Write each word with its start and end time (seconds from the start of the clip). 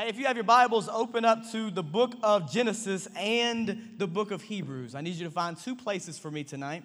Hey, 0.00 0.08
if 0.08 0.18
you 0.18 0.24
have 0.24 0.36
your 0.36 0.44
Bibles, 0.44 0.88
open 0.88 1.26
up 1.26 1.50
to 1.50 1.70
the 1.70 1.82
book 1.82 2.14
of 2.22 2.50
Genesis 2.50 3.06
and 3.14 3.90
the 3.98 4.06
book 4.06 4.30
of 4.30 4.40
Hebrews. 4.40 4.94
I 4.94 5.02
need 5.02 5.16
you 5.16 5.26
to 5.26 5.30
find 5.30 5.58
two 5.58 5.76
places 5.76 6.18
for 6.18 6.30
me 6.30 6.42
tonight. 6.42 6.84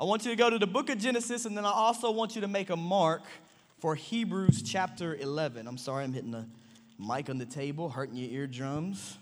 I 0.00 0.04
want 0.04 0.24
you 0.24 0.30
to 0.30 0.36
go 0.38 0.48
to 0.48 0.58
the 0.58 0.66
book 0.66 0.88
of 0.88 0.96
Genesis, 0.96 1.44
and 1.44 1.54
then 1.54 1.66
I 1.66 1.70
also 1.70 2.10
want 2.10 2.34
you 2.34 2.40
to 2.40 2.48
make 2.48 2.70
a 2.70 2.76
mark 2.76 3.24
for 3.78 3.94
Hebrews 3.94 4.62
chapter 4.62 5.16
11. 5.16 5.68
I'm 5.68 5.76
sorry, 5.76 6.04
I'm 6.04 6.14
hitting 6.14 6.30
the 6.30 6.46
mic 6.98 7.28
on 7.28 7.36
the 7.36 7.44
table, 7.44 7.90
hurting 7.90 8.16
your 8.16 8.30
eardrums. 8.30 9.18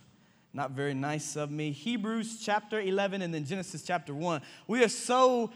Not 0.52 0.70
very 0.70 0.94
nice 0.94 1.34
of 1.34 1.50
me. 1.50 1.72
Hebrews 1.72 2.38
chapter 2.40 2.80
11 2.80 3.20
and 3.20 3.34
then 3.34 3.44
Genesis 3.44 3.82
chapter 3.82 4.14
1. 4.14 4.42
We 4.68 4.84
are 4.84 4.88
so 4.88 5.50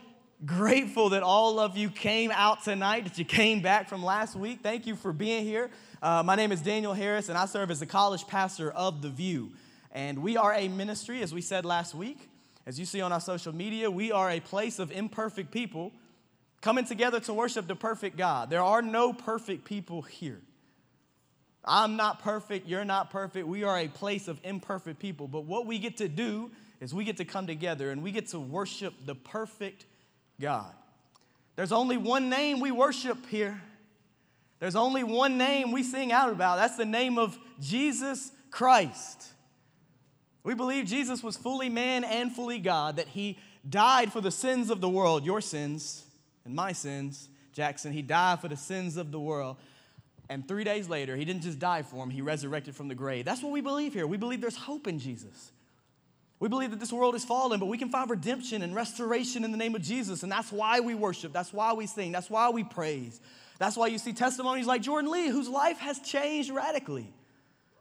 grateful 0.44 1.10
that 1.10 1.22
all 1.22 1.58
of 1.58 1.76
you 1.76 1.90
came 1.90 2.30
out 2.30 2.62
tonight, 2.62 3.04
that 3.04 3.18
you 3.18 3.24
came 3.24 3.60
back 3.60 3.88
from 3.88 4.04
last 4.04 4.36
week. 4.36 4.60
Thank 4.62 4.86
you 4.86 4.94
for 4.94 5.12
being 5.12 5.44
here. 5.44 5.70
Uh, 6.00 6.22
my 6.24 6.36
name 6.36 6.52
is 6.52 6.60
Daniel 6.60 6.94
Harris, 6.94 7.28
and 7.28 7.36
I 7.36 7.46
serve 7.46 7.70
as 7.70 7.80
the 7.80 7.86
college 7.86 8.26
pastor 8.26 8.70
of 8.70 9.02
The 9.02 9.08
View. 9.08 9.50
And 9.90 10.20
we 10.20 10.36
are 10.36 10.54
a 10.54 10.68
ministry, 10.68 11.22
as 11.22 11.34
we 11.34 11.40
said 11.40 11.64
last 11.64 11.94
week. 11.94 12.28
As 12.66 12.78
you 12.78 12.84
see 12.84 13.00
on 13.00 13.12
our 13.12 13.20
social 13.20 13.52
media, 13.52 13.90
we 13.90 14.12
are 14.12 14.30
a 14.30 14.40
place 14.40 14.78
of 14.78 14.92
imperfect 14.92 15.50
people 15.50 15.92
coming 16.60 16.84
together 16.84 17.18
to 17.20 17.32
worship 17.32 17.66
the 17.66 17.76
perfect 17.76 18.16
God. 18.16 18.50
There 18.50 18.62
are 18.62 18.82
no 18.82 19.12
perfect 19.12 19.64
people 19.64 20.02
here. 20.02 20.40
I'm 21.64 21.96
not 21.96 22.22
perfect, 22.22 22.68
you're 22.68 22.84
not 22.84 23.10
perfect. 23.10 23.46
We 23.46 23.64
are 23.64 23.78
a 23.78 23.88
place 23.88 24.28
of 24.28 24.38
imperfect 24.44 25.00
people. 25.00 25.26
But 25.26 25.44
what 25.44 25.66
we 25.66 25.78
get 25.78 25.96
to 25.96 26.08
do 26.08 26.50
is 26.80 26.94
we 26.94 27.04
get 27.04 27.16
to 27.16 27.24
come 27.24 27.46
together 27.46 27.90
and 27.90 28.02
we 28.02 28.12
get 28.12 28.28
to 28.28 28.38
worship 28.38 28.94
the 29.04 29.14
perfect 29.14 29.84
God. 30.40 30.72
There's 31.56 31.72
only 31.72 31.96
one 31.96 32.28
name 32.30 32.60
we 32.60 32.70
worship 32.70 33.26
here. 33.26 33.60
There's 34.60 34.76
only 34.76 35.04
one 35.04 35.38
name 35.38 35.72
we 35.72 35.82
sing 35.82 36.12
out 36.12 36.30
about. 36.30 36.56
That's 36.56 36.76
the 36.76 36.84
name 36.84 37.18
of 37.18 37.38
Jesus 37.60 38.32
Christ. 38.50 39.28
We 40.42 40.54
believe 40.54 40.86
Jesus 40.86 41.22
was 41.22 41.36
fully 41.36 41.68
man 41.68 42.04
and 42.04 42.32
fully 42.32 42.58
God, 42.58 42.96
that 42.96 43.08
he 43.08 43.38
died 43.68 44.12
for 44.12 44.20
the 44.20 44.30
sins 44.30 44.70
of 44.70 44.80
the 44.80 44.88
world, 44.88 45.24
your 45.24 45.40
sins 45.40 46.04
and 46.44 46.54
my 46.54 46.72
sins. 46.72 47.28
Jackson, 47.52 47.92
he 47.92 48.02
died 48.02 48.40
for 48.40 48.48
the 48.48 48.56
sins 48.56 48.96
of 48.96 49.10
the 49.12 49.20
world. 49.20 49.56
And 50.28 50.46
three 50.46 50.64
days 50.64 50.88
later, 50.88 51.16
he 51.16 51.24
didn't 51.24 51.42
just 51.42 51.58
die 51.58 51.82
for 51.82 52.02
him, 52.02 52.10
he 52.10 52.22
resurrected 52.22 52.76
from 52.76 52.88
the 52.88 52.94
grave. 52.94 53.24
That's 53.24 53.42
what 53.42 53.52
we 53.52 53.60
believe 53.60 53.94
here. 53.94 54.06
We 54.06 54.16
believe 54.16 54.40
there's 54.40 54.56
hope 54.56 54.86
in 54.86 54.98
Jesus. 54.98 55.52
We 56.40 56.48
believe 56.48 56.70
that 56.70 56.80
this 56.80 56.92
world 56.92 57.14
is 57.14 57.24
fallen, 57.24 57.58
but 57.58 57.66
we 57.66 57.78
can 57.78 57.88
find 57.88 58.08
redemption 58.08 58.62
and 58.62 58.74
restoration 58.74 59.44
in 59.44 59.50
the 59.50 59.56
name 59.56 59.74
of 59.74 59.82
Jesus. 59.82 60.22
And 60.22 60.30
that's 60.30 60.52
why 60.52 60.80
we 60.80 60.94
worship. 60.94 61.32
That's 61.32 61.52
why 61.52 61.72
we 61.72 61.86
sing. 61.86 62.12
That's 62.12 62.30
why 62.30 62.50
we 62.50 62.62
praise. 62.62 63.20
That's 63.58 63.76
why 63.76 63.88
you 63.88 63.98
see 63.98 64.12
testimonies 64.12 64.66
like 64.66 64.82
Jordan 64.82 65.10
Lee, 65.10 65.28
whose 65.28 65.48
life 65.48 65.78
has 65.78 65.98
changed 65.98 66.50
radically. 66.50 67.12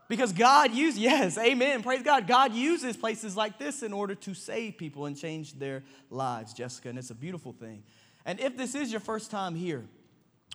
Because 0.10 0.32
God 0.32 0.74
uses, 0.74 1.00
yes, 1.00 1.38
amen, 1.38 1.84
praise 1.84 2.02
God. 2.02 2.28
God 2.28 2.54
uses 2.54 2.96
places 2.96 3.36
like 3.36 3.60
this 3.60 3.84
in 3.84 3.92
order 3.92 4.16
to 4.16 4.34
save 4.34 4.78
people 4.78 5.06
and 5.06 5.18
change 5.18 5.54
their 5.60 5.84
lives, 6.10 6.54
Jessica, 6.54 6.90
and 6.90 6.98
it's 6.98 7.10
a 7.10 7.16
beautiful 7.16 7.52
thing. 7.52 7.84
And 8.26 8.40
if 8.40 8.56
this 8.56 8.74
is 8.74 8.90
your 8.90 9.02
first 9.02 9.30
time 9.32 9.54
here, 9.54 9.86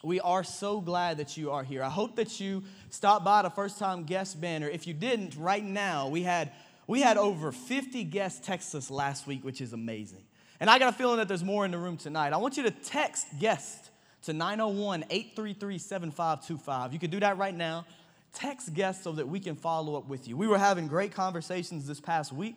we 0.03 0.21
are 0.21 0.43
so 0.43 0.81
glad 0.81 1.19
that 1.19 1.37
you 1.37 1.51
are 1.51 1.63
here. 1.63 1.83
I 1.83 1.91
hope 1.91 2.17
that 2.17 2.41
you 2.41 2.65
stopped 2.91 3.25
by 3.25 3.43
the 3.43 3.51
first 3.51 3.79
time 3.79 4.05
guest 4.05 4.41
banner. 4.41 4.69
If 4.69 4.87
you 4.87 4.95
didn't, 4.95 5.37
right 5.37 5.63
now, 5.63 6.09
we 6.09 6.23
had, 6.23 6.51
we 6.87 7.01
had 7.01 7.17
over 7.17 7.53
50 7.53 8.05
guests 8.05 8.45
text 8.45 8.75
us 8.75 8.91
last 8.91 9.27
week, 9.27 9.45
which 9.45 9.61
is 9.61 9.73
amazing. 9.73 10.23
And 10.61 10.71
I 10.71 10.79
got 10.79 10.95
a 10.95 10.97
feeling 10.97 11.17
that 11.17 11.29
there's 11.29 11.45
more 11.45 11.65
in 11.65 11.71
the 11.71 11.79
room 11.79 11.97
tonight. 11.97 12.33
I 12.33 12.37
want 12.37 12.57
you 12.57 12.63
to 12.65 12.71
text 12.71 13.27
guest 13.41 13.91
to 14.23 14.33
901 14.33 15.05
833 15.11 15.79
7525. 15.79 16.93
You 16.93 16.99
can 16.99 17.11
do 17.11 17.21
that 17.21 17.37
right 17.37 17.55
now. 17.55 17.85
Text 18.33 18.73
guests 18.73 19.05
so 19.05 19.13
that 19.13 19.29
we 19.29 19.41
can 19.41 19.57
follow 19.57 19.97
up 19.97 20.09
with 20.09 20.29
you. 20.29 20.37
We 20.37 20.47
were 20.47 20.59
having 20.59 20.87
great 20.87 21.13
conversations 21.13 21.87
this 21.87 22.01
past 22.01 22.33
week 22.33 22.57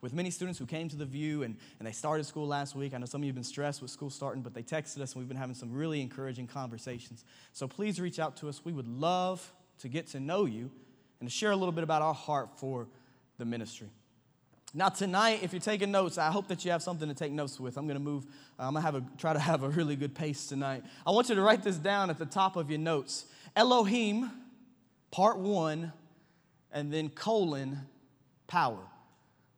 with 0.00 0.12
many 0.12 0.30
students 0.30 0.58
who 0.58 0.66
came 0.66 0.88
to 0.88 0.96
the 0.96 1.06
view 1.06 1.42
and, 1.42 1.56
and 1.78 1.88
they 1.88 1.92
started 1.92 2.24
school 2.24 2.46
last 2.46 2.76
week. 2.76 2.94
I 2.94 2.98
know 2.98 3.06
some 3.06 3.22
of 3.22 3.24
you 3.24 3.30
have 3.30 3.34
been 3.34 3.42
stressed 3.42 3.82
with 3.82 3.90
school 3.90 4.10
starting, 4.10 4.42
but 4.42 4.54
they 4.54 4.62
texted 4.62 5.00
us 5.00 5.14
and 5.14 5.20
we've 5.20 5.28
been 5.28 5.36
having 5.36 5.54
some 5.54 5.72
really 5.72 6.00
encouraging 6.00 6.46
conversations. 6.46 7.24
So 7.52 7.66
please 7.66 8.00
reach 8.00 8.18
out 8.18 8.36
to 8.38 8.48
us. 8.48 8.60
We 8.64 8.72
would 8.72 8.86
love 8.86 9.52
to 9.78 9.88
get 9.88 10.06
to 10.08 10.20
know 10.20 10.44
you 10.44 10.70
and 11.20 11.28
to 11.28 11.34
share 11.34 11.50
a 11.50 11.56
little 11.56 11.72
bit 11.72 11.84
about 11.84 12.02
our 12.02 12.14
heart 12.14 12.50
for 12.56 12.86
the 13.38 13.44
ministry. 13.44 13.88
Now, 14.74 14.88
tonight, 14.88 15.40
if 15.42 15.52
you're 15.52 15.60
taking 15.60 15.90
notes, 15.90 16.18
I 16.18 16.30
hope 16.30 16.48
that 16.48 16.64
you 16.64 16.70
have 16.70 16.82
something 16.82 17.08
to 17.08 17.14
take 17.14 17.32
notes 17.32 17.58
with. 17.58 17.78
I'm 17.78 17.86
going 17.86 17.96
to 17.96 18.02
move, 18.02 18.26
uh, 18.58 18.64
I'm 18.64 18.72
going 18.72 18.82
to 18.82 18.86
have 18.86 18.94
a, 18.94 19.04
try 19.16 19.32
to 19.32 19.38
have 19.38 19.62
a 19.62 19.68
really 19.68 19.96
good 19.96 20.14
pace 20.14 20.46
tonight. 20.46 20.82
I 21.06 21.12
want 21.12 21.28
you 21.28 21.34
to 21.34 21.40
write 21.40 21.62
this 21.62 21.76
down 21.76 22.10
at 22.10 22.18
the 22.18 22.26
top 22.26 22.56
of 22.56 22.68
your 22.70 22.78
notes 22.78 23.26
Elohim, 23.54 24.30
part 25.10 25.38
one, 25.38 25.92
and 26.72 26.92
then 26.92 27.08
colon, 27.08 27.78
power. 28.48 28.82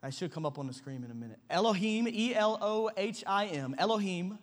I 0.02 0.10
should 0.10 0.32
come 0.32 0.46
up 0.46 0.58
on 0.58 0.68
the 0.68 0.72
screen 0.72 1.02
in 1.02 1.10
a 1.10 1.14
minute. 1.14 1.38
Elohim, 1.50 2.06
E 2.06 2.32
L 2.34 2.56
O 2.60 2.90
H 2.96 3.24
I 3.26 3.46
M, 3.46 3.74
Elohim, 3.76 4.38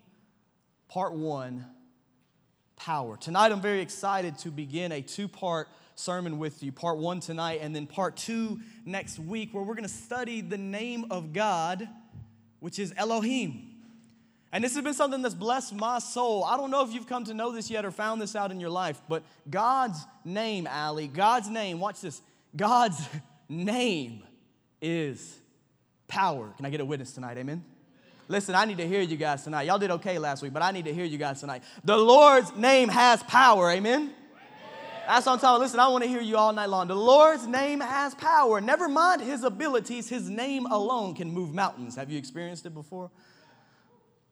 part 0.89 1.13
one, 1.13 1.65
power. 2.75 3.15
Tonight, 3.15 3.53
I'm 3.53 3.61
very 3.61 3.79
excited 3.79 4.37
to 4.39 4.51
begin 4.51 4.91
a 4.91 5.01
two 5.01 5.29
part 5.29 5.69
sermon 5.95 6.37
with 6.37 6.61
you. 6.61 6.71
Part 6.71 6.97
one 6.97 7.19
tonight, 7.19 7.59
and 7.61 7.75
then 7.75 7.87
part 7.87 8.17
two 8.17 8.59
next 8.85 9.17
week, 9.19 9.53
where 9.53 9.63
we're 9.63 9.75
going 9.75 9.87
to 9.87 9.93
study 9.93 10.41
the 10.41 10.57
name 10.57 11.05
of 11.09 11.33
God, 11.33 11.87
which 12.59 12.79
is 12.79 12.93
Elohim. 12.97 13.71
And 14.51 14.63
this 14.63 14.73
has 14.75 14.83
been 14.83 14.93
something 14.93 15.21
that's 15.21 15.35
blessed 15.35 15.73
my 15.73 15.99
soul. 15.99 16.43
I 16.43 16.55
don't 16.55 16.71
know 16.71 16.85
if 16.85 16.93
you've 16.93 17.07
come 17.07 17.25
to 17.25 17.33
know 17.33 17.51
this 17.51 17.69
yet 17.69 17.83
or 17.83 17.91
found 17.91 18.21
this 18.21 18.35
out 18.35 18.51
in 18.51 18.59
your 18.59 18.69
life, 18.69 19.01
but 19.09 19.23
God's 19.49 19.99
name, 20.23 20.67
Allie, 20.67 21.07
God's 21.07 21.49
name, 21.49 21.79
watch 21.79 22.01
this. 22.01 22.21
God's 22.55 23.01
name 23.49 24.23
is 24.81 25.37
power. 26.07 26.53
Can 26.55 26.65
I 26.65 26.69
get 26.69 26.79
a 26.79 26.85
witness 26.85 27.11
tonight? 27.11 27.37
Amen. 27.37 27.63
Listen, 28.27 28.55
I 28.55 28.65
need 28.65 28.77
to 28.77 28.87
hear 28.87 29.01
you 29.01 29.17
guys 29.17 29.43
tonight. 29.43 29.63
Y'all 29.63 29.77
did 29.77 29.91
okay 29.91 30.17
last 30.17 30.41
week, 30.41 30.53
but 30.53 30.63
I 30.63 30.71
need 30.71 30.85
to 30.85 30.93
hear 30.93 31.05
you 31.05 31.17
guys 31.17 31.41
tonight. 31.41 31.63
The 31.83 31.97
Lord's 31.97 32.55
name 32.55 32.89
has 32.89 33.21
power. 33.23 33.69
Amen. 33.69 34.13
That's 35.07 35.25
what 35.25 35.33
I'm 35.33 35.39
talking. 35.39 35.61
Listen, 35.61 35.79
I 35.79 35.87
want 35.87 36.03
to 36.03 36.09
hear 36.09 36.21
you 36.21 36.37
all 36.37 36.51
night 36.53 36.69
long. 36.69 36.87
The 36.87 36.95
Lord's 36.95 37.47
name 37.47 37.79
has 37.79 38.15
power. 38.15 38.59
Never 38.59 38.87
mind 38.87 39.21
his 39.21 39.43
abilities, 39.43 40.09
his 40.09 40.29
name 40.29 40.65
alone 40.65 41.15
can 41.15 41.31
move 41.31 41.53
mountains. 41.53 41.95
Have 41.95 42.09
you 42.09 42.17
experienced 42.17 42.65
it 42.65 42.73
before? 42.73 43.11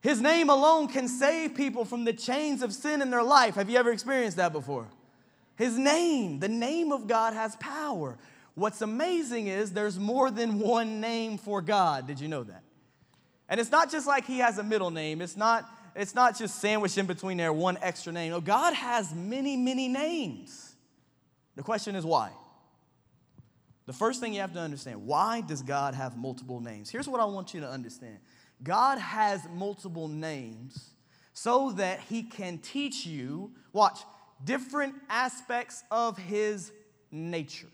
His 0.02 0.20
name 0.20 0.50
alone 0.50 0.88
can 0.88 1.08
save 1.08 1.56
people 1.56 1.86
from 1.86 2.04
the 2.04 2.12
chains 2.12 2.62
of 2.62 2.74
sin 2.74 3.02
in 3.02 3.10
their 3.10 3.24
life. 3.24 3.56
Have 3.56 3.70
you 3.70 3.78
ever 3.78 3.92
experienced 3.92 4.38
that 4.38 4.52
before? 4.52 4.88
His 5.56 5.78
name, 5.78 6.40
the 6.40 6.50
name 6.50 6.92
of 6.92 7.08
God 7.08 7.34
has 7.34 7.56
power. 7.58 8.18
What's 8.56 8.82
amazing 8.82 9.48
is 9.48 9.72
there's 9.72 9.98
more 9.98 10.30
than 10.30 10.60
one 10.60 11.00
name 11.00 11.38
for 11.38 11.62
God. 11.62 12.06
Did 12.08 12.20
you 12.20 12.28
know 12.28 12.44
that? 12.44 12.64
And 13.48 13.60
it's 13.60 13.72
not 13.72 13.92
just 13.92 14.08
like 14.08 14.26
he 14.26 14.40
has 14.40 14.58
a 14.58 14.64
middle 14.64 14.92
name. 14.92 15.22
It's 15.22 15.38
not 15.38 15.70
it's 15.96 16.16
not 16.16 16.38
just 16.38 16.60
sandwiched 16.60 16.98
in 16.98 17.06
between 17.06 17.38
there 17.38 17.54
one 17.54 17.78
extra 17.82 18.12
name. 18.12 18.32
No, 18.32 18.42
God 18.42 18.74
has 18.74 19.14
many, 19.14 19.56
many 19.58 19.88
names. 19.88 20.76
The 21.56 21.64
question 21.64 21.96
is 21.96 22.06
why? 22.06 22.32
The 23.86 23.94
first 23.94 24.20
thing 24.20 24.34
you 24.34 24.42
have 24.42 24.54
to 24.54 24.60
understand, 24.60 25.06
why 25.06 25.42
does 25.42 25.62
God 25.62 25.94
have 25.94 26.18
multiple 26.18 26.62
names? 26.62 26.90
Here's 26.90 27.08
what 27.08 27.20
I 27.20 27.26
want 27.26 27.54
you 27.54 27.60
to 27.62 27.70
understand. 27.70 28.18
God 28.64 28.98
has 28.98 29.42
multiple 29.54 30.08
names 30.08 30.92
so 31.34 31.72
that 31.74 32.00
he 32.00 32.24
can 32.24 32.60
teach 32.60 33.06
you, 33.06 33.52
watch, 33.74 34.00
different 34.44 34.96
aspects 35.10 35.84
of 35.92 36.18
his 36.18 36.72
nature. 37.12 37.68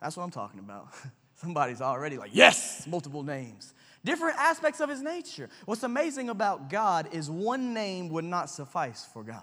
That's 0.00 0.16
what 0.16 0.24
I'm 0.24 0.30
talking 0.30 0.60
about. 0.60 0.88
Somebody's 1.36 1.80
already 1.80 2.18
like, 2.18 2.30
yes, 2.34 2.86
multiple 2.86 3.22
names. 3.22 3.72
Different 4.04 4.38
aspects 4.38 4.80
of 4.80 4.88
his 4.88 5.02
nature. 5.02 5.48
What's 5.64 5.82
amazing 5.82 6.28
about 6.28 6.70
God 6.70 7.08
is 7.12 7.30
one 7.30 7.74
name 7.74 8.08
would 8.10 8.24
not 8.24 8.48
suffice 8.48 9.06
for 9.12 9.22
God. 9.22 9.42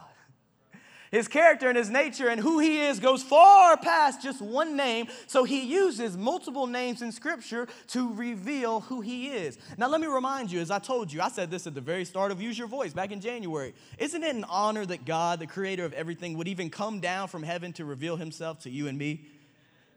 His 1.12 1.28
character 1.28 1.70
and 1.70 1.78
his 1.78 1.90
nature 1.90 2.28
and 2.28 2.42
who 2.42 2.60
he 2.60 2.82
is 2.82 3.00
goes 3.00 3.24
far 3.24 3.78
past 3.78 4.22
just 4.22 4.42
one 4.42 4.76
name, 4.76 5.08
so 5.28 5.44
he 5.44 5.62
uses 5.62 6.18
multiple 6.18 6.68
names 6.68 7.02
in 7.02 7.12
scripture 7.12 7.68
to 7.88 8.14
reveal 8.14 8.82
who 8.82 9.02
he 9.02 9.28
is. 9.28 9.58
Now, 9.78 9.88
let 9.88 10.02
me 10.02 10.08
remind 10.08 10.52
you, 10.52 10.60
as 10.60 10.72
I 10.72 10.80
told 10.80 11.14
you, 11.14 11.22
I 11.22 11.30
said 11.30 11.52
this 11.52 11.68
at 11.68 11.76
the 11.76 11.80
very 11.80 12.04
start 12.04 12.32
of 12.32 12.42
Use 12.42 12.58
Your 12.58 12.68
Voice 12.68 12.92
back 12.92 13.12
in 13.12 13.22
January. 13.22 13.74
Isn't 13.98 14.24
it 14.24 14.36
an 14.36 14.44
honor 14.46 14.86
that 14.86 15.06
God, 15.06 15.40
the 15.40 15.48
creator 15.48 15.86
of 15.86 15.94
everything, 15.94 16.38
would 16.38 16.48
even 16.48 16.70
come 16.70 17.00
down 17.00 17.28
from 17.28 17.44
heaven 17.44 17.72
to 17.74 17.86
reveal 17.86 18.18
himself 18.18 18.60
to 18.62 18.70
you 18.70 18.88
and 18.88 18.98
me? 18.98 19.26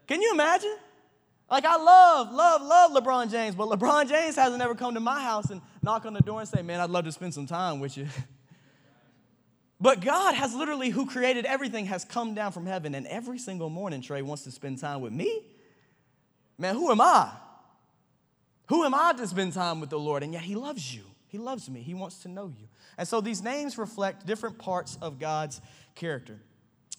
Can 0.07 0.21
you 0.21 0.31
imagine? 0.31 0.77
Like, 1.49 1.65
I 1.65 1.77
love, 1.77 2.31
love, 2.31 2.61
love 2.61 2.91
LeBron 2.91 3.31
James, 3.31 3.55
but 3.55 3.67
LeBron 3.69 4.07
James 4.07 4.35
hasn't 4.35 4.61
ever 4.61 4.75
come 4.75 4.93
to 4.93 4.99
my 4.99 5.21
house 5.21 5.49
and 5.49 5.61
knock 5.81 6.05
on 6.05 6.13
the 6.13 6.21
door 6.21 6.39
and 6.39 6.47
say, 6.47 6.61
Man, 6.61 6.79
I'd 6.79 6.89
love 6.89 7.05
to 7.05 7.11
spend 7.11 7.33
some 7.33 7.47
time 7.47 7.79
with 7.79 7.97
you. 7.97 8.07
But 9.81 10.01
God 10.01 10.35
has 10.35 10.53
literally, 10.53 10.89
who 10.89 11.05
created 11.05 11.45
everything, 11.45 11.85
has 11.85 12.03
come 12.03 12.33
down 12.33 12.51
from 12.51 12.65
heaven, 12.65 12.93
and 12.95 13.07
every 13.07 13.39
single 13.39 13.69
morning, 13.69 14.01
Trey 14.01 14.21
wants 14.21 14.43
to 14.43 14.51
spend 14.51 14.77
time 14.79 14.99
with 14.99 15.13
me. 15.13 15.41
Man, 16.57 16.75
who 16.75 16.91
am 16.91 16.99
I? 16.99 17.31
Who 18.67 18.83
am 18.83 18.93
I 18.93 19.13
to 19.13 19.25
spend 19.25 19.53
time 19.53 19.79
with 19.79 19.89
the 19.89 19.97
Lord? 19.97 20.21
And 20.21 20.33
yet, 20.33 20.41
He 20.41 20.55
loves 20.55 20.93
you. 20.93 21.03
He 21.27 21.37
loves 21.37 21.69
me. 21.69 21.81
He 21.81 21.93
wants 21.93 22.19
to 22.23 22.27
know 22.27 22.47
you. 22.47 22.67
And 22.97 23.07
so, 23.07 23.21
these 23.21 23.41
names 23.41 23.77
reflect 23.77 24.25
different 24.25 24.57
parts 24.57 24.97
of 25.01 25.17
God's 25.17 25.61
character. 25.95 26.41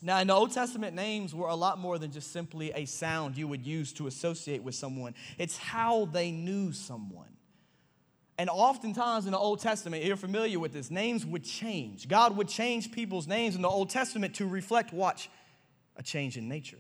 Now, 0.02 0.18
in 0.20 0.28
the 0.28 0.34
Old 0.34 0.52
Testament, 0.52 0.94
names 0.96 1.34
were 1.34 1.48
a 1.48 1.54
lot 1.54 1.78
more 1.78 1.98
than 1.98 2.10
just 2.10 2.32
simply 2.32 2.72
a 2.72 2.86
sound 2.86 3.36
you 3.36 3.46
would 3.46 3.66
use 3.66 3.92
to 3.94 4.06
associate 4.06 4.62
with 4.62 4.74
someone, 4.74 5.14
it's 5.38 5.58
how 5.58 6.06
they 6.06 6.30
knew 6.30 6.72
someone. 6.72 7.28
And 8.38 8.48
oftentimes 8.48 9.26
in 9.26 9.32
the 9.32 9.38
Old 9.38 9.60
Testament, 9.60 10.02
you're 10.02 10.16
familiar 10.16 10.58
with 10.58 10.72
this, 10.72 10.90
names 10.90 11.26
would 11.26 11.44
change. 11.44 12.08
God 12.08 12.34
would 12.38 12.48
change 12.48 12.90
people's 12.90 13.26
names 13.26 13.54
in 13.54 13.60
the 13.60 13.68
Old 13.68 13.90
Testament 13.90 14.34
to 14.36 14.46
reflect, 14.46 14.94
watch, 14.94 15.28
a 15.96 16.02
change 16.02 16.38
in 16.38 16.48
nature, 16.48 16.78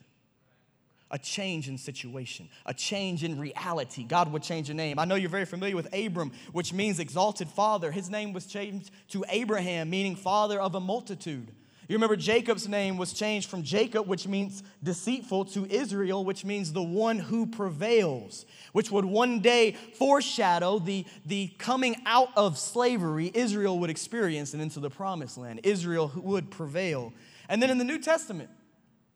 a 1.10 1.18
change 1.18 1.68
in 1.68 1.76
situation, 1.76 2.48
a 2.64 2.72
change 2.72 3.22
in 3.22 3.38
reality. 3.38 4.04
God 4.04 4.32
would 4.32 4.42
change 4.42 4.70
a 4.70 4.74
name. 4.74 4.98
I 4.98 5.04
know 5.04 5.16
you're 5.16 5.28
very 5.28 5.44
familiar 5.44 5.76
with 5.76 5.94
Abram, 5.94 6.32
which 6.52 6.72
means 6.72 6.98
exalted 6.98 7.50
father. 7.50 7.90
His 7.90 8.08
name 8.08 8.32
was 8.32 8.46
changed 8.46 8.90
to 9.08 9.22
Abraham, 9.28 9.90
meaning 9.90 10.16
father 10.16 10.58
of 10.58 10.74
a 10.74 10.80
multitude. 10.80 11.52
You 11.90 11.96
remember 11.96 12.14
Jacob's 12.14 12.68
name 12.68 12.98
was 12.98 13.12
changed 13.12 13.50
from 13.50 13.64
Jacob, 13.64 14.06
which 14.06 14.28
means 14.28 14.62
deceitful, 14.80 15.46
to 15.46 15.66
Israel, 15.66 16.24
which 16.24 16.44
means 16.44 16.72
the 16.72 16.80
one 16.80 17.18
who 17.18 17.46
prevails, 17.46 18.46
which 18.72 18.92
would 18.92 19.04
one 19.04 19.40
day 19.40 19.72
foreshadow 19.72 20.78
the, 20.78 21.04
the 21.26 21.48
coming 21.58 21.96
out 22.06 22.28
of 22.36 22.58
slavery 22.58 23.32
Israel 23.34 23.80
would 23.80 23.90
experience 23.90 24.52
and 24.52 24.62
into 24.62 24.78
the 24.78 24.88
promised 24.88 25.36
land. 25.36 25.62
Israel 25.64 26.12
would 26.14 26.48
prevail. 26.52 27.12
And 27.48 27.60
then 27.60 27.70
in 27.70 27.78
the 27.78 27.84
New 27.84 27.98
Testament, 27.98 28.50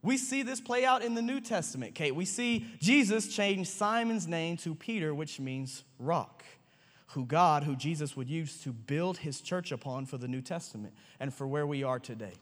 we 0.02 0.16
see 0.16 0.42
this 0.42 0.60
play 0.60 0.84
out 0.84 1.04
in 1.04 1.14
the 1.14 1.22
New 1.22 1.40
Testament, 1.40 1.94
Kate. 1.94 2.16
We 2.16 2.24
see 2.24 2.66
Jesus 2.80 3.32
change 3.32 3.68
Simon's 3.68 4.26
name 4.26 4.56
to 4.56 4.74
Peter, 4.74 5.14
which 5.14 5.38
means 5.38 5.84
rock, 6.00 6.42
who 7.10 7.24
God, 7.24 7.62
who 7.62 7.76
Jesus 7.76 8.16
would 8.16 8.28
use 8.28 8.60
to 8.62 8.72
build 8.72 9.18
his 9.18 9.40
church 9.40 9.70
upon 9.70 10.06
for 10.06 10.18
the 10.18 10.26
New 10.26 10.42
Testament 10.42 10.92
and 11.20 11.32
for 11.32 11.46
where 11.46 11.68
we 11.68 11.84
are 11.84 12.00
today. 12.00 12.32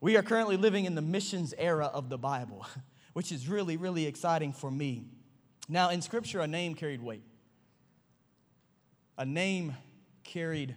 We 0.00 0.16
are 0.16 0.22
currently 0.22 0.56
living 0.56 0.86
in 0.86 0.94
the 0.94 1.02
missions 1.02 1.52
era 1.58 1.86
of 1.86 2.08
the 2.08 2.18
Bible, 2.18 2.66
which 3.12 3.32
is 3.32 3.48
really, 3.48 3.76
really 3.76 4.06
exciting 4.06 4.52
for 4.52 4.70
me. 4.70 5.04
Now, 5.68 5.90
in 5.90 6.00
Scripture, 6.02 6.40
a 6.40 6.46
name 6.46 6.74
carried 6.74 7.02
weight. 7.02 7.22
A 9.18 9.26
name 9.26 9.76
carried 10.24 10.74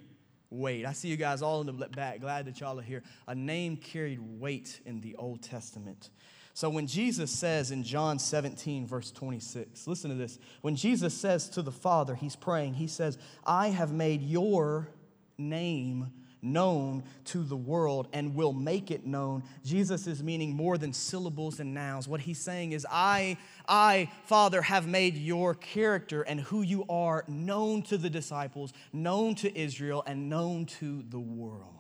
weight. 0.50 0.86
I 0.86 0.94
see 0.94 1.08
you 1.08 1.18
guys 1.18 1.42
all 1.42 1.62
in 1.62 1.68
the 1.68 1.88
back. 1.88 2.20
Glad 2.20 2.46
that 2.46 2.60
y'all 2.60 2.80
are 2.80 2.84
here. 2.84 3.02
A 3.28 3.34
name 3.34 3.78
carried 3.78 4.20
weight 4.20 4.81
in 4.86 5.02
the 5.02 5.16
Old 5.16 5.42
Testament. 5.42 6.10
So 6.54 6.70
when 6.70 6.86
Jesus 6.86 7.31
says 7.31 7.72
in 7.72 7.84
John 7.84 8.20
17, 8.20 8.86
verse 8.86 9.12
26, 9.12 9.88
listen 9.88 10.12
to 10.12 10.16
this. 10.16 10.38
When 10.62 10.75
Jesus 10.75 11.14
says 11.14 11.50
to 11.50 11.64
the 11.64 11.72
Father, 11.72 12.14
he's 12.14 12.36
praying, 12.36 12.75
he 12.75 12.86
says, 12.86 13.18
I 13.46 13.70
have 13.70 13.92
made 13.92 14.22
your 14.22 14.90
name 15.38 16.12
known 16.44 17.04
to 17.25 17.44
the 17.44 17.56
world 17.56 18.07
and 18.13 18.36
will 18.36 18.54
make 18.54 18.92
it 18.92 19.06
known. 19.06 19.44
Jesus 19.63 20.07
is 20.07 20.22
meaning 20.22 20.56
more 20.56 20.78
than 20.78 20.94
syllables 20.94 21.60
and 21.60 21.74
nouns. 21.74 22.07
What 22.07 22.22
he's 22.22 22.40
saying 22.40 22.74
is, 22.74 22.86
I, 22.92 23.38
I, 23.68 24.10
Father, 24.25 24.62
have 24.62 24.88
made 24.88 25.16
your 25.18 25.56
character 25.56 26.22
and 26.22 26.42
who 26.42 26.62
you 26.62 26.86
are 26.90 27.24
known 27.28 27.81
to 27.84 27.98
the 27.98 28.10
disciples, 28.10 28.74
known 28.92 29.36
to 29.36 29.57
Israel, 29.57 30.04
and 30.06 30.30
known 30.30 30.66
to 30.66 31.04
the 31.10 31.19
world. 31.19 31.74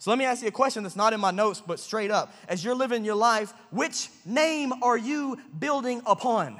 So 0.00 0.10
let 0.10 0.18
me 0.18 0.24
ask 0.24 0.40
you 0.40 0.48
a 0.48 0.50
question 0.50 0.82
that's 0.82 0.96
not 0.96 1.12
in 1.12 1.20
my 1.20 1.30
notes, 1.30 1.62
but 1.64 1.78
straight 1.78 2.10
up. 2.10 2.32
As 2.48 2.64
you're 2.64 2.74
living 2.74 3.04
your 3.04 3.14
life, 3.14 3.52
which 3.70 4.08
name 4.24 4.72
are 4.82 4.96
you 4.96 5.36
building 5.58 6.00
upon? 6.06 6.58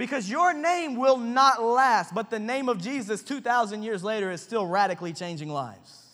Because 0.00 0.30
your 0.30 0.54
name 0.54 0.96
will 0.96 1.18
not 1.18 1.62
last, 1.62 2.14
but 2.14 2.30
the 2.30 2.38
name 2.38 2.70
of 2.70 2.80
Jesus 2.80 3.22
2,000 3.22 3.82
years 3.82 4.02
later 4.02 4.30
is 4.30 4.40
still 4.40 4.64
radically 4.64 5.12
changing 5.12 5.50
lives. 5.50 6.06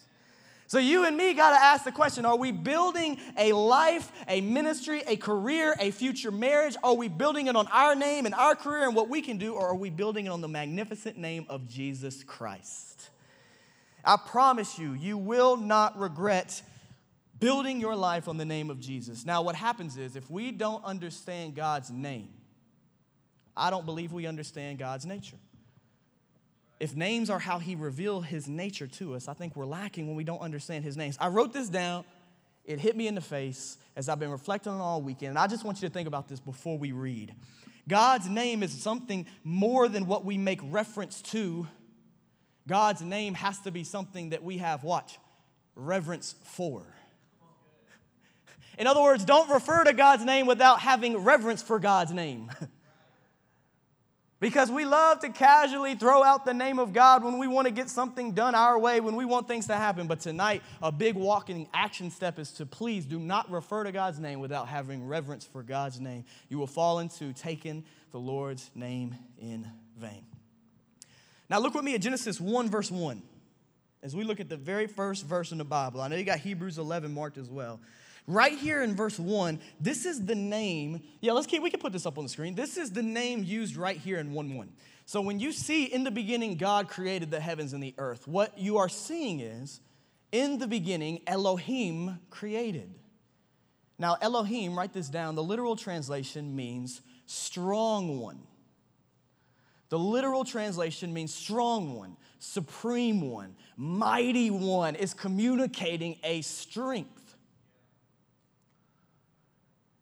So, 0.66 0.78
you 0.78 1.04
and 1.04 1.16
me 1.16 1.34
got 1.34 1.50
to 1.50 1.64
ask 1.64 1.84
the 1.84 1.92
question 1.92 2.24
are 2.26 2.36
we 2.36 2.50
building 2.50 3.16
a 3.38 3.52
life, 3.52 4.10
a 4.26 4.40
ministry, 4.40 5.04
a 5.06 5.14
career, 5.14 5.76
a 5.78 5.92
future 5.92 6.32
marriage? 6.32 6.74
Are 6.82 6.94
we 6.94 7.06
building 7.06 7.46
it 7.46 7.54
on 7.54 7.68
our 7.68 7.94
name 7.94 8.26
and 8.26 8.34
our 8.34 8.56
career 8.56 8.88
and 8.88 8.96
what 8.96 9.08
we 9.08 9.22
can 9.22 9.38
do, 9.38 9.54
or 9.54 9.68
are 9.68 9.76
we 9.76 9.90
building 9.90 10.26
it 10.26 10.30
on 10.30 10.40
the 10.40 10.48
magnificent 10.48 11.16
name 11.16 11.46
of 11.48 11.68
Jesus 11.68 12.24
Christ? 12.24 13.10
I 14.04 14.16
promise 14.16 14.80
you, 14.80 14.94
you 14.94 15.16
will 15.16 15.56
not 15.56 15.96
regret 15.96 16.60
building 17.38 17.80
your 17.80 17.94
life 17.94 18.26
on 18.26 18.36
the 18.36 18.44
name 18.44 18.68
of 18.68 18.80
Jesus. 18.80 19.24
Now, 19.24 19.42
what 19.42 19.54
happens 19.54 19.96
is 19.96 20.16
if 20.16 20.28
we 20.28 20.50
don't 20.50 20.84
understand 20.84 21.54
God's 21.54 21.92
name, 21.92 22.30
I 23.56 23.70
don't 23.70 23.86
believe 23.86 24.12
we 24.12 24.26
understand 24.26 24.78
God's 24.78 25.06
nature. 25.06 25.38
If 26.78 26.94
names 26.94 27.30
are 27.30 27.38
how 27.38 27.58
He 27.58 27.74
revealed 27.74 28.26
His 28.26 28.48
nature 28.48 28.86
to 28.86 29.14
us, 29.14 29.28
I 29.28 29.34
think 29.34 29.56
we're 29.56 29.66
lacking 29.66 30.06
when 30.06 30.16
we 30.16 30.24
don't 30.24 30.40
understand 30.40 30.84
His 30.84 30.96
names. 30.96 31.16
I 31.20 31.28
wrote 31.28 31.52
this 31.52 31.68
down. 31.68 32.04
It 32.64 32.80
hit 32.80 32.96
me 32.96 33.06
in 33.06 33.14
the 33.14 33.20
face 33.20 33.78
as 33.94 34.08
I've 34.08 34.18
been 34.18 34.30
reflecting 34.30 34.72
on 34.72 34.80
all 34.80 35.00
weekend. 35.00 35.30
And 35.30 35.38
I 35.38 35.46
just 35.46 35.64
want 35.64 35.80
you 35.80 35.88
to 35.88 35.94
think 35.94 36.08
about 36.08 36.28
this 36.28 36.40
before 36.40 36.76
we 36.76 36.92
read. 36.92 37.34
God's 37.88 38.28
name 38.28 38.62
is 38.62 38.72
something 38.72 39.26
more 39.44 39.88
than 39.88 40.06
what 40.06 40.24
we 40.24 40.36
make 40.36 40.60
reference 40.64 41.22
to. 41.22 41.68
God's 42.66 43.02
name 43.02 43.34
has 43.34 43.60
to 43.60 43.70
be 43.70 43.84
something 43.84 44.30
that 44.30 44.42
we 44.42 44.58
have, 44.58 44.82
watch, 44.82 45.18
reverence 45.76 46.34
for. 46.42 46.82
In 48.78 48.86
other 48.86 49.00
words, 49.00 49.24
don't 49.24 49.48
refer 49.48 49.84
to 49.84 49.92
God's 49.92 50.24
name 50.24 50.46
without 50.46 50.80
having 50.80 51.18
reverence 51.18 51.62
for 51.62 51.78
God's 51.78 52.12
name. 52.12 52.50
Because 54.38 54.70
we 54.70 54.84
love 54.84 55.20
to 55.20 55.30
casually 55.30 55.94
throw 55.94 56.22
out 56.22 56.44
the 56.44 56.52
name 56.52 56.78
of 56.78 56.92
God 56.92 57.24
when 57.24 57.38
we 57.38 57.48
want 57.48 57.66
to 57.68 57.72
get 57.72 57.88
something 57.88 58.32
done 58.32 58.54
our 58.54 58.78
way, 58.78 59.00
when 59.00 59.16
we 59.16 59.24
want 59.24 59.48
things 59.48 59.66
to 59.68 59.74
happen. 59.74 60.06
But 60.06 60.20
tonight, 60.20 60.62
a 60.82 60.92
big 60.92 61.14
walking 61.14 61.68
action 61.72 62.10
step 62.10 62.38
is 62.38 62.50
to 62.52 62.66
please 62.66 63.06
do 63.06 63.18
not 63.18 63.50
refer 63.50 63.84
to 63.84 63.92
God's 63.92 64.18
name 64.18 64.40
without 64.40 64.68
having 64.68 65.06
reverence 65.06 65.46
for 65.46 65.62
God's 65.62 66.00
name. 66.00 66.24
You 66.50 66.58
will 66.58 66.66
fall 66.66 66.98
into 66.98 67.32
taking 67.32 67.84
the 68.10 68.18
Lord's 68.18 68.70
name 68.74 69.14
in 69.38 69.66
vain. 69.96 70.26
Now, 71.48 71.58
look 71.60 71.74
with 71.74 71.84
me 71.84 71.94
at 71.94 72.02
Genesis 72.02 72.38
1, 72.38 72.68
verse 72.68 72.90
1. 72.90 73.22
As 74.02 74.14
we 74.14 74.22
look 74.22 74.38
at 74.40 74.50
the 74.50 74.56
very 74.58 74.86
first 74.86 75.24
verse 75.24 75.50
in 75.50 75.58
the 75.58 75.64
Bible, 75.64 76.02
I 76.02 76.08
know 76.08 76.16
you 76.16 76.24
got 76.24 76.40
Hebrews 76.40 76.76
11 76.76 77.12
marked 77.14 77.38
as 77.38 77.48
well. 77.48 77.80
Right 78.26 78.58
here 78.58 78.82
in 78.82 78.96
verse 78.96 79.18
1, 79.18 79.60
this 79.80 80.04
is 80.04 80.24
the 80.24 80.34
name. 80.34 81.02
Yeah, 81.20 81.32
let's 81.32 81.46
keep, 81.46 81.62
we 81.62 81.70
can 81.70 81.78
put 81.78 81.92
this 81.92 82.06
up 82.06 82.18
on 82.18 82.24
the 82.24 82.30
screen. 82.30 82.56
This 82.56 82.76
is 82.76 82.90
the 82.90 83.02
name 83.02 83.44
used 83.44 83.76
right 83.76 83.96
here 83.96 84.18
in 84.18 84.32
1 84.32 84.54
1. 84.54 84.72
So 85.04 85.20
when 85.20 85.38
you 85.38 85.52
see 85.52 85.84
in 85.84 86.02
the 86.02 86.10
beginning 86.10 86.56
God 86.56 86.88
created 86.88 87.30
the 87.30 87.38
heavens 87.38 87.72
and 87.72 87.82
the 87.82 87.94
earth, 87.98 88.26
what 88.26 88.58
you 88.58 88.78
are 88.78 88.88
seeing 88.88 89.38
is 89.38 89.80
in 90.32 90.58
the 90.58 90.66
beginning 90.66 91.20
Elohim 91.28 92.18
created. 92.28 92.92
Now, 93.98 94.16
Elohim, 94.20 94.76
write 94.76 94.92
this 94.92 95.08
down, 95.08 95.36
the 95.36 95.42
literal 95.42 95.76
translation 95.76 96.54
means 96.54 97.00
strong 97.26 98.20
one. 98.20 98.40
The 99.88 99.98
literal 99.98 100.44
translation 100.44 101.14
means 101.14 101.32
strong 101.32 101.94
one, 101.94 102.16
supreme 102.40 103.20
one, 103.20 103.54
mighty 103.76 104.50
one, 104.50 104.96
is 104.96 105.14
communicating 105.14 106.18
a 106.24 106.42
strength. 106.42 107.15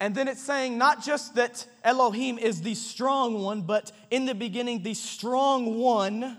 And 0.04 0.14
then 0.14 0.28
it's 0.28 0.42
saying 0.42 0.76
not 0.76 1.02
just 1.02 1.36
that 1.36 1.66
Elohim 1.82 2.36
is 2.36 2.60
the 2.60 2.74
strong 2.74 3.40
one, 3.42 3.62
but 3.62 3.90
in 4.10 4.26
the 4.26 4.34
beginning, 4.34 4.82
the 4.82 4.92
strong 4.92 5.78
one, 5.78 6.36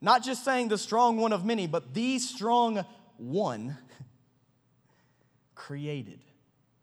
not 0.00 0.22
just 0.22 0.44
saying 0.44 0.68
the 0.68 0.78
strong 0.78 1.16
one 1.16 1.32
of 1.32 1.44
many, 1.44 1.66
but 1.66 1.92
the 1.92 2.20
strong 2.20 2.84
one 3.16 3.76
created 5.56 6.20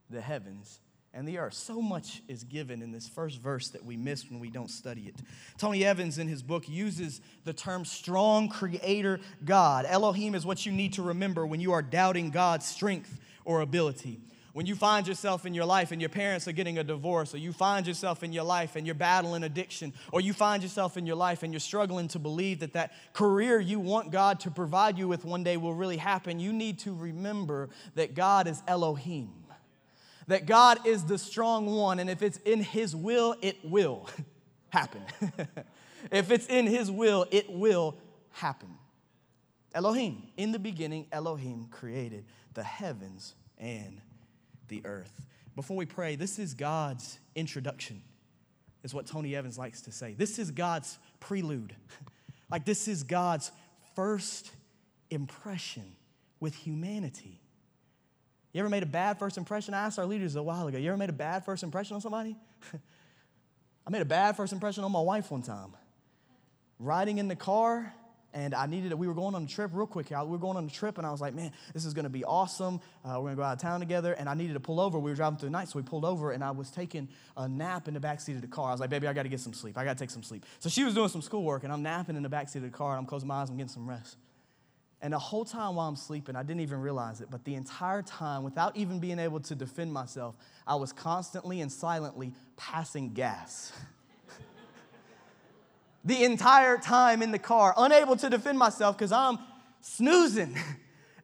the 0.10 0.20
heavens 0.20 0.82
and 1.14 1.26
the 1.26 1.38
earth. 1.38 1.54
So 1.54 1.82
much 1.82 2.22
is 2.28 2.44
given 2.44 2.82
in 2.82 2.92
this 2.92 3.08
first 3.08 3.40
verse 3.40 3.70
that 3.70 3.86
we 3.86 3.96
miss 3.96 4.30
when 4.30 4.42
we 4.42 4.50
don't 4.50 4.70
study 4.70 5.04
it. 5.04 5.16
Tony 5.58 5.86
Evans, 5.86 6.18
in 6.18 6.28
his 6.28 6.44
book, 6.44 6.68
uses 6.68 7.22
the 7.46 7.54
term 7.54 7.86
strong 7.86 8.50
creator 8.50 9.22
God. 9.46 9.86
Elohim 9.88 10.36
is 10.36 10.46
what 10.46 10.66
you 10.66 10.74
need 10.74 10.92
to 10.92 11.04
remember 11.04 11.48
when 11.48 11.62
you 11.62 11.72
are 11.72 11.82
doubting 11.82 12.32
God's 12.32 12.66
strength 12.66 13.18
or 13.46 13.62
ability 13.62 14.20
when 14.58 14.66
you 14.66 14.74
find 14.74 15.08
yourself 15.08 15.46
in 15.46 15.54
your 15.54 15.66
life 15.66 15.92
and 15.92 16.02
your 16.02 16.10
parents 16.10 16.48
are 16.48 16.52
getting 16.52 16.80
a 16.80 16.84
divorce, 16.84 17.36
or 17.36 17.38
you 17.38 17.54
find 17.54 17.86
yourself 17.86 18.24
in 18.24 18.34
your 18.34 18.44
life 18.44 18.76
and 18.76 18.88
you're 18.88 18.96
battling 18.96 19.44
addiction, 19.44 19.94
or 20.12 20.20
you 20.20 20.34
find 20.34 20.64
yourself 20.64 20.98
in 20.98 21.06
your 21.06 21.16
life 21.16 21.44
and 21.44 21.54
you're 21.54 21.60
struggling 21.60 22.08
to 22.08 22.18
believe 22.18 22.62
that 22.62 22.74
that 22.74 22.92
career 23.14 23.60
you 23.60 23.80
want 23.80 24.10
God 24.12 24.40
to 24.40 24.50
provide 24.50 24.98
you 24.98 25.08
with 25.08 25.26
one 25.26 25.44
day 25.44 25.58
will 25.58 25.76
really 25.76 25.98
happen, 25.98 26.40
you 26.40 26.52
need 26.52 26.80
to 26.80 26.92
remember 26.96 27.70
that 27.94 28.16
God 28.16 28.48
is 28.48 28.64
Elohim. 28.68 29.30
That 30.26 30.48
God 30.48 30.88
is 30.88 31.04
the 31.04 31.20
strong 31.20 31.68
one, 31.68 32.00
and 32.00 32.10
if 32.10 32.24
it's 32.24 32.38
in 32.38 32.64
His 32.64 32.96
will, 32.96 33.36
it 33.44 33.64
will 33.64 34.10
happen. 34.70 35.04
if 36.12 36.32
it's 36.32 36.48
in 36.48 36.66
His 36.66 36.90
will, 36.90 37.28
it 37.30 37.48
will 37.48 37.96
happen. 38.32 38.70
Elohim, 39.76 40.24
in 40.36 40.52
the 40.52 40.58
beginning, 40.58 41.06
Elohim 41.12 41.68
created 41.70 42.26
the 42.56 42.64
heavens 42.64 43.36
and 43.60 44.02
the 44.68 44.82
earth. 44.86 45.26
Before 45.56 45.76
we 45.76 45.86
pray, 45.86 46.16
this 46.16 46.40
is 46.40 46.54
God's 46.54 47.20
introduction, 47.36 48.02
is 48.84 48.94
what 48.94 49.08
Tony 49.08 49.36
Evans 49.36 49.58
likes 49.58 49.82
to 49.82 49.92
say. 49.92 50.14
This 50.14 50.40
is 50.40 50.52
God's 50.52 50.98
prelude. 51.20 51.76
like, 52.52 52.66
this 52.66 52.88
is 52.88 53.04
God's 53.04 53.52
first 53.96 54.52
impression 55.10 55.96
with 56.40 56.54
humanity. 56.56 57.42
You 58.54 58.60
ever 58.60 58.70
made 58.70 58.84
a 58.84 58.88
bad 58.88 59.20
first 59.20 59.38
impression? 59.38 59.74
I 59.74 59.82
asked 59.86 60.00
our 60.00 60.06
leaders 60.06 60.36
a 60.36 60.44
while 60.44 60.68
ago. 60.68 60.78
You 60.78 60.90
ever 60.90 60.98
made 60.98 61.10
a 61.10 61.14
bad 61.14 61.46
first 61.46 61.64
impression 61.64 61.96
on 61.96 62.02
somebody? 62.02 62.36
I 63.88 63.90
made 63.90 64.02
a 64.02 64.06
bad 64.06 64.36
first 64.36 64.54
impression 64.54 64.84
on 64.84 64.92
my 64.92 65.02
wife 65.02 65.32
one 65.32 65.42
time. 65.42 65.74
Riding 66.80 67.18
in 67.18 67.28
the 67.28 67.36
car, 67.36 67.94
and 68.38 68.54
I 68.54 68.68
needed 68.68 68.92
it. 68.92 68.98
We 69.00 69.08
were 69.08 69.16
going 69.16 69.34
on 69.34 69.44
a 69.44 69.48
trip 69.48 69.72
real 69.74 69.88
quick. 69.88 70.12
We 70.12 70.16
were 70.16 70.38
going 70.38 70.58
on 70.58 70.66
a 70.66 70.70
trip, 70.70 71.00
and 71.00 71.08
I 71.08 71.12
was 71.12 71.20
like, 71.20 71.34
man, 71.34 71.52
this 71.74 71.86
is 71.86 71.96
going 71.96 72.04
to 72.04 72.10
be 72.10 72.24
awesome. 72.24 72.80
Uh, 73.04 73.14
we're 73.16 73.22
going 73.22 73.32
to 73.32 73.38
go 73.38 73.42
out 73.42 73.54
of 73.54 73.62
town 73.62 73.80
together, 73.80 74.14
and 74.14 74.30
I 74.30 74.36
needed 74.36 74.54
to 74.54 74.60
pull 74.60 74.80
over. 74.80 75.00
We 75.00 75.10
were 75.10 75.16
driving 75.16 75.40
through 75.40 75.50
the 75.50 75.54
night, 75.54 75.70
so 75.70 75.80
we 75.80 75.84
pulled 75.84 76.06
over, 76.06 76.32
and 76.32 76.44
I 76.44 76.52
was 76.52 76.70
taking 76.70 77.10
a 77.36 77.50
nap 77.50 77.88
in 77.88 77.96
the 77.96 78.00
back 78.00 78.22
seat 78.22 78.36
of 78.36 78.42
the 78.42 78.48
car. 78.48 78.70
I 78.70 78.72
was 78.74 78.80
like, 78.80 78.92
baby, 78.92 79.08
I 79.08 79.14
got 79.14 79.24
to 79.24 79.30
get 79.30 79.40
some 79.40 79.54
sleep. 79.54 79.76
I 79.76 79.84
got 79.84 79.98
to 79.98 80.04
take 80.04 80.12
some 80.12 80.22
sleep. 80.22 80.46
So 80.60 80.70
she 80.70 80.84
was 80.84 80.94
doing 80.94 81.10
some 81.10 81.24
schoolwork, 81.24 81.64
and 81.64 81.74
I'm 81.74 81.82
napping 81.82 82.16
in 82.16 82.22
the 82.22 82.30
back 82.30 82.48
seat 82.48 82.60
of 82.60 82.66
the 82.66 82.70
car, 82.70 82.92
and 82.92 83.00
I'm 83.00 83.08
closing 83.08 83.28
my 83.28 83.42
eyes, 83.42 83.50
I'm 83.50 83.58
getting 83.58 83.70
some 83.70 83.90
rest. 83.90 84.18
And 85.02 85.14
the 85.14 85.20
whole 85.20 85.44
time 85.44 85.74
while 85.74 85.88
I'm 85.88 85.96
sleeping, 85.96 86.36
I 86.36 86.44
didn't 86.44 86.62
even 86.62 86.80
realize 86.80 87.22
it, 87.22 87.30
but 87.32 87.44
the 87.44 87.56
entire 87.56 88.04
time, 88.04 88.44
without 88.44 88.78
even 88.78 89.00
being 89.00 89.18
able 89.18 89.40
to 89.40 89.56
defend 89.56 89.92
myself, 89.92 90.38
I 90.68 90.76
was 90.76 90.94
constantly 90.94 91.62
and 91.62 91.72
silently 91.72 92.34
passing 92.56 93.14
gas. 93.14 93.72
the 96.08 96.24
entire 96.24 96.78
time 96.78 97.22
in 97.22 97.32
the 97.32 97.40
car, 97.40 97.74
unable 97.76 98.16
to 98.16 98.30
defend 98.30 98.58
myself 98.58 98.98
because 98.98 99.12
I'm 99.12 99.38
snoozing. 99.82 100.58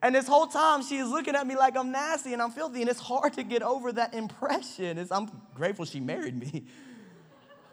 And 0.02 0.14
this 0.14 0.28
whole 0.28 0.46
time 0.46 0.82
she 0.82 0.98
is 0.98 1.08
looking 1.08 1.34
at 1.34 1.46
me 1.46 1.56
like 1.56 1.78
I'm 1.78 1.90
nasty 1.90 2.34
and 2.34 2.42
I'm 2.42 2.50
filthy, 2.50 2.82
and 2.82 2.90
it's 2.90 3.00
hard 3.00 3.32
to 3.32 3.42
get 3.42 3.62
over 3.62 3.90
that 3.90 4.12
impression. 4.12 4.98
It's, 4.98 5.10
I'm 5.10 5.30
grateful 5.54 5.86
she 5.86 5.98
married 5.98 6.38
me. 6.38 6.64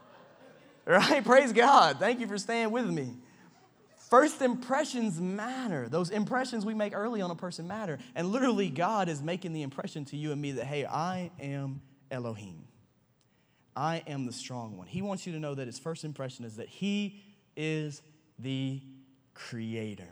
right? 0.85 1.21
Praise 1.25 1.51
God. 1.51 1.99
Thank 1.99 2.21
you 2.21 2.27
for 2.27 2.37
staying 2.37 2.71
with 2.71 2.85
me. 2.85 3.17
First 4.09 4.41
impressions 4.41 5.19
matter. 5.19 5.89
Those 5.89 6.09
impressions 6.09 6.65
we 6.65 6.73
make 6.73 6.95
early 6.95 7.19
on 7.19 7.31
a 7.31 7.35
person 7.35 7.67
matter. 7.67 7.99
And 8.15 8.29
literally, 8.29 8.69
God 8.69 9.09
is 9.09 9.21
making 9.21 9.51
the 9.51 9.63
impression 9.63 10.05
to 10.05 10.15
you 10.15 10.31
and 10.31 10.41
me 10.41 10.53
that, 10.53 10.65
hey, 10.65 10.85
I 10.85 11.31
am 11.37 11.81
Elohim. 12.09 12.63
I 13.75 14.03
am 14.07 14.25
the 14.25 14.33
strong 14.33 14.77
one. 14.77 14.87
He 14.87 15.01
wants 15.01 15.25
you 15.25 15.33
to 15.33 15.39
know 15.39 15.55
that 15.55 15.67
his 15.67 15.79
first 15.79 16.03
impression 16.03 16.45
is 16.45 16.57
that 16.57 16.67
he 16.67 17.21
is 17.55 18.01
the 18.37 18.81
creator. 19.33 20.09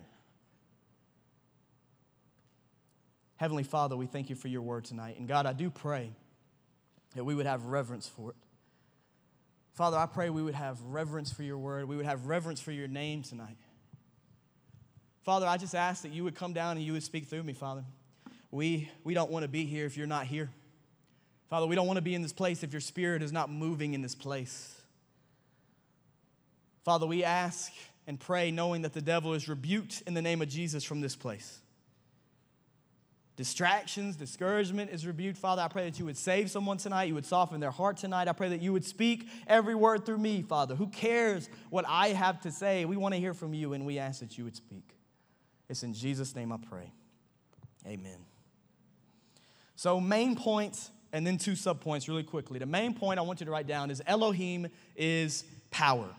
Heavenly 3.36 3.64
Father, 3.64 3.96
we 3.96 4.06
thank 4.06 4.30
you 4.30 4.36
for 4.36 4.50
your 4.50 4.62
word 4.62 4.86
tonight. 4.86 5.18
And 5.18 5.28
God, 5.28 5.46
I 5.46 5.54
do 5.54 5.70
pray 5.70 6.12
that 7.16 7.24
we 7.24 7.36
would 7.36 7.46
have 7.46 7.66
reverence 7.66 8.08
for 8.08 8.32
it. 8.32 8.36
Father, 9.74 9.98
I 9.98 10.08
pray 10.08 10.30
we 10.30 10.44
would 10.44 10.56
have 10.56 10.82
reverence 10.82 11.32
for 11.32 11.44
your 11.44 11.58
word. 11.58 11.88
We 11.88 11.96
would 11.96 12.06
have 12.06 12.26
reverence 12.26 12.60
for 12.60 12.74
your 12.74 12.90
name 12.90 13.24
tonight. 13.24 13.56
Father, 15.24 15.48
I 15.48 15.58
just 15.58 15.74
ask 15.74 16.04
that 16.04 16.12
you 16.12 16.26
would 16.26 16.36
come 16.36 16.54
down 16.54 16.76
and 16.76 16.86
you 16.86 16.94
would 16.94 17.04
speak 17.04 17.28
through 17.28 17.44
me, 17.44 17.54
Father. 17.54 17.86
We, 18.52 18.90
we 19.04 19.14
don't 19.14 19.32
want 19.32 19.44
to 19.44 19.50
be 19.50 19.66
here 19.66 19.86
if 19.86 19.96
you're 19.96 20.08
not 20.08 20.26
here. 20.26 20.50
Father, 21.50 21.66
we 21.66 21.76
don't 21.76 21.88
want 21.88 21.98
to 21.98 22.02
be 22.02 22.14
in 22.14 22.22
this 22.22 22.34
place 22.34 22.64
if 22.64 22.72
your 22.72 22.82
spirit 22.82 23.24
is 23.24 23.32
not 23.32 23.50
moving 23.50 23.94
in 23.94 24.02
this 24.02 24.16
place. 24.16 24.80
Father, 26.84 27.08
we 27.08 27.24
ask 27.24 27.72
and 28.08 28.20
pray 28.20 28.52
knowing 28.52 28.84
that 28.84 28.94
the 28.94 29.02
devil 29.02 29.34
is 29.34 29.50
rebuked 29.50 30.04
in 30.06 30.14
the 30.14 30.22
name 30.22 30.42
of 30.42 30.48
Jesus 30.48 30.84
from 30.84 31.02
this 31.02 31.16
place. 31.16 31.60
Distractions, 33.36 34.18
discouragement 34.18 34.92
is 34.92 35.08
rebuked. 35.08 35.38
Father, 35.38 35.62
I 35.62 35.70
pray 35.70 35.86
that 35.86 35.98
you 35.98 36.06
would 36.06 36.18
save 36.18 36.52
someone 36.52 36.78
tonight. 36.78 37.06
You 37.06 37.14
would 37.14 37.26
soften 37.26 37.60
their 37.60 37.72
heart 37.72 37.98
tonight. 37.98 38.28
I 38.28 38.34
pray 38.34 38.50
that 38.50 38.62
you 38.62 38.74
would 38.74 38.84
speak 38.84 39.30
every 39.48 39.76
word 39.76 40.06
through 40.06 40.18
me, 40.18 40.42
Father. 40.42 40.76
Who 40.76 40.88
cares 40.88 41.50
what 41.70 41.86
I 41.88 42.10
have 42.10 42.42
to 42.42 42.52
say? 42.52 42.84
We 42.86 42.98
want 42.98 43.14
to 43.14 43.20
hear 43.20 43.34
from 43.34 43.54
you, 43.54 43.74
and 43.74 43.86
we 43.86 43.98
ask 43.98 44.20
that 44.20 44.38
you 44.38 44.44
would 44.44 44.58
speak. 44.58 44.98
It's 45.70 45.84
in 45.84 45.94
Jesus' 45.94 46.36
name 46.36 46.52
I 46.52 46.58
pray. 46.58 46.92
Amen. 47.88 48.18
So, 49.78 50.02
main 50.02 50.36
points 50.36 50.92
and 51.12 51.26
then 51.26 51.38
two 51.38 51.54
subpoints 51.54 52.08
really 52.08 52.24
quickly. 52.24 52.60
The 52.60 52.66
main 52.66 52.94
point 52.94 53.20
I 53.20 53.24
want 53.24 53.40
you 53.40 53.46
to 53.46 53.52
write 53.52 53.68
down 53.68 53.92
is 53.92 54.02
Elohim 54.06 54.68
is 54.96 55.44
power. 55.72 56.10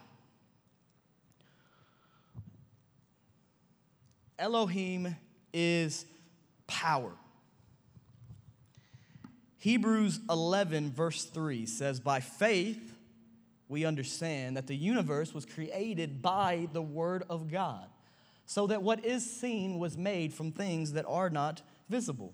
Elohim 4.39 5.15
is 5.53 6.07
power. 6.67 7.13
Hebrews 9.59 10.21
11, 10.31 10.93
verse 10.93 11.25
3 11.25 11.67
says, 11.67 12.01
By 12.01 12.21
faith, 12.21 12.95
we 13.69 13.85
understand 13.85 14.57
that 14.57 14.67
the 14.67 14.75
universe 14.75 15.35
was 15.35 15.45
created 15.45 16.23
by 16.23 16.69
the 16.73 16.81
Word 16.83 17.25
of 17.29 17.51
God 17.51 17.87
so 18.47 18.67
that 18.67 18.83
what 18.83 19.05
is 19.05 19.31
seen 19.31 19.79
was 19.79 19.97
made 19.97 20.33
from 20.33 20.51
things 20.51 20.95
that 20.95 21.05
are 21.07 21.31
not 21.31 21.63
visible. 21.89 22.33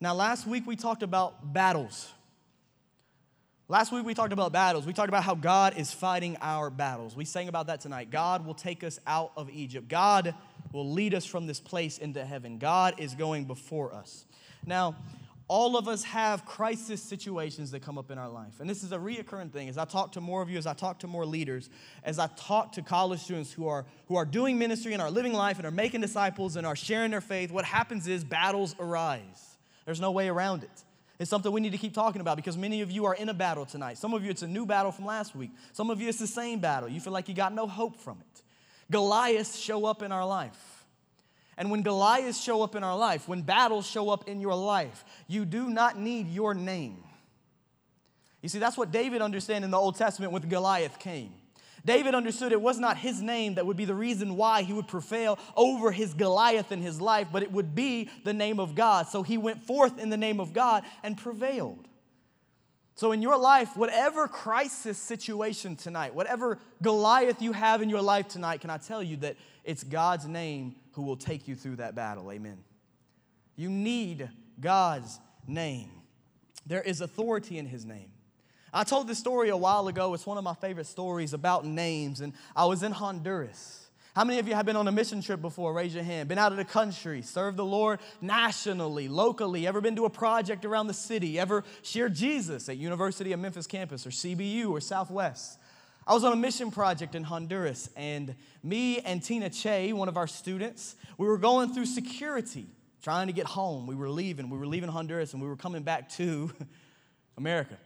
Now, 0.00 0.14
last 0.14 0.46
week 0.46 0.66
we 0.66 0.76
talked 0.76 1.02
about 1.02 1.52
battles. 1.52 2.12
Last 3.68 3.92
week 3.92 4.04
we 4.04 4.14
talked 4.14 4.32
about 4.32 4.52
battles. 4.52 4.86
We 4.86 4.92
talked 4.92 5.08
about 5.08 5.24
how 5.24 5.34
God 5.34 5.76
is 5.76 5.92
fighting 5.92 6.36
our 6.40 6.70
battles. 6.70 7.16
We 7.16 7.24
sang 7.24 7.48
about 7.48 7.66
that 7.68 7.80
tonight. 7.80 8.10
God 8.10 8.46
will 8.46 8.54
take 8.54 8.84
us 8.84 9.00
out 9.06 9.32
of 9.36 9.50
Egypt. 9.50 9.88
God 9.88 10.34
will 10.72 10.88
lead 10.88 11.14
us 11.14 11.24
from 11.24 11.46
this 11.46 11.58
place 11.58 11.98
into 11.98 12.24
heaven. 12.24 12.58
God 12.58 12.94
is 12.98 13.14
going 13.14 13.46
before 13.46 13.92
us. 13.92 14.26
Now, 14.66 14.96
all 15.48 15.76
of 15.76 15.88
us 15.88 16.02
have 16.04 16.44
crisis 16.44 17.02
situations 17.02 17.70
that 17.70 17.80
come 17.80 17.98
up 17.98 18.10
in 18.10 18.18
our 18.18 18.28
life. 18.28 18.60
And 18.60 18.68
this 18.68 18.82
is 18.82 18.92
a 18.92 18.98
reoccurring 18.98 19.52
thing. 19.52 19.68
As 19.68 19.78
I 19.78 19.84
talk 19.84 20.12
to 20.12 20.20
more 20.20 20.42
of 20.42 20.50
you, 20.50 20.58
as 20.58 20.66
I 20.66 20.74
talk 20.74 20.98
to 21.00 21.06
more 21.06 21.24
leaders, 21.24 21.70
as 22.04 22.18
I 22.18 22.28
talk 22.36 22.72
to 22.72 22.82
college 22.82 23.20
students 23.20 23.52
who 23.52 23.66
are, 23.66 23.86
who 24.08 24.16
are 24.16 24.24
doing 24.24 24.58
ministry 24.58 24.92
and 24.92 25.00
are 25.00 25.10
living 25.10 25.32
life 25.32 25.56
and 25.56 25.66
are 25.66 25.70
making 25.70 26.02
disciples 26.02 26.56
and 26.56 26.66
are 26.66 26.76
sharing 26.76 27.12
their 27.12 27.20
faith, 27.20 27.50
what 27.50 27.64
happens 27.64 28.06
is 28.06 28.24
battles 28.24 28.74
arise. 28.78 29.55
There's 29.86 30.00
no 30.00 30.10
way 30.10 30.28
around 30.28 30.64
it. 30.64 30.84
It's 31.18 31.30
something 31.30 31.50
we 31.50 31.62
need 31.62 31.72
to 31.72 31.78
keep 31.78 31.94
talking 31.94 32.20
about 32.20 32.36
because 32.36 32.58
many 32.58 32.82
of 32.82 32.90
you 32.90 33.06
are 33.06 33.14
in 33.14 33.30
a 33.30 33.34
battle 33.34 33.64
tonight. 33.64 33.96
Some 33.96 34.12
of 34.12 34.22
you, 34.22 34.30
it's 34.30 34.42
a 34.42 34.46
new 34.46 34.66
battle 34.66 34.92
from 34.92 35.06
last 35.06 35.34
week. 35.34 35.50
Some 35.72 35.88
of 35.88 36.00
you, 36.00 36.08
it's 36.08 36.18
the 36.18 36.26
same 36.26 36.58
battle. 36.58 36.88
You 36.88 37.00
feel 37.00 37.14
like 37.14 37.28
you 37.28 37.34
got 37.34 37.54
no 37.54 37.66
hope 37.66 37.98
from 38.00 38.18
it. 38.20 38.42
Goliaths 38.90 39.56
show 39.58 39.86
up 39.86 40.02
in 40.02 40.12
our 40.12 40.26
life. 40.26 40.84
And 41.56 41.70
when 41.70 41.80
Goliaths 41.80 42.38
show 42.38 42.62
up 42.62 42.76
in 42.76 42.84
our 42.84 42.98
life, 42.98 43.26
when 43.28 43.40
battles 43.40 43.86
show 43.86 44.10
up 44.10 44.28
in 44.28 44.42
your 44.42 44.54
life, 44.54 45.04
you 45.26 45.46
do 45.46 45.70
not 45.70 45.98
need 45.98 46.28
your 46.28 46.52
name. 46.52 47.02
You 48.42 48.50
see, 48.50 48.58
that's 48.58 48.76
what 48.76 48.92
David 48.92 49.22
understood 49.22 49.62
in 49.62 49.70
the 49.70 49.78
Old 49.78 49.96
Testament 49.96 50.32
when 50.32 50.42
Goliath 50.42 50.98
came. 50.98 51.32
David 51.86 52.14
understood 52.14 52.52
it 52.52 52.60
was 52.60 52.78
not 52.78 52.98
his 52.98 53.22
name 53.22 53.54
that 53.54 53.64
would 53.64 53.76
be 53.76 53.84
the 53.84 53.94
reason 53.94 54.36
why 54.36 54.62
he 54.62 54.72
would 54.72 54.88
prevail 54.88 55.38
over 55.56 55.92
his 55.92 56.12
Goliath 56.12 56.72
in 56.72 56.82
his 56.82 57.00
life, 57.00 57.28
but 57.32 57.44
it 57.44 57.52
would 57.52 57.74
be 57.74 58.10
the 58.24 58.34
name 58.34 58.58
of 58.58 58.74
God. 58.74 59.06
So 59.06 59.22
he 59.22 59.38
went 59.38 59.62
forth 59.62 59.98
in 59.98 60.10
the 60.10 60.16
name 60.16 60.40
of 60.40 60.52
God 60.52 60.82
and 61.04 61.16
prevailed. 61.16 61.86
So, 62.96 63.12
in 63.12 63.20
your 63.20 63.36
life, 63.36 63.76
whatever 63.76 64.26
crisis 64.26 64.96
situation 64.96 65.76
tonight, 65.76 66.14
whatever 66.14 66.58
Goliath 66.82 67.42
you 67.42 67.52
have 67.52 67.82
in 67.82 67.90
your 67.90 68.00
life 68.00 68.26
tonight, 68.26 68.62
can 68.62 68.70
I 68.70 68.78
tell 68.78 69.02
you 69.02 69.18
that 69.18 69.36
it's 69.64 69.84
God's 69.84 70.26
name 70.26 70.76
who 70.92 71.02
will 71.02 71.18
take 71.18 71.46
you 71.46 71.54
through 71.54 71.76
that 71.76 71.94
battle. 71.94 72.32
Amen. 72.32 72.56
You 73.54 73.68
need 73.68 74.30
God's 74.58 75.20
name. 75.46 75.90
There 76.64 76.80
is 76.80 77.02
authority 77.02 77.58
in 77.58 77.66
his 77.66 77.84
name. 77.84 78.08
I 78.76 78.84
told 78.84 79.08
this 79.08 79.18
story 79.18 79.48
a 79.48 79.56
while 79.56 79.88
ago. 79.88 80.12
It's 80.12 80.26
one 80.26 80.36
of 80.36 80.44
my 80.44 80.52
favorite 80.52 80.86
stories 80.86 81.32
about 81.32 81.64
names. 81.64 82.20
And 82.20 82.34
I 82.54 82.66
was 82.66 82.82
in 82.82 82.92
Honduras. 82.92 83.86
How 84.14 84.22
many 84.22 84.38
of 84.38 84.46
you 84.46 84.54
have 84.54 84.66
been 84.66 84.76
on 84.76 84.86
a 84.86 84.92
mission 84.92 85.22
trip 85.22 85.40
before? 85.40 85.72
Raise 85.72 85.94
your 85.94 86.04
hand. 86.04 86.28
Been 86.28 86.36
out 86.36 86.52
of 86.52 86.58
the 86.58 86.64
country, 86.64 87.22
served 87.22 87.56
the 87.56 87.64
Lord 87.64 88.00
nationally, 88.20 89.08
locally. 89.08 89.66
Ever 89.66 89.80
been 89.80 89.96
to 89.96 90.04
a 90.04 90.10
project 90.10 90.66
around 90.66 90.88
the 90.88 90.94
city? 90.94 91.38
Ever 91.38 91.64
shared 91.80 92.14
Jesus 92.14 92.68
at 92.68 92.76
University 92.76 93.32
of 93.32 93.40
Memphis 93.40 93.66
campus 93.66 94.06
or 94.06 94.10
CBU 94.10 94.68
or 94.70 94.82
Southwest? 94.82 95.58
I 96.06 96.12
was 96.12 96.22
on 96.22 96.34
a 96.34 96.36
mission 96.36 96.70
project 96.70 97.14
in 97.14 97.24
Honduras, 97.24 97.88
and 97.96 98.34
me 98.62 99.00
and 99.00 99.22
Tina 99.22 99.48
Che, 99.48 99.92
one 99.94 100.08
of 100.08 100.18
our 100.18 100.26
students, 100.26 100.96
we 101.16 101.26
were 101.26 101.38
going 101.38 101.72
through 101.72 101.86
security, 101.86 102.66
trying 103.02 103.26
to 103.28 103.32
get 103.32 103.46
home. 103.46 103.86
We 103.86 103.94
were 103.94 104.10
leaving. 104.10 104.50
We 104.50 104.58
were 104.58 104.66
leaving 104.66 104.90
Honduras, 104.90 105.32
and 105.32 105.42
we 105.42 105.48
were 105.48 105.56
coming 105.56 105.82
back 105.82 106.10
to 106.10 106.52
America. 107.38 107.76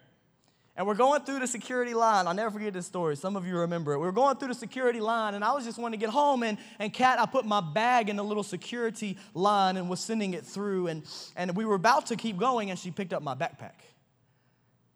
And 0.76 0.86
we're 0.86 0.94
going 0.94 1.22
through 1.22 1.40
the 1.40 1.46
security 1.46 1.94
line. 1.94 2.26
I'll 2.26 2.34
never 2.34 2.50
forget 2.50 2.72
this 2.72 2.86
story. 2.86 3.16
Some 3.16 3.36
of 3.36 3.46
you 3.46 3.56
remember 3.58 3.92
it. 3.92 3.98
We 3.98 4.06
were 4.06 4.12
going 4.12 4.36
through 4.36 4.48
the 4.48 4.54
security 4.54 5.00
line, 5.00 5.34
and 5.34 5.44
I 5.44 5.52
was 5.52 5.64
just 5.64 5.78
wanting 5.78 5.98
to 5.98 6.06
get 6.06 6.12
home. 6.12 6.42
And, 6.42 6.58
and 6.78 6.92
Kat, 6.92 7.20
I 7.20 7.26
put 7.26 7.44
my 7.44 7.60
bag 7.60 8.08
in 8.08 8.16
the 8.16 8.24
little 8.24 8.42
security 8.42 9.18
line 9.34 9.76
and 9.76 9.90
was 9.90 10.00
sending 10.00 10.32
it 10.34 10.46
through. 10.46 10.86
And, 10.86 11.02
and 11.36 11.56
we 11.56 11.64
were 11.64 11.74
about 11.74 12.06
to 12.06 12.16
keep 12.16 12.38
going, 12.38 12.70
and 12.70 12.78
she 12.78 12.90
picked 12.90 13.12
up 13.12 13.22
my 13.22 13.34
backpack. 13.34 13.80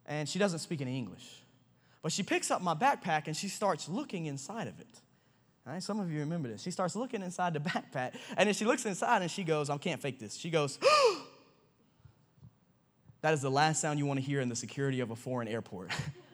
And 0.05 0.29
she 0.29 0.39
doesn't 0.39 0.59
speak 0.59 0.81
any 0.81 0.97
English. 0.97 1.43
But 2.01 2.11
she 2.11 2.21
picks 2.21 2.51
up 2.51 2.61
my 2.61 2.75
backpack 2.75 3.25
and 3.25 3.35
she 3.35 3.47
starts 3.47 3.89
looking 3.89 4.27
inside 4.27 4.67
of 4.67 4.79
it. 4.79 5.01
Right? 5.65 5.81
Some 5.81 5.99
of 5.99 6.11
you 6.11 6.19
remember 6.19 6.47
this. 6.47 6.61
She 6.61 6.69
starts 6.69 6.95
looking 6.95 7.23
inside 7.23 7.53
the 7.53 7.59
backpack, 7.71 8.13
and 8.37 8.45
then 8.45 8.53
she 8.53 8.63
looks 8.63 8.85
inside 8.85 9.23
and 9.23 9.31
she 9.31 9.43
goes, 9.43 9.71
I 9.71 9.77
can't 9.79 9.99
fake 9.99 10.19
this. 10.19 10.35
She 10.35 10.51
goes, 10.51 10.77
oh, 10.83 11.24
That 13.25 13.33
is 13.33 13.41
the 13.41 13.49
last 13.49 13.81
sound 13.81 13.97
you 13.97 14.05
want 14.05 14.19
to 14.19 14.23
hear 14.23 14.39
in 14.39 14.49
the 14.49 14.55
security 14.55 14.99
of 14.99 15.09
a 15.09 15.15
foreign 15.15 15.47
airport. 15.47 15.89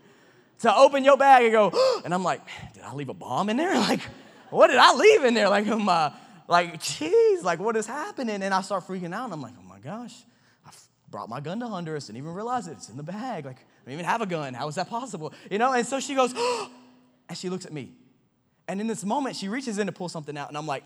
to 0.59 0.75
open 0.75 1.05
your 1.05 1.15
bag 1.15 1.45
and 1.45 1.53
go, 1.53 2.01
and 2.03 2.13
I'm 2.13 2.21
like, 2.21 2.41
did 2.73 2.83
I 2.83 2.93
leave 2.93 3.07
a 3.07 3.13
bomb 3.13 3.49
in 3.49 3.55
there? 3.55 3.73
Like, 3.79 4.01
what 4.49 4.67
did 4.67 4.75
I 4.75 4.93
leave 4.95 5.23
in 5.23 5.33
there? 5.33 5.47
Like 5.47 5.67
my 5.67 5.93
uh, 5.93 6.13
like, 6.49 6.83
geez, 6.83 7.45
like 7.45 7.59
what 7.59 7.77
is 7.77 7.87
happening? 7.87 8.43
And 8.43 8.53
I 8.53 8.59
start 8.59 8.85
freaking 8.85 9.15
out. 9.15 9.23
And 9.23 9.33
I'm 9.33 9.41
like, 9.41 9.53
oh 9.57 9.63
my 9.63 9.79
gosh, 9.79 10.13
I 10.65 10.71
brought 11.09 11.29
my 11.29 11.39
gun 11.39 11.61
to 11.61 11.67
Honduras 11.67 12.09
and 12.09 12.17
even 12.17 12.33
realized 12.33 12.67
it. 12.67 12.73
It's 12.73 12.89
in 12.89 12.97
the 12.97 13.03
bag. 13.03 13.45
Like, 13.45 13.59
I 13.59 13.85
don't 13.85 13.93
even 13.93 14.03
have 14.03 14.19
a 14.19 14.25
gun. 14.25 14.53
How 14.53 14.67
is 14.67 14.75
that 14.75 14.89
possible? 14.89 15.33
You 15.49 15.59
know? 15.59 15.71
And 15.71 15.87
so 15.87 16.01
she 16.01 16.13
goes, 16.13 16.33
and 17.29 17.37
she 17.37 17.47
looks 17.47 17.65
at 17.65 17.71
me. 17.71 17.93
And 18.67 18.81
in 18.81 18.87
this 18.87 19.05
moment, 19.05 19.37
she 19.37 19.47
reaches 19.47 19.77
in 19.77 19.85
to 19.85 19.93
pull 19.93 20.09
something 20.09 20.37
out. 20.37 20.49
And 20.49 20.57
I'm 20.57 20.67
like, 20.67 20.83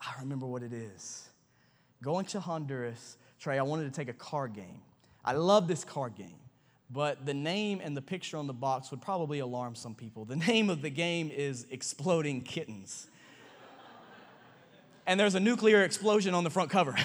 I 0.00 0.14
remember 0.18 0.46
what 0.46 0.64
it 0.64 0.72
is. 0.72 1.28
Going 2.02 2.24
to 2.24 2.40
Honduras, 2.40 3.18
Trey, 3.38 3.56
I 3.60 3.62
wanted 3.62 3.84
to 3.84 3.92
take 3.92 4.08
a 4.08 4.14
card 4.14 4.52
game. 4.54 4.80
I 5.24 5.32
love 5.32 5.68
this 5.68 5.84
card 5.84 6.16
game, 6.16 6.38
but 6.90 7.24
the 7.24 7.34
name 7.34 7.80
and 7.82 7.96
the 7.96 8.02
picture 8.02 8.36
on 8.36 8.46
the 8.46 8.52
box 8.52 8.90
would 8.90 9.00
probably 9.00 9.38
alarm 9.38 9.74
some 9.74 9.94
people. 9.94 10.24
The 10.24 10.36
name 10.48 10.68
of 10.70 10.82
the 10.82 10.90
game 10.90 11.30
is 11.30 11.66
Exploding 11.70 12.42
Kittens. 12.42 13.06
and 15.06 15.18
there's 15.18 15.34
a 15.34 15.40
nuclear 15.40 15.82
explosion 15.82 16.34
on 16.34 16.44
the 16.44 16.50
front 16.50 16.70
cover. 16.70 16.96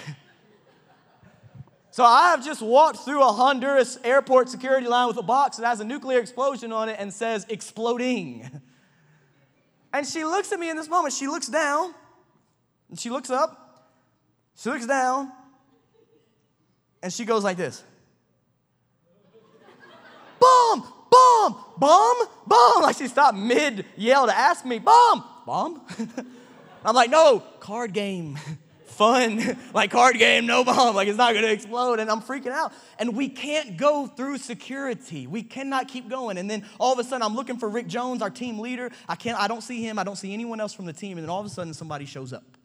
so 1.91 2.03
I 2.03 2.31
have 2.31 2.43
just 2.43 2.61
walked 2.61 2.99
through 2.99 3.21
a 3.21 3.31
Honduras 3.31 3.99
airport 4.03 4.49
security 4.49 4.87
line 4.87 5.07
with 5.07 5.17
a 5.17 5.23
box 5.23 5.57
that 5.57 5.67
has 5.67 5.79
a 5.79 5.85
nuclear 5.85 6.19
explosion 6.19 6.71
on 6.71 6.89
it 6.89 6.97
and 6.99 7.13
says 7.13 7.45
exploding. 7.49 8.61
And 9.93 10.05
she 10.05 10.25
looks 10.25 10.51
at 10.51 10.59
me 10.59 10.69
in 10.69 10.75
this 10.75 10.89
moment. 10.89 11.13
She 11.13 11.27
looks 11.27 11.47
down 11.47 11.95
and 12.89 12.99
she 12.99 13.09
looks 13.09 13.29
up, 13.29 13.89
she 14.55 14.69
looks 14.69 14.85
down, 14.85 15.31
and 17.01 17.11
she 17.11 17.25
goes 17.25 17.43
like 17.43 17.57
this 17.57 17.83
Bomb, 20.39 20.81
bomb, 21.53 21.63
bomb, 21.77 22.27
bomb. 22.45 22.83
Like 22.83 22.97
she 22.97 23.07
stopped 23.07 23.37
mid 23.37 23.85
yell 23.95 24.27
to 24.27 24.35
ask 24.35 24.65
me, 24.65 24.79
Bomb, 24.79 25.23
bomb. 25.45 25.81
I'm 26.85 26.95
like, 26.95 27.09
No, 27.09 27.43
card 27.59 27.93
game. 27.93 28.37
Fun, 28.85 29.55
like 29.75 29.91
card 29.91 30.17
game, 30.17 30.47
no 30.47 30.63
bomb, 30.63 30.95
like 30.95 31.07
it's 31.07 31.19
not 31.19 31.35
gonna 31.35 31.47
explode. 31.47 31.99
And 31.99 32.09
I'm 32.09 32.19
freaking 32.19 32.51
out. 32.51 32.73
And 32.97 33.15
we 33.15 33.29
can't 33.29 33.77
go 33.77 34.07
through 34.07 34.39
security. 34.39 35.27
We 35.27 35.43
cannot 35.43 35.87
keep 35.87 36.09
going. 36.09 36.39
And 36.39 36.49
then 36.49 36.65
all 36.79 36.93
of 36.93 36.97
a 36.97 37.03
sudden, 37.03 37.21
I'm 37.21 37.35
looking 37.35 37.59
for 37.59 37.69
Rick 37.69 37.85
Jones, 37.85 38.23
our 38.23 38.31
team 38.31 38.57
leader. 38.57 38.89
I 39.07 39.15
can't, 39.15 39.39
I 39.39 39.47
don't 39.47 39.61
see 39.61 39.83
him, 39.83 39.99
I 39.99 40.03
don't 40.03 40.15
see 40.15 40.33
anyone 40.33 40.59
else 40.59 40.73
from 40.73 40.85
the 40.85 40.93
team. 40.93 41.19
And 41.19 41.23
then 41.23 41.29
all 41.29 41.39
of 41.39 41.45
a 41.45 41.49
sudden, 41.49 41.75
somebody 41.75 42.05
shows 42.05 42.33
up 42.33 42.57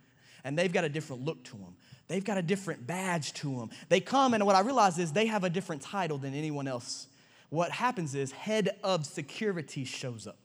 and 0.44 0.58
they've 0.58 0.72
got 0.72 0.84
a 0.84 0.88
different 0.88 1.24
look 1.24 1.44
to 1.44 1.52
them. 1.52 1.76
They've 2.08 2.24
got 2.24 2.38
a 2.38 2.42
different 2.42 2.86
badge 2.86 3.32
to 3.34 3.58
them. 3.58 3.70
They 3.88 4.00
come, 4.00 4.34
and 4.34 4.44
what 4.44 4.56
I 4.56 4.60
realize 4.60 4.98
is 4.98 5.12
they 5.12 5.26
have 5.26 5.44
a 5.44 5.50
different 5.50 5.82
title 5.82 6.18
than 6.18 6.34
anyone 6.34 6.68
else. 6.68 7.06
What 7.52 7.70
happens 7.70 8.14
is 8.14 8.32
head 8.32 8.70
of 8.82 9.04
security 9.04 9.84
shows 9.84 10.26
up. 10.26 10.38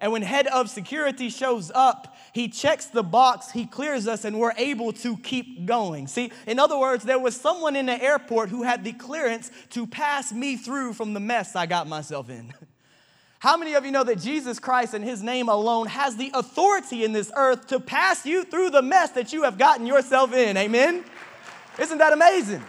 And 0.00 0.10
when 0.10 0.22
head 0.22 0.48
of 0.48 0.68
security 0.68 1.28
shows 1.28 1.70
up, 1.72 2.16
he 2.32 2.48
checks 2.48 2.86
the 2.86 3.04
box, 3.04 3.52
he 3.52 3.64
clears 3.64 4.08
us, 4.08 4.24
and 4.24 4.40
we're 4.40 4.54
able 4.56 4.92
to 4.94 5.16
keep 5.18 5.66
going. 5.66 6.08
See, 6.08 6.32
in 6.48 6.58
other 6.58 6.76
words, 6.76 7.04
there 7.04 7.20
was 7.20 7.36
someone 7.36 7.76
in 7.76 7.86
the 7.86 8.02
airport 8.02 8.48
who 8.48 8.64
had 8.64 8.82
the 8.82 8.92
clearance 8.92 9.52
to 9.70 9.86
pass 9.86 10.32
me 10.32 10.56
through 10.56 10.94
from 10.94 11.14
the 11.14 11.20
mess 11.20 11.54
I 11.54 11.66
got 11.66 11.86
myself 11.86 12.28
in. 12.28 12.52
How 13.38 13.56
many 13.56 13.74
of 13.74 13.84
you 13.84 13.92
know 13.92 14.02
that 14.02 14.18
Jesus 14.18 14.58
Christ 14.58 14.94
and 14.94 15.04
his 15.04 15.22
name 15.22 15.48
alone 15.48 15.86
has 15.86 16.16
the 16.16 16.32
authority 16.34 17.04
in 17.04 17.12
this 17.12 17.30
earth 17.36 17.68
to 17.68 17.78
pass 17.78 18.26
you 18.26 18.42
through 18.42 18.70
the 18.70 18.82
mess 18.82 19.10
that 19.10 19.32
you 19.32 19.44
have 19.44 19.58
gotten 19.58 19.86
yourself 19.86 20.32
in? 20.32 20.56
Amen? 20.56 21.04
Isn't 21.78 21.98
that 21.98 22.12
amazing? 22.12 22.64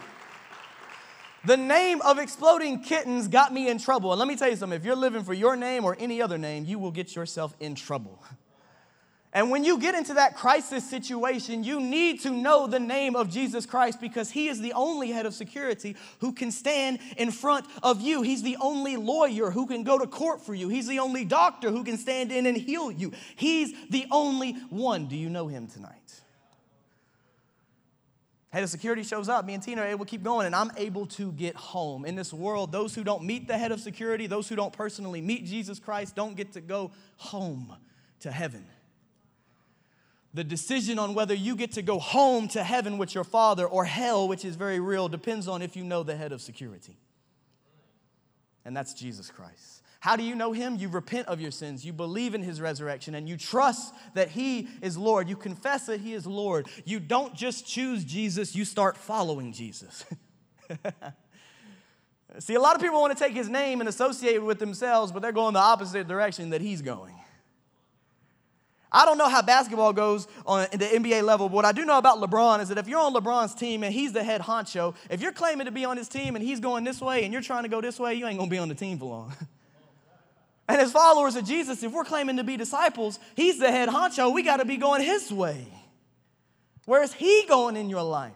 The 1.46 1.56
name 1.56 2.02
of 2.02 2.18
exploding 2.18 2.82
kittens 2.82 3.28
got 3.28 3.52
me 3.52 3.68
in 3.68 3.78
trouble. 3.78 4.10
And 4.12 4.18
let 4.18 4.26
me 4.26 4.34
tell 4.34 4.50
you 4.50 4.56
something 4.56 4.76
if 4.76 4.84
you're 4.84 4.96
living 4.96 5.22
for 5.22 5.32
your 5.32 5.54
name 5.54 5.84
or 5.84 5.96
any 5.98 6.20
other 6.20 6.38
name, 6.38 6.64
you 6.64 6.76
will 6.76 6.90
get 6.90 7.14
yourself 7.14 7.54
in 7.60 7.76
trouble. 7.76 8.20
And 9.32 9.50
when 9.50 9.64
you 9.64 9.78
get 9.78 9.94
into 9.94 10.14
that 10.14 10.34
crisis 10.34 10.88
situation, 10.88 11.62
you 11.62 11.78
need 11.78 12.22
to 12.22 12.30
know 12.30 12.66
the 12.66 12.80
name 12.80 13.14
of 13.14 13.30
Jesus 13.30 13.64
Christ 13.64 14.00
because 14.00 14.30
he 14.30 14.48
is 14.48 14.60
the 14.60 14.72
only 14.72 15.10
head 15.10 15.26
of 15.26 15.34
security 15.34 15.94
who 16.20 16.32
can 16.32 16.50
stand 16.50 16.98
in 17.16 17.30
front 17.30 17.66
of 17.82 18.00
you. 18.00 18.22
He's 18.22 18.42
the 18.42 18.56
only 18.60 18.96
lawyer 18.96 19.50
who 19.50 19.66
can 19.66 19.84
go 19.84 19.98
to 19.98 20.06
court 20.06 20.40
for 20.40 20.54
you. 20.54 20.68
He's 20.68 20.88
the 20.88 20.98
only 20.98 21.24
doctor 21.24 21.70
who 21.70 21.84
can 21.84 21.98
stand 21.98 22.32
in 22.32 22.46
and 22.46 22.56
heal 22.56 22.90
you. 22.90 23.12
He's 23.36 23.72
the 23.88 24.06
only 24.10 24.54
one. 24.70 25.06
Do 25.06 25.16
you 25.16 25.28
know 25.28 25.46
him 25.46 25.68
tonight? 25.68 26.05
Head 28.56 28.62
of 28.62 28.70
security 28.70 29.02
shows 29.02 29.28
up. 29.28 29.44
Me 29.44 29.52
and 29.52 29.62
Tina 29.62 29.82
are 29.82 29.86
able 29.86 30.06
to 30.06 30.10
keep 30.10 30.22
going, 30.22 30.46
and 30.46 30.56
I'm 30.56 30.72
able 30.78 31.04
to 31.08 31.30
get 31.32 31.54
home. 31.56 32.06
In 32.06 32.14
this 32.14 32.32
world, 32.32 32.72
those 32.72 32.94
who 32.94 33.04
don't 33.04 33.22
meet 33.22 33.46
the 33.46 33.58
head 33.58 33.70
of 33.70 33.80
security, 33.80 34.26
those 34.26 34.48
who 34.48 34.56
don't 34.56 34.72
personally 34.72 35.20
meet 35.20 35.44
Jesus 35.44 35.78
Christ, 35.78 36.16
don't 36.16 36.34
get 36.34 36.54
to 36.54 36.62
go 36.62 36.90
home 37.18 37.76
to 38.20 38.30
heaven. 38.30 38.64
The 40.32 40.42
decision 40.42 40.98
on 40.98 41.12
whether 41.12 41.34
you 41.34 41.54
get 41.54 41.72
to 41.72 41.82
go 41.82 41.98
home 41.98 42.48
to 42.48 42.64
heaven 42.64 42.96
with 42.96 43.14
your 43.14 43.24
father 43.24 43.66
or 43.66 43.84
hell, 43.84 44.26
which 44.26 44.42
is 44.42 44.56
very 44.56 44.80
real, 44.80 45.06
depends 45.06 45.48
on 45.48 45.60
if 45.60 45.76
you 45.76 45.84
know 45.84 46.02
the 46.02 46.16
head 46.16 46.32
of 46.32 46.40
security. 46.40 46.96
And 48.64 48.74
that's 48.74 48.94
Jesus 48.94 49.30
Christ. 49.30 49.75
How 50.00 50.16
do 50.16 50.22
you 50.22 50.34
know 50.34 50.52
him? 50.52 50.76
You 50.76 50.88
repent 50.88 51.28
of 51.28 51.40
your 51.40 51.50
sins, 51.50 51.84
you 51.84 51.92
believe 51.92 52.34
in 52.34 52.42
his 52.42 52.60
resurrection, 52.60 53.14
and 53.14 53.28
you 53.28 53.36
trust 53.36 53.94
that 54.14 54.30
he 54.30 54.68
is 54.82 54.96
Lord. 54.96 55.28
You 55.28 55.36
confess 55.36 55.86
that 55.86 56.00
he 56.00 56.12
is 56.12 56.26
Lord. 56.26 56.68
You 56.84 57.00
don't 57.00 57.34
just 57.34 57.66
choose 57.66 58.04
Jesus, 58.04 58.54
you 58.54 58.64
start 58.64 58.96
following 58.96 59.52
Jesus. 59.52 60.04
See, 62.38 62.54
a 62.54 62.60
lot 62.60 62.76
of 62.76 62.82
people 62.82 63.00
want 63.00 63.16
to 63.16 63.24
take 63.24 63.32
his 63.32 63.48
name 63.48 63.80
and 63.80 63.88
associate 63.88 64.34
it 64.34 64.42
with 64.42 64.58
themselves, 64.58 65.10
but 65.10 65.22
they're 65.22 65.32
going 65.32 65.54
the 65.54 65.60
opposite 65.60 66.06
direction 66.06 66.50
that 66.50 66.60
he's 66.60 66.82
going. 66.82 67.14
I 68.92 69.04
don't 69.04 69.18
know 69.18 69.28
how 69.28 69.42
basketball 69.42 69.92
goes 69.92 70.28
on 70.46 70.66
the 70.72 70.86
NBA 70.86 71.22
level, 71.22 71.48
but 71.48 71.54
what 71.54 71.64
I 71.64 71.72
do 71.72 71.84
know 71.84 71.98
about 71.98 72.18
LeBron 72.18 72.60
is 72.60 72.68
that 72.68 72.78
if 72.78 72.88
you're 72.88 73.00
on 73.00 73.14
LeBron's 73.14 73.54
team 73.54 73.82
and 73.82 73.92
he's 73.92 74.12
the 74.12 74.22
head 74.22 74.40
honcho, 74.42 74.94
if 75.10 75.20
you're 75.20 75.32
claiming 75.32 75.66
to 75.66 75.72
be 75.72 75.84
on 75.84 75.96
his 75.96 76.08
team 76.08 76.36
and 76.36 76.44
he's 76.44 76.60
going 76.60 76.84
this 76.84 77.00
way 77.00 77.24
and 77.24 77.32
you're 77.32 77.42
trying 77.42 77.64
to 77.64 77.68
go 77.68 77.80
this 77.80 77.98
way, 77.98 78.14
you 78.14 78.26
ain't 78.26 78.38
gonna 78.38 78.50
be 78.50 78.58
on 78.58 78.68
the 78.68 78.74
team 78.74 78.98
for 78.98 79.06
long. 79.06 79.34
and 80.68 80.80
as 80.80 80.92
followers 80.92 81.36
of 81.36 81.44
Jesus, 81.44 81.82
if 81.82 81.92
we're 81.92 82.04
claiming 82.04 82.36
to 82.36 82.44
be 82.44 82.56
disciples, 82.56 83.18
he's 83.34 83.58
the 83.58 83.70
head 83.70 83.88
honcho, 83.88 84.32
we 84.32 84.42
gotta 84.42 84.64
be 84.64 84.76
going 84.76 85.02
his 85.02 85.32
way. 85.32 85.66
Where 86.86 87.02
is 87.02 87.12
he 87.12 87.44
going 87.48 87.76
in 87.76 87.88
your 87.90 88.02
life? 88.02 88.32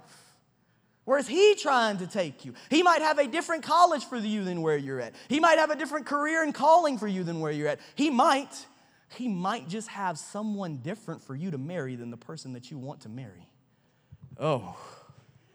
Where 1.04 1.18
is 1.18 1.26
he 1.26 1.56
trying 1.56 1.98
to 1.98 2.06
take 2.06 2.44
you? 2.44 2.54
He 2.68 2.82
might 2.82 3.02
have 3.02 3.18
a 3.18 3.26
different 3.26 3.64
college 3.64 4.04
for 4.04 4.16
you 4.16 4.44
than 4.44 4.62
where 4.62 4.76
you're 4.76 5.00
at. 5.00 5.14
He 5.28 5.40
might 5.40 5.58
have 5.58 5.70
a 5.70 5.76
different 5.76 6.06
career 6.06 6.42
and 6.42 6.54
calling 6.54 6.98
for 6.98 7.08
you 7.08 7.24
than 7.24 7.40
where 7.40 7.50
you're 7.50 7.68
at. 7.68 7.80
He 7.94 8.10
might 8.10 8.66
he 9.16 9.26
might 9.26 9.68
just 9.68 9.88
have 9.88 10.18
someone 10.18 10.76
different 10.76 11.22
for 11.22 11.34
you 11.34 11.50
to 11.50 11.58
marry 11.58 11.96
than 11.96 12.10
the 12.10 12.16
person 12.16 12.52
that 12.52 12.70
you 12.70 12.78
want 12.78 13.00
to 13.00 13.08
marry. 13.08 13.48
Oh, 14.38 14.76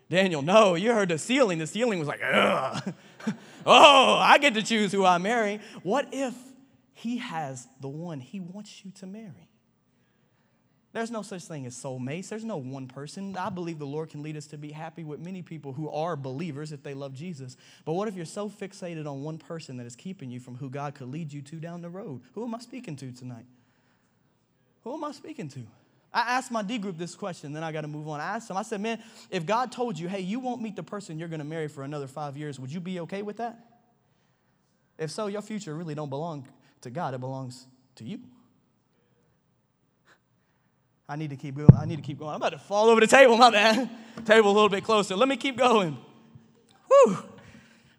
Daniel, 0.09 0.41
no, 0.41 0.75
you 0.75 0.91
heard 0.91 1.09
the 1.09 1.17
ceiling. 1.17 1.57
The 1.59 1.67
ceiling 1.67 1.97
was 1.97 2.07
like, 2.07 2.19
ugh. 2.21 2.93
oh, 3.65 4.15
I 4.15 4.37
get 4.39 4.55
to 4.55 4.61
choose 4.61 4.91
who 4.91 5.05
I 5.05 5.17
marry. 5.17 5.61
What 5.83 6.09
if 6.11 6.33
he 6.95 7.17
has 7.17 7.67
the 7.81 7.89
one 7.89 8.19
he 8.21 8.39
wants 8.39 8.83
you 8.83 8.91
to 8.99 9.05
marry? 9.05 9.49
There's 10.93 11.11
no 11.11 11.23
such 11.23 11.43
thing 11.43 11.65
as 11.65 11.75
soulmates. 11.75 12.29
There's 12.29 12.45
no 12.45 12.55
one 12.55 12.87
person. 12.87 13.35
I 13.37 13.49
believe 13.49 13.79
the 13.79 13.85
Lord 13.85 14.09
can 14.09 14.23
lead 14.23 14.37
us 14.37 14.47
to 14.47 14.57
be 14.57 14.71
happy 14.71 15.03
with 15.03 15.19
many 15.19 15.41
people 15.41 15.73
who 15.73 15.89
are 15.89 16.15
believers 16.15 16.71
if 16.71 16.83
they 16.83 16.93
love 16.93 17.13
Jesus. 17.13 17.57
But 17.83 17.93
what 17.93 18.07
if 18.07 18.15
you're 18.15 18.25
so 18.25 18.49
fixated 18.49 19.05
on 19.05 19.21
one 19.21 19.37
person 19.37 19.75
that 19.75 19.85
is 19.85 19.93
keeping 19.93 20.31
you 20.31 20.39
from 20.39 20.55
who 20.55 20.69
God 20.69 20.95
could 20.95 21.09
lead 21.09 21.33
you 21.33 21.41
to 21.41 21.57
down 21.57 21.81
the 21.81 21.89
road? 21.89 22.21
Who 22.33 22.45
am 22.45 22.55
I 22.55 22.59
speaking 22.59 22.95
to 22.95 23.11
tonight? 23.11 23.45
Who 24.85 24.93
am 24.93 25.03
I 25.03 25.11
speaking 25.11 25.49
to? 25.49 25.59
I 26.13 26.37
asked 26.37 26.49
my 26.49 26.61
D 26.61 26.77
group 26.77 26.97
this 26.97 27.13
question, 27.13 27.51
then 27.51 27.61
I 27.61 27.73
got 27.73 27.81
to 27.81 27.89
move 27.89 28.07
on. 28.07 28.21
I 28.21 28.35
asked 28.37 28.47
them, 28.47 28.55
I 28.55 28.61
said, 28.61 28.79
man, 28.79 29.03
if 29.29 29.45
God 29.45 29.73
told 29.73 29.99
you, 29.99 30.07
hey, 30.07 30.21
you 30.21 30.39
won't 30.39 30.61
meet 30.61 30.77
the 30.77 30.83
person 30.83 31.19
you're 31.19 31.27
going 31.27 31.39
to 31.39 31.45
marry 31.45 31.67
for 31.67 31.83
another 31.83 32.07
five 32.07 32.37
years, 32.37 32.57
would 32.57 32.71
you 32.71 32.79
be 32.79 33.01
okay 33.01 33.21
with 33.21 33.35
that? 33.37 33.59
If 34.97 35.11
so, 35.11 35.27
your 35.27 35.41
future 35.41 35.75
really 35.75 35.93
don't 35.93 36.09
belong 36.09 36.47
to 36.85 36.91
God, 36.91 37.13
it 37.13 37.19
belongs 37.19 37.67
to 37.95 38.03
you. 38.03 38.19
I 41.07 41.15
need 41.15 41.31
to 41.31 41.35
keep 41.35 41.55
going. 41.55 41.69
I 41.75 41.85
need 41.85 41.97
to 41.97 42.01
keep 42.01 42.17
going. 42.17 42.31
I'm 42.31 42.37
about 42.37 42.53
to 42.53 42.59
fall 42.59 42.89
over 42.89 42.99
the 42.99 43.07
table, 43.07 43.37
my 43.37 43.49
man. 43.49 43.89
table 44.25 44.49
a 44.49 44.53
little 44.53 44.69
bit 44.69 44.83
closer. 44.83 45.15
Let 45.15 45.27
me 45.27 45.35
keep 45.35 45.57
going. 45.57 45.97
Whew. 46.87 47.17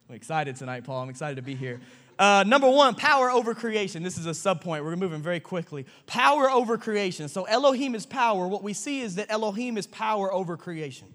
I'm 0.08 0.14
excited 0.14 0.56
tonight, 0.56 0.84
Paul. 0.84 1.02
I'm 1.02 1.08
excited 1.08 1.36
to 1.36 1.42
be 1.42 1.54
here. 1.54 1.80
Uh, 2.18 2.44
number 2.46 2.68
one, 2.68 2.94
power 2.94 3.30
over 3.30 3.54
creation. 3.54 4.02
This 4.02 4.18
is 4.18 4.26
a 4.26 4.34
sub 4.34 4.60
point. 4.60 4.84
We're 4.84 4.96
moving 4.96 5.20
very 5.20 5.40
quickly. 5.40 5.84
Power 6.06 6.50
over 6.50 6.78
creation. 6.78 7.28
So 7.28 7.44
Elohim 7.44 7.94
is 7.94 8.06
power. 8.06 8.48
What 8.48 8.62
we 8.62 8.72
see 8.72 9.00
is 9.02 9.16
that 9.16 9.30
Elohim 9.30 9.76
is 9.76 9.86
power 9.86 10.32
over 10.32 10.56
creation. 10.56 11.08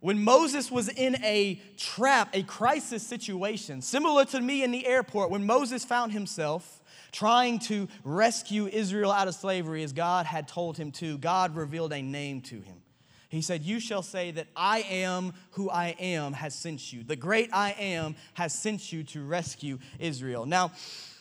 When 0.00 0.22
Moses 0.22 0.70
was 0.70 0.88
in 0.88 1.16
a 1.24 1.60
trap, 1.76 2.30
a 2.34 2.42
crisis 2.42 3.02
situation, 3.02 3.80
similar 3.80 4.24
to 4.26 4.40
me 4.40 4.62
in 4.62 4.70
the 4.70 4.86
airport, 4.86 5.30
when 5.30 5.46
Moses 5.46 5.84
found 5.84 6.12
himself 6.12 6.82
trying 7.12 7.58
to 7.60 7.88
rescue 8.04 8.66
Israel 8.66 9.10
out 9.10 9.26
of 9.26 9.34
slavery 9.34 9.82
as 9.82 9.92
God 9.92 10.26
had 10.26 10.48
told 10.48 10.76
him 10.76 10.92
to, 10.92 11.16
God 11.18 11.56
revealed 11.56 11.92
a 11.92 12.02
name 12.02 12.42
to 12.42 12.56
him. 12.60 12.82
He 13.28 13.42
said, 13.42 13.62
You 13.62 13.80
shall 13.80 14.02
say 14.02 14.30
that 14.32 14.48
I 14.54 14.80
am 14.82 15.32
who 15.52 15.70
I 15.70 15.96
am 15.98 16.32
has 16.34 16.54
sent 16.54 16.92
you. 16.92 17.02
The 17.02 17.16
great 17.16 17.50
I 17.52 17.72
am 17.72 18.16
has 18.34 18.54
sent 18.54 18.92
you 18.92 19.02
to 19.04 19.24
rescue 19.24 19.78
Israel. 19.98 20.46
Now, 20.46 20.72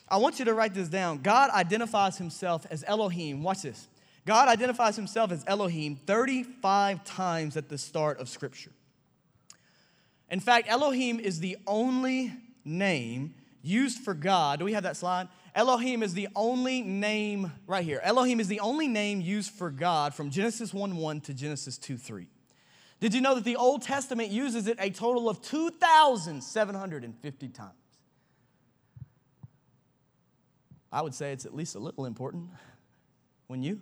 I 0.08 0.18
want 0.18 0.38
you 0.38 0.46
to 0.46 0.54
write 0.54 0.74
this 0.74 0.88
down. 0.88 1.20
God 1.20 1.50
identifies 1.50 2.18
himself 2.18 2.68
as 2.70 2.84
Elohim. 2.88 3.42
Watch 3.42 3.64
this. 3.64 3.88
God 4.26 4.48
identifies 4.48 4.96
himself 4.96 5.32
as 5.32 5.44
Elohim 5.46 5.96
35 5.96 7.04
times 7.04 7.58
at 7.58 7.70
the 7.70 7.78
start 7.78 8.20
of 8.20 8.28
Scripture. 8.28 8.72
In 10.30 10.40
fact, 10.40 10.70
Elohim 10.70 11.20
is 11.20 11.40
the 11.40 11.58
only 11.68 12.34
name 12.64 13.36
used 13.62 14.00
for 14.00 14.16
God. 14.16 14.60
Do 14.60 14.66
we 14.66 14.74
have 14.74 14.84
that 14.84 14.98
slide? 14.98 15.28
Elohim 15.54 16.04
is 16.04 16.14
the 16.14 16.28
only 16.36 16.82
name 16.82 17.52
right 17.68 17.86
here. 17.86 18.02
Elohim 18.04 18.40
is 18.40 18.48
the 18.48 18.60
only 18.60 18.88
name 18.88 19.22
used 19.22 19.52
for 19.52 19.70
God 19.70 20.14
from 20.14 20.32
Genesis 20.32 20.74
1 20.74 20.98
1 20.98 21.22
to 21.22 21.34
Genesis 21.34 21.78
2 21.78 21.98
3. 21.98 22.28
Did 23.00 23.14
you 23.14 23.22
know 23.22 23.36
that 23.36 23.44
the 23.44 23.56
Old 23.56 23.84
Testament 23.84 24.30
uses 24.30 24.68
it 24.68 24.78
a 24.80 24.90
total 24.90 25.30
of 25.30 25.42
2,750 25.42 27.48
times? 27.50 27.72
I 30.92 31.02
would 31.02 31.14
say 31.14 31.32
it's 31.32 31.46
at 31.46 31.54
least 31.54 31.76
a 31.76 31.80
little 31.80 32.06
important. 32.06 32.50
When 33.48 33.62
you? 33.62 33.82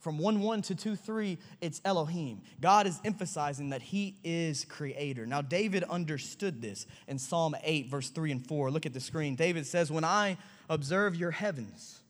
From 0.00 0.18
1 0.18 0.40
1 0.40 0.62
to 0.62 0.74
2 0.74 0.96
3, 0.96 1.38
it's 1.60 1.80
Elohim. 1.84 2.42
God 2.60 2.86
is 2.86 3.00
emphasizing 3.04 3.70
that 3.70 3.82
He 3.82 4.16
is 4.22 4.64
creator. 4.64 5.26
Now, 5.26 5.42
David 5.42 5.84
understood 5.84 6.62
this 6.62 6.86
in 7.08 7.18
Psalm 7.18 7.56
8, 7.62 7.90
verse 7.90 8.10
3 8.10 8.32
and 8.32 8.46
4. 8.46 8.70
Look 8.70 8.86
at 8.86 8.94
the 8.94 9.00
screen. 9.00 9.34
David 9.34 9.66
says, 9.66 9.90
When 9.90 10.04
I 10.04 10.38
observe 10.68 11.16
your 11.16 11.32
heavens, 11.32 12.00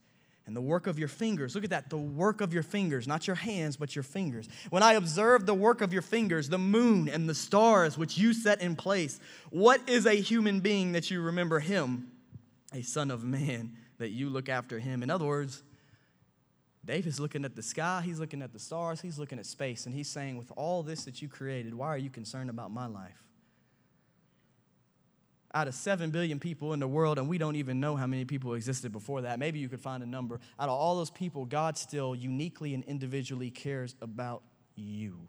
and 0.49 0.57
the 0.57 0.63
work 0.63 0.87
of 0.87 0.99
your 0.99 1.09
fingers. 1.09 1.55
Look 1.55 1.65
at 1.65 1.71
that, 1.71 1.91
the 1.91 1.99
work 1.99 2.41
of 2.41 2.55
your 2.55 2.63
fingers, 2.63 3.07
not 3.07 3.27
your 3.27 3.37
hands, 3.37 3.77
but 3.77 3.95
your 3.95 4.03
fingers. 4.03 4.49
When 4.71 4.83
I 4.83 4.95
observe 4.95 5.45
the 5.45 5.53
work 5.53 5.83
of 5.83 5.93
your 5.93 6.01
fingers, 6.01 6.49
the 6.49 6.57
moon 6.57 7.07
and 7.07 7.29
the 7.29 7.35
stars 7.35 7.99
which 7.99 8.17
you 8.17 8.33
set 8.33 8.63
in 8.63 8.75
place, 8.75 9.21
what 9.51 9.87
is 9.87 10.07
a 10.07 10.15
human 10.15 10.61
being 10.61 10.93
that 10.93 11.11
you 11.11 11.21
remember 11.21 11.61
him? 11.61 12.11
A 12.73 12.81
son 12.81 13.11
of 13.11 13.25
man 13.25 13.77
that 13.99 14.09
you 14.09 14.31
look 14.31 14.49
after 14.49 14.79
him. 14.79 15.03
In 15.03 15.11
other 15.11 15.27
words, 15.27 15.63
David's 16.89 17.21
looking 17.21 17.45
at 17.45 17.55
the 17.55 17.63
sky, 17.63 18.01
he's 18.03 18.19
looking 18.19 18.41
at 18.41 18.55
the 18.55 18.59
stars, 18.59 19.03
he's 19.03 19.19
looking 19.19 19.39
at 19.39 19.45
space, 19.45 19.85
and 19.85 19.95
he's 19.95 20.09
saying, 20.09 20.39
With 20.39 20.51
all 20.57 20.83
this 20.83 21.05
that 21.05 21.21
you 21.21 21.29
created, 21.29 21.75
why 21.75 21.89
are 21.89 21.99
you 21.99 22.09
concerned 22.09 22.49
about 22.49 22.71
my 22.71 22.87
life? 22.87 23.23
Out 25.53 25.69
of 25.69 25.75
7 25.75 26.11
billion 26.11 26.41
people 26.41 26.73
in 26.73 26.81
the 26.81 26.89
world, 26.89 27.19
and 27.19 27.29
we 27.29 27.37
don't 27.37 27.57
even 27.57 27.79
know 27.79 27.95
how 27.95 28.07
many 28.07 28.25
people 28.25 28.55
existed 28.55 28.91
before 28.91 29.21
that, 29.21 29.39
maybe 29.39 29.59
you 29.59 29.69
could 29.69 29.83
find 29.83 30.03
a 30.03 30.07
number. 30.07 30.41
Out 30.59 30.71
of 30.71 30.79
all 30.79 30.97
those 30.97 31.11
people, 31.11 31.45
God 31.45 31.77
still 31.77 32.15
uniquely 32.15 32.73
and 32.73 32.83
individually 32.85 33.51
cares 33.51 33.95
about 34.01 34.43
you. 34.75 35.29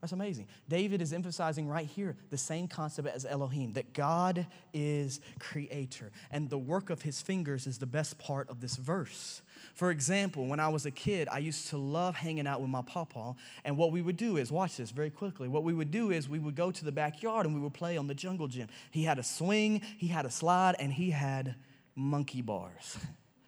That's 0.00 0.12
amazing. 0.12 0.48
David 0.68 1.00
is 1.00 1.14
emphasizing 1.14 1.66
right 1.66 1.86
here 1.86 2.14
the 2.28 2.36
same 2.36 2.68
concept 2.68 3.08
as 3.08 3.24
Elohim 3.24 3.72
that 3.72 3.94
God 3.94 4.46
is 4.74 5.20
creator, 5.38 6.10
and 6.30 6.50
the 6.50 6.58
work 6.58 6.90
of 6.90 7.00
his 7.00 7.22
fingers 7.22 7.66
is 7.66 7.78
the 7.78 7.86
best 7.86 8.18
part 8.18 8.50
of 8.50 8.60
this 8.60 8.76
verse. 8.76 9.40
For 9.74 9.90
example, 9.90 10.46
when 10.46 10.60
I 10.60 10.68
was 10.68 10.86
a 10.86 10.90
kid, 10.92 11.28
I 11.30 11.38
used 11.38 11.68
to 11.70 11.76
love 11.76 12.14
hanging 12.14 12.46
out 12.46 12.60
with 12.60 12.70
my 12.70 12.82
papa, 12.82 13.34
and 13.64 13.76
what 13.76 13.90
we 13.90 14.02
would 14.02 14.16
do 14.16 14.36
is 14.36 14.52
watch 14.52 14.76
this 14.76 14.92
very 14.92 15.10
quickly. 15.10 15.48
What 15.48 15.64
we 15.64 15.74
would 15.74 15.90
do 15.90 16.12
is 16.12 16.28
we 16.28 16.38
would 16.38 16.54
go 16.54 16.70
to 16.70 16.84
the 16.84 16.92
backyard 16.92 17.44
and 17.44 17.54
we 17.54 17.60
would 17.60 17.74
play 17.74 17.96
on 17.96 18.06
the 18.06 18.14
jungle 18.14 18.46
gym. 18.46 18.68
He 18.92 19.02
had 19.02 19.18
a 19.18 19.24
swing, 19.24 19.82
he 19.98 20.06
had 20.06 20.26
a 20.26 20.30
slide, 20.30 20.76
and 20.78 20.92
he 20.92 21.10
had 21.10 21.56
monkey 21.96 22.40
bars. 22.40 22.96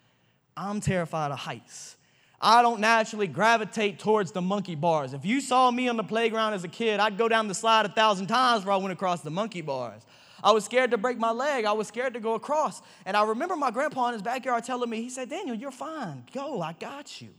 I'm 0.57 0.81
terrified 0.81 1.31
of 1.31 1.39
heights. 1.39 1.95
I 2.41 2.61
don't 2.61 2.81
naturally 2.81 3.27
gravitate 3.27 3.97
towards 3.97 4.31
the 4.31 4.41
monkey 4.41 4.75
bars. 4.75 5.13
If 5.13 5.25
you 5.25 5.39
saw 5.39 5.71
me 5.71 5.87
on 5.87 5.95
the 5.95 6.03
playground 6.03 6.53
as 6.53 6.63
a 6.63 6.67
kid, 6.67 6.99
I'd 6.99 7.17
go 7.17 7.29
down 7.29 7.47
the 7.47 7.55
slide 7.55 7.85
a 7.85 7.89
thousand 7.89 8.27
times 8.27 8.61
before 8.61 8.73
I 8.73 8.77
went 8.77 8.91
across 8.91 9.21
the 9.21 9.31
monkey 9.31 9.61
bars. 9.61 10.03
I 10.43 10.51
was 10.51 10.65
scared 10.65 10.91
to 10.91 10.97
break 10.97 11.17
my 11.17 11.31
leg. 11.31 11.65
I 11.65 11.71
was 11.71 11.87
scared 11.87 12.13
to 12.13 12.19
go 12.19 12.35
across. 12.35 12.81
And 13.05 13.17
I 13.17 13.23
remember 13.23 13.55
my 13.55 13.71
grandpa 13.71 14.07
in 14.07 14.13
his 14.13 14.21
backyard 14.21 14.63
telling 14.63 14.89
me, 14.89 15.01
he 15.01 15.09
said, 15.09 15.29
Daniel, 15.29 15.55
you're 15.55 15.71
fine. 15.71 16.23
Go, 16.33 16.61
I 16.61 16.73
got 16.73 17.21
you. 17.21 17.29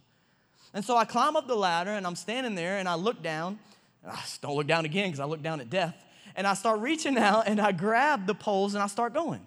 And 0.75 0.85
so 0.85 0.97
I 0.97 1.05
climb 1.05 1.37
up 1.37 1.47
the 1.47 1.57
ladder 1.57 1.91
and 1.91 2.07
I'm 2.07 2.17
standing 2.17 2.55
there 2.55 2.79
and 2.79 2.89
I 2.89 2.95
look 2.95 3.23
down. 3.23 3.59
I 4.07 4.21
don't 4.41 4.57
look 4.57 4.67
down 4.67 4.85
again 4.85 5.09
because 5.09 5.21
I 5.21 5.25
look 5.25 5.43
down 5.43 5.61
at 5.61 5.71
death. 5.71 5.95
And 6.37 6.47
I 6.47 6.55
start 6.55 6.81
reaching 6.81 7.19
out 7.19 7.49
and 7.49 7.61
I 7.61 7.73
grab 7.73 8.27
the 8.27 8.35
poles 8.35 8.75
and 8.75 8.83
I 8.83 8.87
start 8.87 9.15
going. 9.15 9.41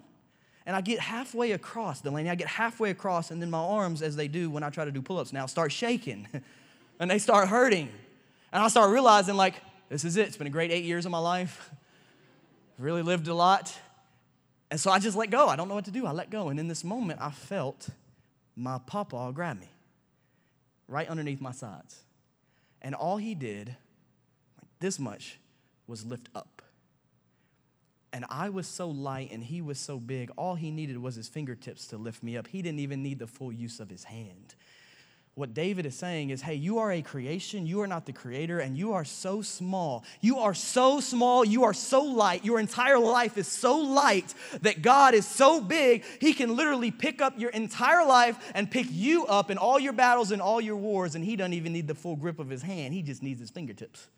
And 0.65 0.75
I 0.75 0.81
get 0.81 0.99
halfway 0.99 1.53
across, 1.53 2.01
Delaney. 2.01 2.29
I 2.29 2.35
get 2.35 2.47
halfway 2.47 2.91
across, 2.91 3.31
and 3.31 3.41
then 3.41 3.49
my 3.49 3.57
arms, 3.57 4.03
as 4.03 4.15
they 4.15 4.27
do 4.27 4.49
when 4.51 4.61
I 4.61 4.69
try 4.69 4.85
to 4.85 4.91
do 4.91 5.01
pull 5.01 5.17
ups 5.17 5.33
now, 5.33 5.47
start 5.47 5.71
shaking 5.71 6.27
and 6.99 7.09
they 7.09 7.17
start 7.17 7.47
hurting. 7.47 7.89
And 8.53 8.61
I 8.61 8.67
start 8.67 8.91
realizing, 8.91 9.35
like, 9.35 9.55
this 9.89 10.03
is 10.03 10.17
it. 10.17 10.27
It's 10.27 10.37
been 10.37 10.47
a 10.47 10.51
great 10.51 10.71
eight 10.71 10.83
years 10.83 11.05
of 11.05 11.11
my 11.11 11.19
life. 11.19 11.71
really 12.77 13.01
lived 13.01 13.27
a 13.27 13.33
lot. 13.33 13.77
And 14.69 14.79
so 14.79 14.89
I 14.89 14.99
just 14.99 15.17
let 15.17 15.29
go. 15.29 15.47
I 15.47 15.55
don't 15.55 15.67
know 15.67 15.75
what 15.75 15.85
to 15.85 15.91
do. 15.91 16.05
I 16.05 16.11
let 16.11 16.29
go. 16.29 16.49
And 16.49 16.59
in 16.59 16.67
this 16.67 16.83
moment, 16.83 17.19
I 17.21 17.31
felt 17.31 17.89
my 18.55 18.79
papa 18.85 19.31
grab 19.33 19.59
me 19.59 19.69
right 20.87 21.07
underneath 21.07 21.41
my 21.41 21.51
sides. 21.51 22.03
And 22.81 22.95
all 22.95 23.17
he 23.17 23.35
did, 23.35 23.67
like 23.67 24.69
this 24.79 24.99
much, 24.99 25.39
was 25.87 26.05
lift 26.05 26.29
up. 26.33 26.61
And 28.13 28.25
I 28.29 28.49
was 28.49 28.67
so 28.67 28.89
light 28.89 29.31
and 29.31 29.43
he 29.43 29.61
was 29.61 29.79
so 29.79 29.97
big, 29.97 30.31
all 30.37 30.55
he 30.55 30.69
needed 30.69 30.97
was 30.97 31.15
his 31.15 31.29
fingertips 31.29 31.87
to 31.87 31.97
lift 31.97 32.23
me 32.23 32.35
up. 32.35 32.47
He 32.47 32.61
didn't 32.61 32.79
even 32.79 33.01
need 33.01 33.19
the 33.19 33.27
full 33.27 33.53
use 33.53 33.79
of 33.79 33.89
his 33.89 34.03
hand. 34.03 34.55
What 35.35 35.53
David 35.53 35.85
is 35.85 35.95
saying 35.95 36.29
is, 36.31 36.41
hey, 36.41 36.55
you 36.55 36.79
are 36.79 36.91
a 36.91 37.01
creation, 37.01 37.65
you 37.65 37.79
are 37.81 37.87
not 37.87 38.05
the 38.05 38.11
creator, 38.11 38.59
and 38.59 38.77
you 38.77 38.91
are 38.93 39.05
so 39.05 39.41
small. 39.41 40.03
You 40.19 40.39
are 40.39 40.53
so 40.53 40.99
small, 40.99 41.45
you 41.45 41.63
are 41.63 41.73
so 41.73 42.03
light, 42.03 42.43
your 42.43 42.59
entire 42.59 42.99
life 42.99 43.37
is 43.37 43.47
so 43.47 43.77
light 43.77 44.33
that 44.61 44.81
God 44.81 45.13
is 45.13 45.25
so 45.25 45.61
big, 45.61 46.03
he 46.19 46.33
can 46.33 46.57
literally 46.57 46.91
pick 46.91 47.21
up 47.21 47.39
your 47.39 47.49
entire 47.51 48.05
life 48.05 48.51
and 48.53 48.69
pick 48.69 48.87
you 48.89 49.25
up 49.25 49.49
in 49.49 49.57
all 49.57 49.79
your 49.79 49.93
battles 49.93 50.31
and 50.31 50.41
all 50.41 50.59
your 50.59 50.75
wars, 50.75 51.15
and 51.15 51.23
he 51.23 51.37
doesn't 51.37 51.53
even 51.53 51.71
need 51.71 51.87
the 51.87 51.95
full 51.95 52.17
grip 52.17 52.37
of 52.37 52.49
his 52.49 52.61
hand, 52.61 52.93
he 52.93 53.01
just 53.01 53.23
needs 53.23 53.39
his 53.39 53.49
fingertips. 53.49 54.09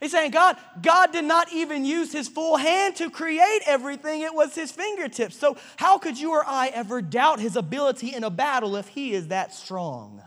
He's 0.00 0.12
saying, 0.12 0.30
God, 0.30 0.56
God 0.80 1.12
did 1.12 1.24
not 1.24 1.52
even 1.52 1.84
use 1.84 2.12
his 2.12 2.28
full 2.28 2.56
hand 2.56 2.96
to 2.96 3.10
create 3.10 3.62
everything, 3.66 4.22
it 4.22 4.32
was 4.32 4.54
his 4.54 4.70
fingertips. 4.70 5.36
So, 5.36 5.56
how 5.76 5.98
could 5.98 6.18
you 6.18 6.30
or 6.32 6.44
I 6.46 6.68
ever 6.68 7.02
doubt 7.02 7.40
his 7.40 7.56
ability 7.56 8.14
in 8.14 8.22
a 8.22 8.30
battle 8.30 8.76
if 8.76 8.88
he 8.88 9.12
is 9.12 9.28
that 9.28 9.52
strong? 9.52 10.22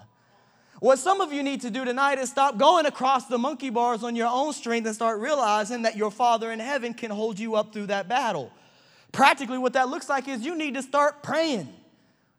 What 0.82 0.98
some 0.98 1.22
of 1.22 1.32
you 1.32 1.44
need 1.44 1.62
to 1.62 1.70
do 1.70 1.86
tonight 1.86 2.18
is 2.18 2.32
stop 2.32 2.58
going 2.58 2.88
across 2.88 3.28
the 3.28 3.38
monkey 3.38 3.70
bars 3.70 4.04
on 4.04 4.16
your 4.16 4.28
own 4.28 4.52
strength 4.52 4.88
and 4.88 4.96
start 4.96 5.20
realizing 5.20 5.84
that 5.84 5.96
your 5.96 6.10
Father 6.10 6.52
in 6.52 6.60
heaven 6.60 6.94
can 6.94 7.12
hold 7.12 7.40
you 7.40 7.56
up 7.56 7.72
through 7.72 7.86
that 7.86 8.10
battle. 8.10 8.52
Practically, 9.12 9.60
what 9.60 9.74
that 9.74 9.90
looks 9.90 10.10
like 10.10 10.28
is 10.28 10.44
you 10.44 10.58
need 10.58 10.74
to 10.74 10.82
start 10.82 11.22
praying. 11.22 11.72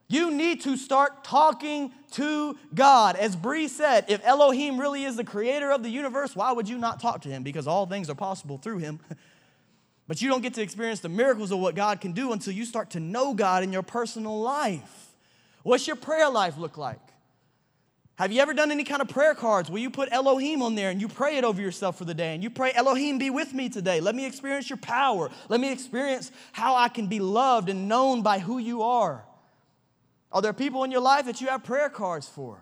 You 0.09 0.31
need 0.31 0.61
to 0.63 0.77
start 0.77 1.25
talking 1.25 1.93
to 2.13 2.57
God. 2.75 3.17
As 3.17 3.37
Bree 3.37 3.69
said, 3.69 4.07
if 4.09 4.25
Elohim 4.25 4.79
really 4.79 5.05
is 5.05 5.17
the 5.17 5.25
creator 5.25 5.71
of 5.71 5.83
the 5.83 5.91
universe, 5.91 6.37
why 6.37 6.53
would 6.53 6.69
you 6.69 6.79
not 6.79 7.01
talk 7.01 7.23
to 7.23 7.29
him? 7.29 7.43
Because 7.43 7.67
all 7.67 7.87
things 7.87 8.09
are 8.11 8.15
possible 8.15 8.59
through 8.59 8.79
him. 8.79 9.01
but 10.09 10.23
you 10.23 10.29
don't 10.29 10.43
get 10.43 10.55
to 10.55 10.63
experience 10.63 11.01
the 11.01 11.09
miracles 11.09 11.51
of 11.53 11.59
what 11.59 11.75
God 11.75 12.01
can 12.01 12.13
do 12.13 12.33
until 12.33 12.53
you 12.53 12.65
start 12.65 12.91
to 12.91 13.01
know 13.01 13.35
God 13.35 13.63
in 13.63 13.73
your 13.73 13.83
personal 13.83 14.41
life. 14.41 15.09
What's 15.63 15.87
your 15.87 15.97
prayer 15.97 16.29
life 16.29 16.59
look 16.59 16.77
like? 16.77 17.01
Have 18.17 18.31
you 18.31 18.41
ever 18.41 18.53
done 18.53 18.71
any 18.71 18.85
kind 18.85 19.01
of 19.01 19.09
prayer 19.09 19.35
cards 19.35 19.71
where 19.71 19.81
you 19.81 19.91
put 19.91 20.13
Elohim 20.13 20.63
on 20.63 20.75
there 20.75 20.91
and 20.91 21.01
you 21.01 21.09
pray 21.09 21.39
it 21.39 21.45
over 21.45 21.61
yourself 21.61 21.97
for 21.97 22.05
the 22.05 22.15
day 22.15 22.35
and 22.35 22.43
you 22.43 22.51
pray, 22.51 22.73
Elohim, 22.75 23.19
be 23.19 23.31
with 23.31 23.55
me 23.55 23.69
today. 23.69 24.01
Let 24.01 24.15
me 24.15 24.27
experience 24.27 24.69
your 24.69 24.77
power. 24.77 25.31
Let 25.49 25.61
me 25.61 25.73
experience 25.73 26.31
how 26.53 26.77
I 26.77 26.89
can 26.89 27.07
be 27.07 27.21
loved 27.21 27.69
and 27.69 27.89
known 27.89 28.23
by 28.23 28.39
who 28.39 28.59
you 28.59 28.83
are. 28.83 29.25
Are 30.33 30.41
there 30.41 30.53
people 30.53 30.85
in 30.85 30.91
your 30.91 31.01
life 31.01 31.27
that 31.27 31.41
you 31.41 31.49
have 31.49 31.63
prayer 31.63 31.91
cards 31.91 32.29
for? 32.29 32.59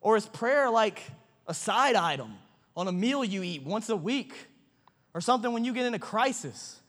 Or 0.00 0.16
is 0.16 0.26
prayer 0.26 0.70
like 0.70 1.02
a 1.46 1.54
side 1.54 1.94
item 1.94 2.34
on 2.76 2.88
a 2.88 2.92
meal 2.92 3.24
you 3.24 3.42
eat 3.42 3.62
once 3.62 3.88
a 3.88 3.96
week 3.96 4.34
or 5.14 5.20
something 5.20 5.52
when 5.52 5.64
you 5.64 5.72
get 5.72 5.86
in 5.86 5.94
a 5.94 5.98
crisis? 5.98 6.80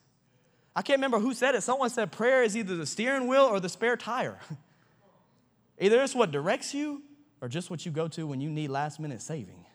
I 0.75 0.81
can't 0.81 0.97
remember 0.97 1.19
who 1.19 1.33
said 1.33 1.55
it. 1.55 1.63
Someone 1.63 1.89
said 1.89 2.11
prayer 2.11 2.43
is 2.43 2.57
either 2.57 2.75
the 2.75 2.85
steering 2.85 3.27
wheel 3.27 3.43
or 3.43 3.59
the 3.59 3.69
spare 3.69 3.97
tire. 3.97 4.39
either 5.79 6.01
it's 6.01 6.15
what 6.15 6.31
directs 6.31 6.73
you 6.73 7.01
or 7.41 7.47
just 7.47 7.69
what 7.69 7.85
you 7.85 7.91
go 7.91 8.07
to 8.09 8.27
when 8.27 8.41
you 8.41 8.49
need 8.49 8.69
last 8.69 8.99
minute 8.99 9.21
saving. 9.21 9.65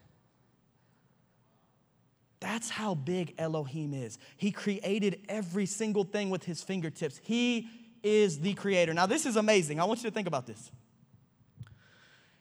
That's 2.40 2.70
how 2.70 2.96
big 2.96 3.35
Elohim 3.38 3.94
is. 3.94 4.18
He 4.37 4.51
created 4.51 5.20
every 5.29 5.66
single 5.66 6.03
thing 6.03 6.29
with 6.29 6.42
his 6.44 6.61
fingertips. 6.62 7.20
He 7.22 7.68
is 8.02 8.40
the 8.40 8.54
creator. 8.54 8.92
Now, 8.94 9.06
this 9.06 9.26
is 9.26 9.36
amazing. 9.36 9.80
I 9.80 9.84
want 9.84 10.02
you 10.02 10.10
to 10.10 10.14
think 10.14 10.26
about 10.26 10.46
this. 10.46 10.70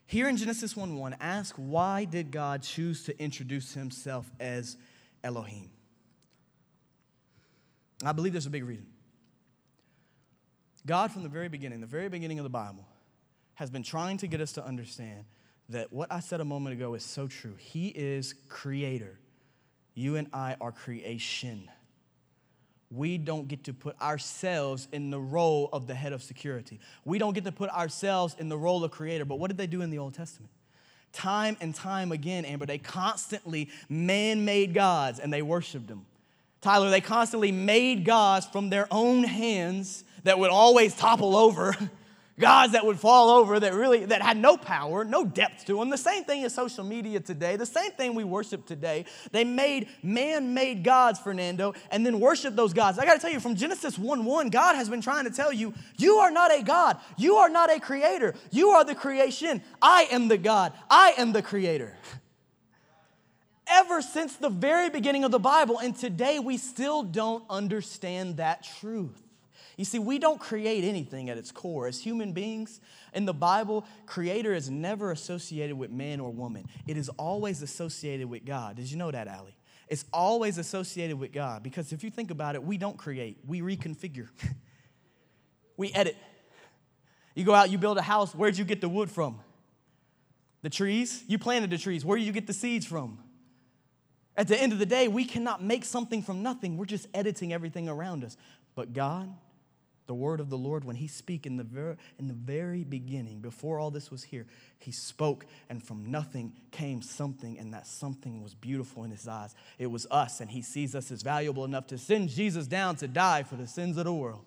Here 0.06 0.28
in 0.28 0.36
Genesis 0.36 0.76
1 0.76 0.98
1, 0.98 1.16
ask 1.22 1.56
why 1.56 2.06
did 2.06 2.32
God 2.32 2.64
choose 2.64 3.04
to 3.06 3.18
introduce 3.22 3.74
himself 3.74 4.30
as 4.40 4.76
Elohim? 5.24 5.70
I 8.04 8.12
believe 8.12 8.34
there's 8.34 8.46
a 8.46 8.50
big 8.50 8.66
reason. 8.66 8.88
God, 10.86 11.12
from 11.12 11.24
the 11.24 11.30
very 11.30 11.48
beginning, 11.48 11.80
the 11.80 11.88
very 11.88 12.10
beginning 12.10 12.40
of 12.40 12.44
the 12.44 12.50
Bible, 12.50 12.86
has 13.54 13.70
been 13.70 13.84
trying 13.84 14.18
to 14.18 14.28
get 14.28 14.42
us 14.42 14.52
to 14.54 14.66
understand 14.66 15.26
that 15.70 15.94
what 15.94 16.12
I 16.12 16.20
said 16.20 16.42
a 16.42 16.46
moment 16.46 16.76
ago 16.76 16.94
is 16.96 17.06
so 17.06 17.28
true. 17.28 17.54
He 17.58 17.88
is 17.88 18.34
creator. 18.50 19.20
You 19.94 20.16
and 20.16 20.28
I 20.34 20.56
are 20.60 20.72
creation. 20.72 21.70
We 22.92 23.18
don't 23.18 23.48
get 23.48 23.64
to 23.64 23.74
put 23.74 24.00
ourselves 24.02 24.88
in 24.92 25.10
the 25.12 25.20
role 25.20 25.70
of 25.72 25.88
the 25.88 25.96
head 25.96 26.12
of 26.12 26.22
security. 26.22 26.80
We 27.06 27.18
don't 27.18 27.34
get 27.34 27.46
to 27.46 27.52
put 27.52 27.70
ourselves 27.70 28.36
in 28.38 28.50
the 28.50 28.58
role 28.58 28.84
of 28.84 28.92
creator. 28.92 29.24
But 29.24 29.40
what 29.40 29.48
did 29.48 29.58
they 29.58 29.68
do 29.68 29.82
in 29.82 29.90
the 29.90 29.98
Old 29.98 30.14
Testament? 30.14 30.52
Time 31.14 31.58
and 31.62 31.74
time 31.74 32.12
again, 32.12 32.46
Amber, 32.46 32.66
they 32.66 32.78
constantly 32.78 33.70
man 33.90 34.46
made 34.46 34.74
gods 34.74 35.20
and 35.20 35.32
they 35.32 35.42
worshiped 35.42 35.88
them. 35.88 36.06
Tyler, 36.62 36.90
they 36.90 37.02
constantly 37.02 37.52
made 37.52 38.06
gods 38.06 38.46
from 38.46 38.70
their 38.70 38.88
own 38.92 39.24
hands 39.24 40.04
that 40.24 40.38
would 40.38 40.52
always 40.52 40.96
topple 40.96 41.36
over 41.36 41.76
gods 42.40 42.74
that 42.74 42.86
would 42.86 43.00
fall 43.00 43.30
over 43.30 43.60
that 43.60 43.74
really 43.74 44.06
that 44.06 44.22
had 44.22 44.38
no 44.38 44.58
power 44.58 45.04
no 45.04 45.26
depth 45.26 45.66
to 45.66 45.76
them 45.76 45.90
the 45.90 45.98
same 45.98 46.24
thing 46.24 46.44
as 46.44 46.54
social 46.54 46.84
media 46.84 47.20
today. 47.20 47.56
The 47.56 47.66
same 47.66 47.92
thing 47.92 48.16
we 48.16 48.24
worship 48.24 48.66
today. 48.66 49.06
They 49.32 49.44
made 49.44 49.88
man-made 50.02 50.84
gods 50.84 51.20
fernando 51.20 51.74
and 51.92 52.06
then 52.06 52.20
worship 52.20 52.56
those 52.56 52.74
gods. 52.74 52.98
I 52.98 53.06
got 53.06 53.14
to 53.16 53.20
tell 53.20 53.32
you 53.32 53.40
from 53.40 53.56
genesis 53.56 53.98
1-1 53.98 54.52
god 54.52 54.76
has 54.76 54.90
been 54.90 55.02
trying 55.02 55.26
to 55.26 55.32
tell 55.32 55.52
you 55.54 55.74
you 55.98 56.16
are 56.18 56.32
not 56.32 56.54
a 56.54 56.64
god. 56.64 57.00
You 57.18 57.36
are 57.36 57.50
not 57.50 57.72
a 57.72 57.80
creator. 57.80 58.34
You 58.52 58.70
are 58.70 58.84
the 58.84 58.96
creation. 58.96 59.62
I 59.82 60.08
am 60.12 60.28
the 60.28 60.38
god. 60.38 60.74
I 60.90 61.14
am 61.18 61.34
the 61.34 61.42
creator. 61.42 61.96
Ever 63.68 64.02
since 64.02 64.36
the 64.36 64.50
very 64.50 64.90
beginning 64.90 65.24
of 65.24 65.32
the 65.32 65.40
bible 65.40 65.80
and 65.80 65.96
today 65.96 66.40
we 66.40 66.58
still 66.58 67.04
don't 67.04 67.44
understand 67.50 68.38
that 68.38 68.68
truth 68.80 69.31
you 69.78 69.86
see, 69.86 70.00
we 70.00 70.20
don't 70.20 70.40
create 70.40 70.84
anything 70.84 71.30
at 71.30 71.38
its 71.38 71.52
core. 71.52 71.88
As 71.88 72.02
human 72.02 72.34
beings, 72.34 72.82
in 73.14 73.26
the 73.26 73.34
Bible, 73.34 73.86
creator 74.06 74.54
is 74.54 74.70
never 74.70 75.12
associated 75.12 75.78
with 75.78 75.92
man 75.92 76.20
or 76.20 76.32
woman, 76.32 76.68
it 76.88 76.98
is 76.98 77.10
always 77.10 77.62
associated 77.62 78.30
with 78.30 78.46
God. 78.46 78.76
Did 78.76 78.90
you 78.92 78.98
know 78.98 79.12
that, 79.12 79.28
Allie? 79.28 79.56
It's 79.88 80.06
always 80.14 80.58
associated 80.58 81.20
with 81.20 81.34
God 81.34 81.64
because 81.64 81.92
if 81.92 82.04
you 82.04 82.10
think 82.10 82.32
about 82.32 82.56
it, 82.56 82.64
we 82.64 82.78
don't 82.78 82.98
create, 82.98 83.40
we 83.46 83.62
reconfigure, 83.62 84.30
we 85.78 85.92
edit. 85.92 86.16
You 87.36 87.44
go 87.44 87.54
out, 87.54 87.70
you 87.70 87.78
build 87.78 87.98
a 87.98 88.02
house, 88.02 88.34
where'd 88.34 88.58
you 88.58 88.66
get 88.66 88.82
the 88.82 88.90
wood 88.90 89.10
from? 89.10 89.40
The 90.62 90.70
trees? 90.70 91.24
You 91.28 91.40
planted 91.40 91.70
the 91.70 91.78
trees. 91.78 92.06
Where 92.06 92.18
do 92.18 92.24
you 92.24 92.32
get 92.32 92.48
the 92.48 92.54
seeds 92.54 92.86
from? 92.86 93.20
At 94.38 94.48
the 94.48 94.62
end 94.62 94.72
of 94.72 94.80
the 94.80 94.86
day, 94.86 95.08
we 95.08 95.26
cannot 95.26 95.62
make 95.62 95.84
something 95.84 96.22
from 96.22 96.42
nothing. 96.42 96.78
We're 96.78 96.86
just 96.86 97.08
editing 97.14 97.52
everything 97.52 97.90
around 97.90 98.24
us. 98.24 98.38
But 98.76 98.94
God, 98.94 99.34
the 100.08 100.14
word 100.14 100.40
of 100.40 100.50
the 100.50 100.58
Lord, 100.58 100.84
when 100.84 100.96
he 100.96 101.08
speak 101.08 101.46
in 101.46 101.58
the, 101.58 101.64
ver- 101.64 101.98
in 102.20 102.28
the 102.28 102.34
very 102.34 102.84
beginning, 102.84 103.40
before 103.40 103.80
all 103.80 103.92
this 103.92 104.12
was 104.12 104.24
here, 104.24 104.46
he 104.80 104.92
spoke, 104.92 105.46
and 105.70 105.84
from 105.84 106.10
nothing 106.10 106.54
came 106.72 107.02
something, 107.02 107.58
and 107.60 107.74
that 107.74 107.88
something 107.88 108.42
was 108.42 108.54
beautiful 108.54 109.04
in 109.04 109.12
his 109.12 109.28
eyes. 109.28 109.56
It 109.78 109.88
was 109.88 110.08
us, 110.12 110.42
and 110.42 110.50
he 110.50 110.62
sees 110.62 110.96
us 110.96 111.12
as 111.12 111.22
valuable 111.22 111.66
enough 111.66 111.88
to 111.88 111.98
send 111.98 112.30
Jesus 112.30 112.68
down 112.68 112.96
to 112.98 113.08
die 113.08 113.44
for 113.44 113.56
the 113.56 113.68
sins 113.68 113.98
of 113.98 114.06
the 114.06 114.14
world. 114.14 114.44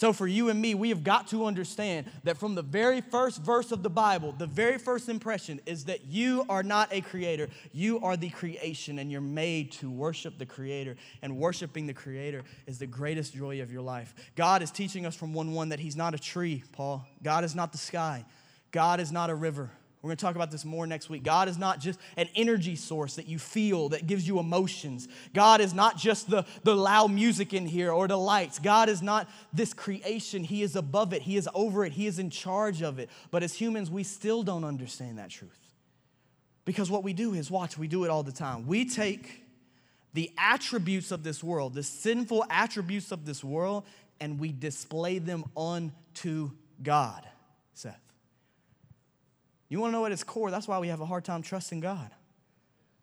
So, 0.00 0.14
for 0.14 0.26
you 0.26 0.48
and 0.48 0.58
me, 0.58 0.74
we 0.74 0.88
have 0.88 1.04
got 1.04 1.26
to 1.26 1.44
understand 1.44 2.06
that 2.24 2.38
from 2.38 2.54
the 2.54 2.62
very 2.62 3.02
first 3.02 3.42
verse 3.42 3.70
of 3.70 3.82
the 3.82 3.90
Bible, 3.90 4.32
the 4.32 4.46
very 4.46 4.78
first 4.78 5.10
impression 5.10 5.60
is 5.66 5.84
that 5.84 6.06
you 6.06 6.46
are 6.48 6.62
not 6.62 6.88
a 6.90 7.02
creator. 7.02 7.50
You 7.74 8.00
are 8.00 8.16
the 8.16 8.30
creation, 8.30 8.98
and 8.98 9.12
you're 9.12 9.20
made 9.20 9.72
to 9.72 9.90
worship 9.90 10.38
the 10.38 10.46
creator. 10.46 10.96
And 11.20 11.36
worshiping 11.36 11.86
the 11.86 11.92
creator 11.92 12.44
is 12.66 12.78
the 12.78 12.86
greatest 12.86 13.34
joy 13.34 13.60
of 13.60 13.70
your 13.70 13.82
life. 13.82 14.14
God 14.36 14.62
is 14.62 14.70
teaching 14.70 15.04
us 15.04 15.14
from 15.14 15.34
1 15.34 15.52
1 15.52 15.68
that 15.68 15.80
He's 15.80 15.96
not 15.96 16.14
a 16.14 16.18
tree, 16.18 16.64
Paul. 16.72 17.06
God 17.22 17.44
is 17.44 17.54
not 17.54 17.70
the 17.70 17.76
sky. 17.76 18.24
God 18.72 19.00
is 19.00 19.12
not 19.12 19.28
a 19.28 19.34
river. 19.34 19.70
We're 20.02 20.08
going 20.08 20.16
to 20.16 20.24
talk 20.24 20.34
about 20.34 20.50
this 20.50 20.64
more 20.64 20.86
next 20.86 21.10
week. 21.10 21.22
God 21.22 21.46
is 21.48 21.58
not 21.58 21.78
just 21.78 22.00
an 22.16 22.28
energy 22.34 22.74
source 22.74 23.16
that 23.16 23.28
you 23.28 23.38
feel 23.38 23.90
that 23.90 24.06
gives 24.06 24.26
you 24.26 24.38
emotions. 24.38 25.08
God 25.34 25.60
is 25.60 25.74
not 25.74 25.98
just 25.98 26.30
the, 26.30 26.46
the 26.62 26.74
loud 26.74 27.10
music 27.10 27.52
in 27.52 27.66
here 27.66 27.92
or 27.92 28.08
the 28.08 28.16
lights. 28.16 28.58
God 28.58 28.88
is 28.88 29.02
not 29.02 29.28
this 29.52 29.74
creation. 29.74 30.42
He 30.42 30.62
is 30.62 30.74
above 30.74 31.12
it, 31.12 31.22
He 31.22 31.36
is 31.36 31.48
over 31.54 31.84
it, 31.84 31.92
He 31.92 32.06
is 32.06 32.18
in 32.18 32.30
charge 32.30 32.80
of 32.80 32.98
it. 32.98 33.10
But 33.30 33.42
as 33.42 33.54
humans, 33.54 33.90
we 33.90 34.02
still 34.02 34.42
don't 34.42 34.64
understand 34.64 35.18
that 35.18 35.28
truth. 35.28 35.58
Because 36.64 36.90
what 36.90 37.04
we 37.04 37.12
do 37.12 37.34
is, 37.34 37.50
watch, 37.50 37.76
we 37.76 37.86
do 37.86 38.04
it 38.04 38.10
all 38.10 38.22
the 38.22 38.32
time. 38.32 38.66
We 38.66 38.86
take 38.86 39.42
the 40.14 40.30
attributes 40.38 41.10
of 41.10 41.24
this 41.24 41.44
world, 41.44 41.74
the 41.74 41.82
sinful 41.82 42.46
attributes 42.48 43.12
of 43.12 43.26
this 43.26 43.44
world, 43.44 43.84
and 44.18 44.40
we 44.40 44.50
display 44.50 45.18
them 45.18 45.44
unto 45.56 46.50
God, 46.82 47.26
Seth. 47.74 48.09
You 49.70 49.80
want 49.80 49.92
to 49.92 49.98
know 49.98 50.04
at 50.04 50.12
its 50.12 50.24
core? 50.24 50.50
That's 50.50 50.68
why 50.68 50.78
we 50.80 50.88
have 50.88 51.00
a 51.00 51.06
hard 51.06 51.24
time 51.24 51.40
trusting 51.40 51.80
God. 51.80 52.10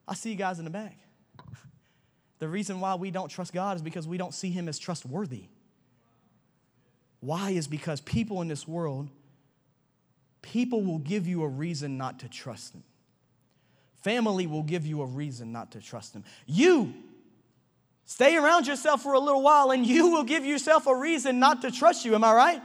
I 0.08 0.14
see 0.14 0.30
you 0.30 0.36
guys 0.36 0.60
in 0.60 0.66
the 0.66 0.72
back. 0.72 1.00
The 2.40 2.48
reason 2.48 2.80
why 2.80 2.96
we 2.96 3.10
don't 3.10 3.30
trust 3.30 3.54
God 3.54 3.78
is 3.78 3.82
because 3.82 4.08
we 4.08 4.18
don't 4.18 4.34
see 4.34 4.52
Him 4.52 4.68
as 4.68 4.78
trustworthy. 4.78 5.46
Why 7.20 7.52
is 7.52 7.68
because 7.68 8.02
people 8.02 8.42
in 8.42 8.48
this 8.48 8.68
world, 8.68 9.10
people 10.42 10.84
will 10.84 11.00
give 11.00 11.26
you 11.26 11.42
a 11.44 11.48
reason 11.48 11.98
not 11.98 12.20
to 12.20 12.30
trust 12.30 12.74
them. 12.74 12.84
Family 14.04 14.46
will 14.46 14.62
give 14.62 14.86
you 14.86 15.02
a 15.02 15.06
reason 15.06 15.52
not 15.52 15.72
to 15.72 15.82
trust 15.82 16.14
them. 16.14 16.24
You 16.46 16.94
stay 18.06 18.38
around 18.38 18.68
yourself 18.68 19.02
for 19.02 19.14
a 19.14 19.20
little 19.20 19.42
while 19.42 19.72
and 19.72 19.86
you 19.86 20.10
will 20.10 20.24
give 20.24 20.46
yourself 20.46 20.86
a 20.86 20.96
reason 20.96 21.40
not 21.40 21.64
to 21.64 21.72
trust 21.72 22.06
you. 22.06 22.14
Am 22.14 22.24
I 22.24 22.34
right? 22.34 22.62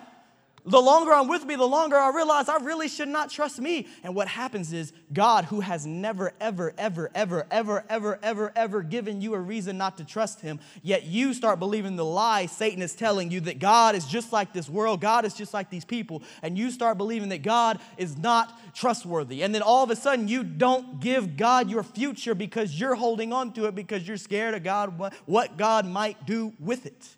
The 0.65 0.81
longer 0.81 1.13
I'm 1.13 1.27
with 1.27 1.45
me, 1.45 1.57
the 1.57 1.67
longer 1.67 1.97
I 1.97 2.11
realize 2.11 2.49
I 2.49 2.59
really 2.59 2.87
should 2.87 3.09
not 3.09 3.31
trust 3.31 3.61
me. 3.61 3.89
And 4.05 4.15
what 4.15 4.29
happens 4.29 4.73
is 4.73 4.93
God, 5.13 5.47
who 5.47 5.59
has 5.59 5.87
never, 5.87 6.33
ever, 6.41 6.73
ever, 6.79 7.11
ever, 7.15 7.47
ever, 7.51 7.85
ever, 7.89 8.19
ever, 8.23 8.53
ever 8.55 8.83
given 8.83 9.21
you 9.21 9.35
a 9.35 9.41
reason 9.41 9.77
not 9.77 9.97
to 9.97 10.05
trust 10.05 10.41
him, 10.41 10.61
yet 10.83 11.05
you 11.05 11.35
start 11.35 11.59
believing 11.59 11.97
the 11.97 12.05
lie 12.05 12.47
Satan 12.47 12.81
is 12.81 12.95
telling 12.95 13.33
you 13.33 13.41
that 13.41 13.59
God 13.59 13.97
is 13.97 14.07
just 14.07 14.33
like 14.33 14.53
this 14.53 14.69
world, 14.69 15.01
God 15.01 15.25
is 15.25 15.35
just 15.35 15.53
like 15.53 15.69
these 15.69 15.85
people, 15.85 16.23
and 16.43 16.57
you 16.57 16.71
start 16.71 16.97
believing 16.97 17.31
that 17.31 17.43
God 17.43 17.81
is 17.97 18.17
not 18.17 18.57
trustworthy. 18.73 19.43
And 19.43 19.53
then 19.53 19.63
all 19.63 19.83
of 19.83 19.91
a 19.91 19.97
sudden, 19.97 20.29
you 20.29 20.45
don't 20.45 21.01
give 21.01 21.37
God 21.37 21.71
your 21.71 21.83
future 21.83 22.37
because 22.37 22.79
you're 22.79 22.95
holding 22.95 23.33
on 23.33 23.53
to 23.55 23.67
it 23.67 23.75
because 23.75 24.07
you're 24.07 24.17
scared 24.17 24.55
of 24.55 24.63
God, 24.63 25.13
what 25.27 25.57
God 25.57 25.87
might 25.87 26.25
do 26.25 26.53
with 26.61 26.87
it. 26.87 27.17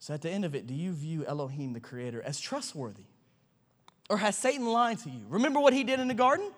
So 0.00 0.14
at 0.14 0.22
the 0.22 0.30
end 0.30 0.46
of 0.46 0.54
it, 0.54 0.66
do 0.66 0.74
you 0.74 0.92
view 0.92 1.26
Elohim, 1.26 1.74
the 1.74 1.80
creator, 1.80 2.22
as 2.22 2.40
trustworthy? 2.40 3.04
Or 4.08 4.16
has 4.16 4.36
Satan 4.36 4.66
lied 4.66 4.98
to 5.00 5.10
you? 5.10 5.20
Remember 5.28 5.60
what 5.60 5.74
he 5.74 5.84
did 5.84 6.00
in 6.00 6.08
the 6.08 6.14
garden? 6.14 6.50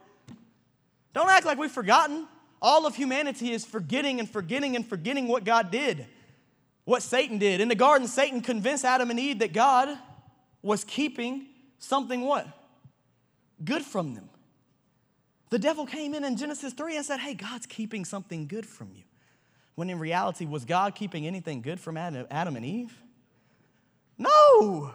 Don't 1.12 1.28
act 1.28 1.44
like 1.44 1.59
we've 1.59 1.70
forgotten. 1.70 2.26
All 2.62 2.87
of 2.87 2.94
humanity 2.94 3.50
is 3.50 3.64
forgetting 3.64 4.20
and 4.20 4.31
forgetting 4.31 4.76
and 4.76 4.87
forgetting 4.87 5.26
what 5.26 5.44
God 5.44 5.72
did, 5.72 6.07
what 6.85 7.02
Satan 7.02 7.38
did. 7.38 7.61
In 7.61 7.68
the 7.68 7.74
garden, 7.74 8.07
Satan 8.07 8.40
convinced 8.40 8.85
Adam 8.85 9.11
and 9.11 9.18
Eve 9.18 9.40
that 9.40 9.52
God 9.52 9.98
was 10.62 10.85
keeping 10.85 11.46
something 11.78 12.20
what? 12.22 12.46
Good 13.62 13.83
from 13.83 14.14
them. 14.14 14.31
The 15.50 15.59
devil 15.59 15.85
came 15.85 16.14
in 16.14 16.24
in 16.24 16.37
Genesis 16.37 16.72
3 16.72 16.96
and 16.96 17.05
said, 17.05 17.18
Hey, 17.18 17.35
God's 17.35 17.66
keeping 17.66 18.05
something 18.05 18.46
good 18.46 18.64
from 18.64 18.92
you. 18.94 19.02
When 19.74 19.90
in 19.90 19.98
reality, 19.98 20.46
was 20.46 20.64
God 20.64 20.94
keeping 20.94 21.26
anything 21.26 21.61
good 21.61 21.81
from 21.81 21.96
Adam 21.96 22.57
and 22.57 22.64
Eve? 22.64 23.01
No. 24.22 24.92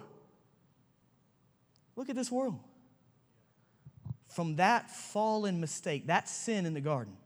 Look 1.95 2.09
at 2.09 2.15
this 2.15 2.31
world. 2.31 2.59
From 4.27 4.57
that 4.57 4.91
fallen 4.91 5.59
mistake, 5.59 6.07
that 6.07 6.29
sin 6.29 6.65
in 6.65 6.73
the 6.73 6.81
garden, 6.81 7.17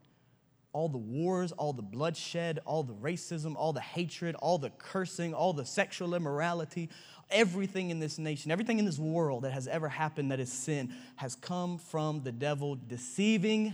all 0.74 0.88
the 0.88 0.98
wars, 0.98 1.52
all 1.52 1.74
the 1.74 1.82
bloodshed, 1.82 2.60
all 2.66 2.84
the 2.84 2.94
racism, 2.94 3.56
all 3.58 3.74
the 3.74 3.82
hatred, 3.82 4.36
all 4.36 4.58
the 4.58 4.70
cursing, 4.70 5.34
all 5.34 5.52
the 5.52 5.66
sexual 5.66 6.16
immorality, 6.16 6.90
everything 7.30 7.90
in 7.90 8.00
this 8.00 8.18
nation, 8.18 8.52
everything 8.52 8.80
in 8.80 8.86
this 8.86 9.00
world 9.00 9.44
that 9.44 9.52
has 9.52 9.68
ever 9.68 9.90
happened 9.90 10.32
that 10.32 10.40
is 10.40 10.52
sin 10.52 10.94
has 11.18 11.36
come 11.36 11.78
from 11.78 12.24
the 12.24 12.32
devil 12.32 12.76
deceiving 12.88 13.74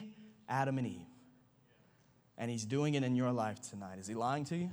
Adam 0.49 0.79
and 0.79 0.87
Eve. 0.87 1.05
And 2.39 2.49
he's 2.49 2.65
doing 2.65 2.95
it 2.95 3.03
in 3.03 3.15
your 3.15 3.31
life 3.31 3.61
tonight. 3.69 3.99
Is 3.99 4.07
he 4.07 4.15
lying 4.15 4.45
to 4.45 4.55
you? 4.55 4.69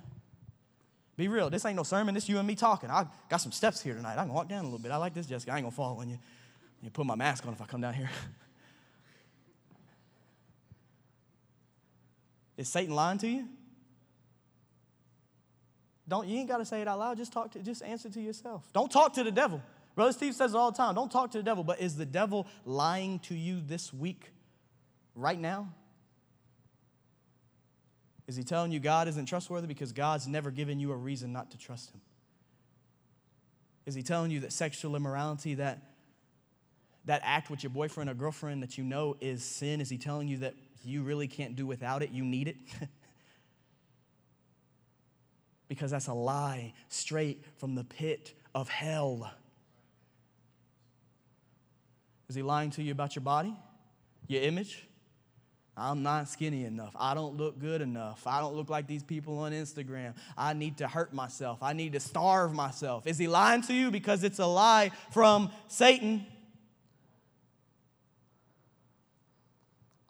Be 1.16 1.29
real. 1.29 1.48
This 1.48 1.64
ain't 1.64 1.77
no 1.77 1.85
sermon. 1.85 2.14
This 2.14 2.29
you 2.29 2.38
and 2.38 2.46
me 2.46 2.57
talking. 2.57 2.90
I 2.90 3.07
got 3.29 3.37
some 3.38 3.53
steps 3.53 3.81
here 3.81 3.94
tonight. 3.94 4.18
I 4.18 4.24
can 4.24 4.33
walk 4.33 4.48
down 4.48 4.61
a 4.61 4.64
little 4.64 4.79
bit. 4.81 4.90
I 4.90 4.96
like 4.96 5.14
this, 5.14 5.27
Jessica. 5.27 5.53
I 5.53 5.57
ain't 5.57 5.64
gonna 5.64 5.74
fall 5.74 5.98
on 6.00 6.09
you. 6.09 6.18
You 6.83 6.90
put 6.90 7.07
my 7.07 7.14
mask 7.14 7.46
on 7.46 7.53
if 7.53 7.62
I 7.62 7.66
come 7.66 7.81
down 7.81 7.94
here. 7.94 8.11
Is 12.57 12.68
Satan 12.68 12.94
lying 12.94 13.18
to 13.18 13.29
you? 13.29 13.48
Don't 16.07 16.29
you 16.29 16.38
ain't 16.38 16.48
got 16.48 16.59
to 16.59 16.64
say 16.64 16.83
it 16.83 16.88
out 16.88 16.98
loud. 16.98 17.16
Just 17.16 17.33
talk 17.33 17.53
to 17.53 17.59
just 17.61 17.83
answer 17.83 18.11
to 18.11 18.20
yourself. 18.20 18.62
Don't 18.72 18.90
talk 18.90 19.14
to 19.14 19.24
the 19.24 19.33
devil. 19.33 19.62
Brother 19.94 20.12
Steve 20.12 20.35
says 20.35 20.53
it 20.53 20.57
all 20.57 20.70
the 20.70 20.77
time. 20.77 20.94
Don't 20.94 21.11
talk 21.11 21.31
to 21.33 21.38
the 21.38 21.44
devil. 21.44 21.64
But 21.64 21.81
is 21.81 21.96
the 21.96 22.07
devil 22.07 22.46
lying 22.64 23.20
to 23.20 23.35
you 23.35 23.61
this 23.64 23.92
week, 23.92 24.31
right 25.14 25.38
now? 25.38 25.72
Is 28.26 28.37
he 28.37 28.42
telling 28.42 28.72
you 28.72 28.80
God 28.80 29.06
isn't 29.08 29.26
trustworthy 29.26 29.66
because 29.66 29.92
God's 29.92 30.26
never 30.26 30.50
given 30.50 30.80
you 30.80 30.92
a 30.92 30.96
reason 30.96 31.32
not 31.32 31.50
to 31.50 31.58
trust 31.58 31.90
him? 31.90 32.00
Is 33.87 33.94
he 33.94 34.02
telling 34.02 34.30
you 34.30 34.40
that 34.40 34.52
sexual 34.52 34.96
immorality, 34.96 35.54
that, 35.56 35.82
that 37.04 37.20
act 37.22 37.50
with 37.50 37.62
your 37.62 37.70
boyfriend 37.70 38.08
or 38.08 38.14
girlfriend 38.14 38.62
that 38.62 38.78
you 38.78 38.84
know 38.84 39.16
is 39.20 39.44
sin, 39.44 39.80
is 39.80 39.90
he 39.90 39.98
telling 39.98 40.26
you 40.26 40.38
that 40.38 40.54
you 40.82 41.02
really 41.02 41.28
can't 41.28 41.54
do 41.54 41.66
without 41.66 42.02
it, 42.02 42.10
you 42.10 42.24
need 42.24 42.48
it? 42.48 42.56
because 45.68 45.90
that's 45.90 46.06
a 46.06 46.14
lie 46.14 46.72
straight 46.88 47.44
from 47.58 47.74
the 47.74 47.84
pit 47.84 48.32
of 48.54 48.68
hell. 48.68 49.30
Is 52.28 52.34
he 52.34 52.42
lying 52.42 52.70
to 52.72 52.82
you 52.82 52.92
about 52.92 53.14
your 53.14 53.22
body, 53.22 53.54
your 54.28 54.42
image? 54.42 54.87
I'm 55.76 56.02
not 56.02 56.28
skinny 56.28 56.64
enough. 56.64 56.94
I 56.94 57.14
don't 57.14 57.37
look 57.37 57.58
good 57.58 57.80
enough. 57.80 58.26
I 58.26 58.40
don't 58.40 58.54
look 58.54 58.70
like 58.70 58.87
these 58.87 59.02
people 59.02 59.38
on 59.38 59.52
Instagram. 59.52 60.14
I 60.37 60.52
need 60.52 60.78
to 60.78 60.87
hurt 60.87 61.12
myself. 61.12 61.62
I 61.62 61.72
need 61.72 61.94
to 61.94 62.00
starve 62.00 62.54
myself. 62.54 63.06
Is 63.06 63.18
he 63.18 63.26
lying 63.26 63.62
to 63.62 63.74
you? 63.74 63.90
Because 63.90 64.22
it's 64.22 64.38
a 64.38 64.46
lie 64.46 64.92
from 65.10 65.50
Satan. 65.66 66.26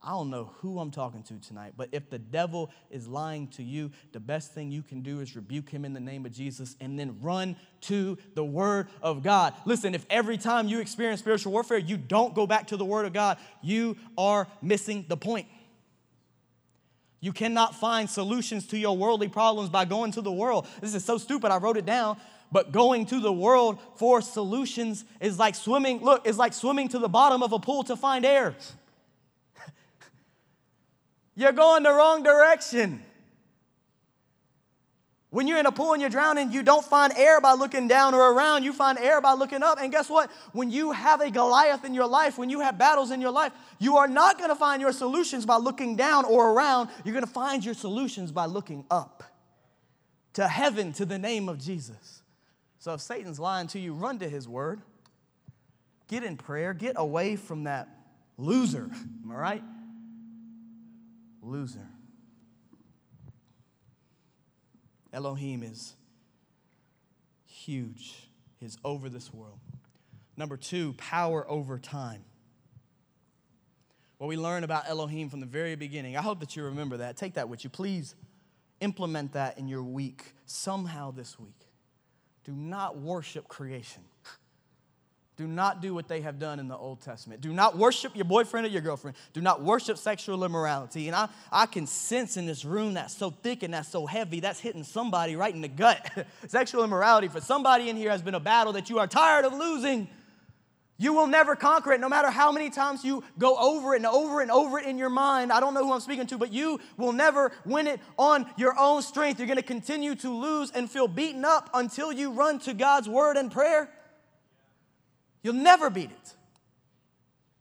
I 0.06 0.10
don't 0.10 0.28
know 0.28 0.50
who 0.58 0.78
I'm 0.78 0.90
talking 0.90 1.22
to 1.24 1.40
tonight, 1.40 1.72
but 1.78 1.88
if 1.92 2.10
the 2.10 2.18
devil 2.18 2.70
is 2.90 3.08
lying 3.08 3.48
to 3.48 3.62
you, 3.62 3.90
the 4.12 4.20
best 4.20 4.52
thing 4.52 4.70
you 4.70 4.82
can 4.82 5.00
do 5.00 5.20
is 5.20 5.34
rebuke 5.34 5.70
him 5.70 5.86
in 5.86 5.94
the 5.94 6.00
name 6.00 6.26
of 6.26 6.32
Jesus 6.32 6.76
and 6.78 6.98
then 6.98 7.16
run 7.22 7.56
to 7.82 8.18
the 8.34 8.44
Word 8.44 8.88
of 9.00 9.22
God. 9.22 9.54
Listen, 9.64 9.94
if 9.94 10.04
every 10.10 10.36
time 10.36 10.68
you 10.68 10.80
experience 10.80 11.20
spiritual 11.20 11.52
warfare, 11.52 11.78
you 11.78 11.96
don't 11.96 12.34
go 12.34 12.46
back 12.46 12.66
to 12.66 12.76
the 12.76 12.84
Word 12.84 13.06
of 13.06 13.14
God, 13.14 13.38
you 13.62 13.96
are 14.18 14.46
missing 14.60 15.06
the 15.08 15.16
point. 15.16 15.46
You 17.20 17.32
cannot 17.32 17.74
find 17.74 18.08
solutions 18.10 18.66
to 18.66 18.78
your 18.78 18.98
worldly 18.98 19.28
problems 19.28 19.70
by 19.70 19.86
going 19.86 20.12
to 20.12 20.20
the 20.20 20.32
world. 20.32 20.66
This 20.82 20.94
is 20.94 21.02
so 21.02 21.16
stupid, 21.16 21.50
I 21.50 21.56
wrote 21.56 21.78
it 21.78 21.86
down. 21.86 22.18
But 22.52 22.70
going 22.70 23.06
to 23.06 23.20
the 23.20 23.32
world 23.32 23.80
for 23.96 24.20
solutions 24.20 25.06
is 25.18 25.38
like 25.38 25.54
swimming, 25.54 26.02
look, 26.02 26.26
it's 26.26 26.36
like 26.36 26.52
swimming 26.52 26.88
to 26.88 26.98
the 26.98 27.08
bottom 27.08 27.42
of 27.42 27.52
a 27.52 27.58
pool 27.58 27.82
to 27.84 27.96
find 27.96 28.26
air. 28.26 28.54
You're 31.36 31.52
going 31.52 31.82
the 31.82 31.92
wrong 31.92 32.22
direction. 32.22 33.02
When 35.34 35.48
you're 35.48 35.58
in 35.58 35.66
a 35.66 35.72
pool 35.72 35.94
and 35.94 36.00
you're 36.00 36.10
drowning, 36.10 36.52
you 36.52 36.62
don't 36.62 36.84
find 36.84 37.12
air 37.16 37.40
by 37.40 37.54
looking 37.54 37.88
down 37.88 38.14
or 38.14 38.32
around. 38.32 38.62
You 38.62 38.72
find 38.72 38.96
air 39.00 39.20
by 39.20 39.32
looking 39.32 39.64
up. 39.64 39.80
And 39.80 39.90
guess 39.90 40.08
what? 40.08 40.30
When 40.52 40.70
you 40.70 40.92
have 40.92 41.20
a 41.20 41.28
Goliath 41.28 41.84
in 41.84 41.92
your 41.92 42.06
life, 42.06 42.38
when 42.38 42.50
you 42.50 42.60
have 42.60 42.78
battles 42.78 43.10
in 43.10 43.20
your 43.20 43.32
life, 43.32 43.52
you 43.80 43.96
are 43.96 44.06
not 44.06 44.38
going 44.38 44.50
to 44.50 44.54
find 44.54 44.80
your 44.80 44.92
solutions 44.92 45.44
by 45.44 45.56
looking 45.56 45.96
down 45.96 46.24
or 46.24 46.52
around. 46.52 46.88
You're 47.04 47.14
going 47.14 47.26
to 47.26 47.30
find 47.32 47.64
your 47.64 47.74
solutions 47.74 48.30
by 48.30 48.46
looking 48.46 48.84
up 48.92 49.24
to 50.34 50.46
heaven, 50.46 50.92
to 50.92 51.04
the 51.04 51.18
name 51.18 51.48
of 51.48 51.58
Jesus. 51.58 52.22
So 52.78 52.94
if 52.94 53.00
Satan's 53.00 53.40
lying 53.40 53.66
to 53.68 53.80
you, 53.80 53.92
run 53.92 54.20
to 54.20 54.28
his 54.28 54.46
word. 54.46 54.82
Get 56.06 56.22
in 56.22 56.36
prayer. 56.36 56.74
Get 56.74 56.94
away 56.94 57.34
from 57.34 57.64
that 57.64 57.88
loser. 58.38 58.88
Am 59.24 59.32
I 59.32 59.34
right? 59.34 59.62
Loser. 61.44 61.88
Elohim 65.12 65.62
is 65.62 65.94
huge, 67.46 68.28
is 68.60 68.76
over 68.84 69.08
this 69.08 69.32
world. 69.32 69.58
Number 70.36 70.56
two, 70.56 70.94
power 70.94 71.48
over 71.48 71.78
time. 71.78 72.24
What 74.18 74.28
we 74.28 74.36
learn 74.36 74.64
about 74.64 74.88
Elohim 74.88 75.28
from 75.28 75.40
the 75.40 75.46
very 75.46 75.76
beginning, 75.76 76.16
I 76.16 76.22
hope 76.22 76.40
that 76.40 76.56
you 76.56 76.64
remember 76.64 76.98
that. 76.98 77.16
Take 77.16 77.34
that 77.34 77.48
with 77.48 77.62
you. 77.62 77.70
Please 77.70 78.14
implement 78.80 79.32
that 79.32 79.58
in 79.58 79.68
your 79.68 79.82
week 79.82 80.32
somehow 80.46 81.10
this 81.10 81.38
week. 81.38 81.68
Do 82.44 82.52
not 82.52 82.98
worship 82.98 83.48
creation. 83.48 84.02
Do 85.36 85.48
not 85.48 85.82
do 85.82 85.92
what 85.92 86.06
they 86.06 86.20
have 86.20 86.38
done 86.38 86.60
in 86.60 86.68
the 86.68 86.76
Old 86.76 87.00
Testament. 87.00 87.40
Do 87.40 87.52
not 87.52 87.76
worship 87.76 88.14
your 88.14 88.24
boyfriend 88.24 88.66
or 88.66 88.70
your 88.70 88.82
girlfriend. 88.82 89.16
Do 89.32 89.40
not 89.40 89.62
worship 89.62 89.98
sexual 89.98 90.44
immorality. 90.44 91.08
And 91.08 91.16
I, 91.16 91.28
I 91.50 91.66
can 91.66 91.88
sense 91.88 92.36
in 92.36 92.46
this 92.46 92.64
room 92.64 92.94
that's 92.94 93.16
so 93.16 93.30
thick 93.30 93.64
and 93.64 93.74
that's 93.74 93.88
so 93.88 94.06
heavy, 94.06 94.38
that's 94.38 94.60
hitting 94.60 94.84
somebody 94.84 95.34
right 95.34 95.52
in 95.52 95.60
the 95.60 95.68
gut. 95.68 96.26
sexual 96.46 96.84
immorality 96.84 97.26
for 97.26 97.40
somebody 97.40 97.90
in 97.90 97.96
here 97.96 98.10
has 98.10 98.22
been 98.22 98.36
a 98.36 98.40
battle 98.40 98.74
that 98.74 98.88
you 98.88 99.00
are 99.00 99.08
tired 99.08 99.44
of 99.44 99.52
losing. 99.52 100.08
You 100.96 101.12
will 101.12 101.26
never 101.26 101.56
conquer 101.56 101.92
it 101.92 102.00
no 102.00 102.08
matter 102.08 102.30
how 102.30 102.52
many 102.52 102.70
times 102.70 103.04
you 103.04 103.24
go 103.36 103.56
over 103.56 103.94
it 103.94 103.96
and 103.96 104.06
over 104.06 104.40
and 104.40 104.52
over 104.52 104.78
it 104.78 104.86
in 104.86 104.96
your 104.96 105.10
mind. 105.10 105.50
I 105.50 105.58
don't 105.58 105.74
know 105.74 105.84
who 105.84 105.92
I'm 105.92 105.98
speaking 105.98 106.28
to, 106.28 106.38
but 106.38 106.52
you 106.52 106.78
will 106.96 107.12
never 107.12 107.50
win 107.64 107.88
it 107.88 107.98
on 108.16 108.46
your 108.56 108.78
own 108.78 109.02
strength. 109.02 109.40
You're 109.40 109.48
going 109.48 109.56
to 109.56 109.64
continue 109.64 110.14
to 110.14 110.32
lose 110.32 110.70
and 110.70 110.88
feel 110.88 111.08
beaten 111.08 111.44
up 111.44 111.70
until 111.74 112.12
you 112.12 112.30
run 112.30 112.60
to 112.60 112.74
God's 112.74 113.08
word 113.08 113.36
and 113.36 113.50
prayer. 113.50 113.90
You'll 115.44 115.54
never 115.54 115.90
beat 115.90 116.10
it. 116.10 116.34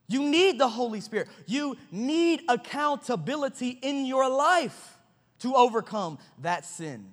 You 0.07 0.23
need 0.23 0.57
the 0.57 0.69
Holy 0.69 1.01
Spirit. 1.01 1.27
You 1.45 1.77
need 1.91 2.41
accountability 2.47 3.69
in 3.69 4.05
your 4.05 4.29
life 4.29 4.97
to 5.39 5.53
overcome 5.53 6.17
that 6.41 6.65
sin. 6.65 7.11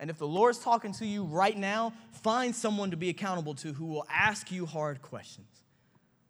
And 0.00 0.10
if 0.10 0.18
the 0.18 0.26
Lord's 0.26 0.58
talking 0.58 0.92
to 0.94 1.06
you 1.06 1.24
right 1.24 1.56
now, 1.56 1.92
find 2.22 2.54
someone 2.54 2.90
to 2.90 2.96
be 2.96 3.08
accountable 3.08 3.54
to 3.56 3.72
who 3.72 3.86
will 3.86 4.06
ask 4.10 4.50
you 4.50 4.66
hard 4.66 5.02
questions 5.02 5.46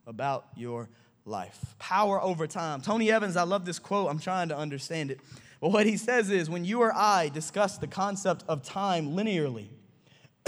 about 0.06 0.46
your 0.56 0.88
life. 1.24 1.74
Power 1.78 2.20
over 2.20 2.46
time. 2.46 2.80
Tony 2.80 3.10
Evans, 3.10 3.36
I 3.36 3.42
love 3.42 3.64
this 3.64 3.78
quote. 3.78 4.08
I'm 4.08 4.20
trying 4.20 4.48
to 4.48 4.56
understand 4.56 5.10
it. 5.10 5.20
But 5.60 5.70
what 5.70 5.86
he 5.86 5.96
says 5.96 6.30
is 6.30 6.50
when 6.50 6.64
you 6.64 6.80
or 6.80 6.92
I 6.94 7.28
discuss 7.28 7.78
the 7.78 7.86
concept 7.86 8.44
of 8.48 8.62
time 8.62 9.16
linearly, 9.16 9.68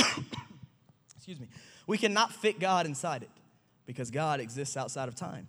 excuse 1.17 1.41
me, 1.41 1.49
we 1.89 1.99
cannot 1.99 2.33
fit 2.33 2.61
God 2.61 2.87
inside 2.87 3.23
it 3.23 3.31
because 3.87 4.13
God 4.13 4.39
exists 4.39 4.77
outside 4.77 5.09
of 5.09 5.17
time. 5.17 5.49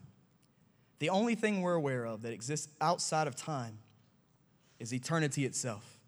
The 0.99 1.10
only 1.10 1.36
thing 1.36 1.62
we're 1.62 1.75
aware 1.75 2.06
of 2.06 2.23
that 2.23 2.32
exists 2.32 2.69
outside 2.82 3.28
of 3.28 3.36
time 3.36 3.78
is 4.80 4.93
eternity 4.93 5.45
itself. 5.45 5.99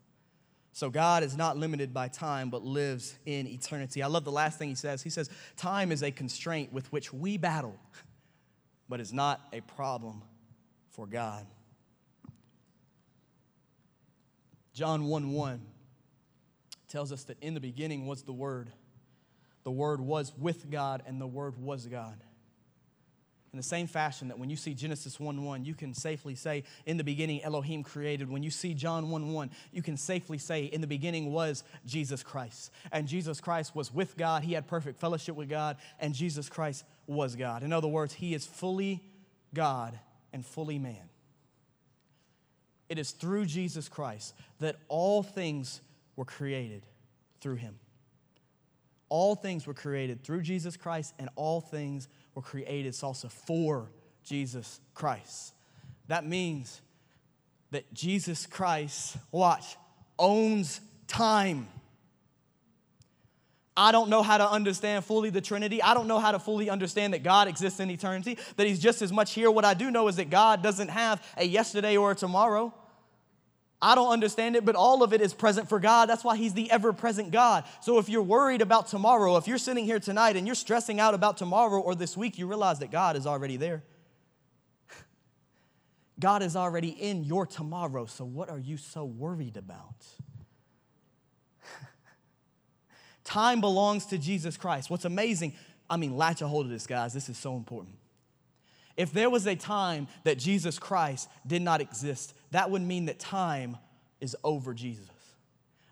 So 0.71 0.89
God 0.89 1.23
is 1.23 1.35
not 1.35 1.57
limited 1.57 1.93
by 1.93 2.07
time, 2.07 2.49
but 2.49 2.63
lives 2.63 3.19
in 3.25 3.45
eternity. 3.45 4.01
I 4.01 4.07
love 4.07 4.23
the 4.23 4.31
last 4.31 4.57
thing 4.57 4.69
he 4.69 4.75
says. 4.75 5.03
He 5.03 5.09
says, 5.09 5.29
Time 5.57 5.91
is 5.91 6.01
a 6.01 6.11
constraint 6.11 6.71
with 6.71 6.89
which 6.93 7.11
we 7.11 7.35
battle, 7.35 7.77
but 8.87 9.01
is 9.01 9.11
not 9.11 9.41
a 9.51 9.59
problem 9.59 10.21
for 10.91 11.05
God. 11.05 11.45
John 14.73 15.07
1 15.07 15.33
1 15.33 15.61
tells 16.87 17.11
us 17.11 17.25
that 17.25 17.37
in 17.41 17.53
the 17.53 17.59
beginning 17.59 18.07
was 18.07 18.23
the 18.23 18.31
Word 18.31 18.71
the 19.63 19.71
Word 19.71 20.01
was 20.01 20.33
with 20.37 20.69
God 20.69 21.03
and 21.05 21.19
the 21.19 21.27
Word 21.27 21.57
was 21.57 21.85
God. 21.85 22.21
In 23.53 23.57
the 23.57 23.63
same 23.63 23.85
fashion 23.85 24.29
that 24.29 24.39
when 24.39 24.49
you 24.49 24.55
see 24.55 24.73
Genesis 24.73 25.19
1 25.19 25.43
1, 25.43 25.65
you 25.65 25.73
can 25.73 25.93
safely 25.93 26.35
say, 26.35 26.63
In 26.85 26.95
the 26.95 27.03
beginning, 27.03 27.43
Elohim 27.43 27.83
created. 27.83 28.29
When 28.29 28.43
you 28.43 28.49
see 28.49 28.73
John 28.73 29.09
1 29.09 29.33
1, 29.33 29.49
you 29.73 29.81
can 29.81 29.97
safely 29.97 30.37
say, 30.37 30.65
In 30.65 30.79
the 30.79 30.87
beginning 30.87 31.33
was 31.33 31.65
Jesus 31.85 32.23
Christ. 32.23 32.71
And 32.93 33.09
Jesus 33.09 33.41
Christ 33.41 33.75
was 33.75 33.93
with 33.93 34.15
God. 34.15 34.43
He 34.43 34.53
had 34.53 34.67
perfect 34.67 35.01
fellowship 35.01 35.35
with 35.35 35.49
God, 35.49 35.75
and 35.99 36.13
Jesus 36.13 36.47
Christ 36.47 36.85
was 37.07 37.35
God. 37.35 37.63
In 37.63 37.73
other 37.73 37.89
words, 37.89 38.13
He 38.13 38.33
is 38.33 38.45
fully 38.45 39.03
God 39.53 39.99
and 40.31 40.45
fully 40.45 40.79
man. 40.79 41.09
It 42.87 42.97
is 42.97 43.11
through 43.11 43.47
Jesus 43.47 43.89
Christ 43.89 44.33
that 44.59 44.77
all 44.87 45.23
things 45.23 45.81
were 46.15 46.25
created 46.25 46.85
through 47.41 47.55
Him. 47.55 47.79
All 49.11 49.35
things 49.35 49.67
were 49.67 49.73
created 49.73 50.23
through 50.23 50.41
Jesus 50.41 50.77
Christ, 50.77 51.13
and 51.19 51.29
all 51.35 51.59
things 51.59 52.07
were 52.33 52.41
created 52.41 52.97
also 53.03 53.27
for 53.27 53.91
Jesus 54.23 54.79
Christ. 54.93 55.53
That 56.07 56.25
means 56.25 56.79
that 57.71 57.93
Jesus 57.93 58.45
Christ, 58.45 59.17
watch, 59.29 59.75
owns 60.17 60.79
time. 61.09 61.67
I 63.75 63.91
don't 63.91 64.09
know 64.09 64.23
how 64.23 64.37
to 64.37 64.49
understand 64.49 65.03
fully 65.03 65.29
the 65.29 65.41
Trinity. 65.41 65.83
I 65.83 65.93
don't 65.93 66.07
know 66.07 66.19
how 66.19 66.31
to 66.31 66.39
fully 66.39 66.69
understand 66.69 67.13
that 67.13 67.21
God 67.21 67.49
exists 67.49 67.81
in 67.81 67.91
eternity, 67.91 68.37
that 68.55 68.65
He's 68.65 68.79
just 68.79 69.01
as 69.01 69.11
much 69.11 69.33
here. 69.33 69.51
What 69.51 69.65
I 69.65 69.73
do 69.73 69.91
know 69.91 70.07
is 70.07 70.15
that 70.15 70.29
God 70.29 70.63
doesn't 70.63 70.87
have 70.89 71.21
a 71.35 71.43
yesterday 71.43 71.97
or 71.97 72.11
a 72.11 72.15
tomorrow. 72.15 72.73
I 73.81 73.95
don't 73.95 74.11
understand 74.11 74.55
it, 74.55 74.63
but 74.63 74.75
all 74.75 75.01
of 75.01 75.11
it 75.11 75.21
is 75.21 75.33
present 75.33 75.67
for 75.67 75.79
God. 75.79 76.07
That's 76.07 76.23
why 76.23 76.37
He's 76.37 76.53
the 76.53 76.69
ever 76.69 76.93
present 76.93 77.31
God. 77.31 77.63
So 77.81 77.97
if 77.97 78.09
you're 78.09 78.21
worried 78.21 78.61
about 78.61 78.87
tomorrow, 78.87 79.37
if 79.37 79.47
you're 79.47 79.57
sitting 79.57 79.85
here 79.85 79.99
tonight 79.99 80.35
and 80.35 80.45
you're 80.45 80.55
stressing 80.55 80.99
out 80.99 81.15
about 81.15 81.37
tomorrow 81.37 81.79
or 81.79 81.95
this 81.95 82.15
week, 82.15 82.37
you 82.37 82.45
realize 82.45 82.77
that 82.79 82.91
God 82.91 83.15
is 83.15 83.25
already 83.25 83.57
there. 83.57 83.81
God 86.19 86.43
is 86.43 86.55
already 86.55 86.89
in 86.89 87.23
your 87.23 87.47
tomorrow. 87.47 88.05
So 88.05 88.23
what 88.23 88.49
are 88.49 88.59
you 88.59 88.77
so 88.77 89.03
worried 89.03 89.57
about? 89.57 90.05
Time 93.23 93.61
belongs 93.61 94.05
to 94.07 94.19
Jesus 94.19 94.57
Christ. 94.57 94.91
What's 94.91 95.05
amazing, 95.05 95.55
I 95.89 95.97
mean, 95.97 96.15
latch 96.15 96.43
a 96.43 96.47
hold 96.47 96.65
of 96.67 96.71
this, 96.71 96.85
guys. 96.85 97.13
This 97.13 97.29
is 97.29 97.37
so 97.37 97.55
important. 97.55 97.95
If 99.01 99.11
there 99.13 99.31
was 99.31 99.47
a 99.47 99.55
time 99.55 100.07
that 100.25 100.37
Jesus 100.37 100.77
Christ 100.77 101.27
did 101.47 101.63
not 101.63 101.81
exist, 101.81 102.35
that 102.51 102.69
would 102.69 102.83
mean 102.83 103.05
that 103.05 103.17
time 103.17 103.77
is 104.19 104.37
over 104.43 104.75
Jesus. 104.75 105.09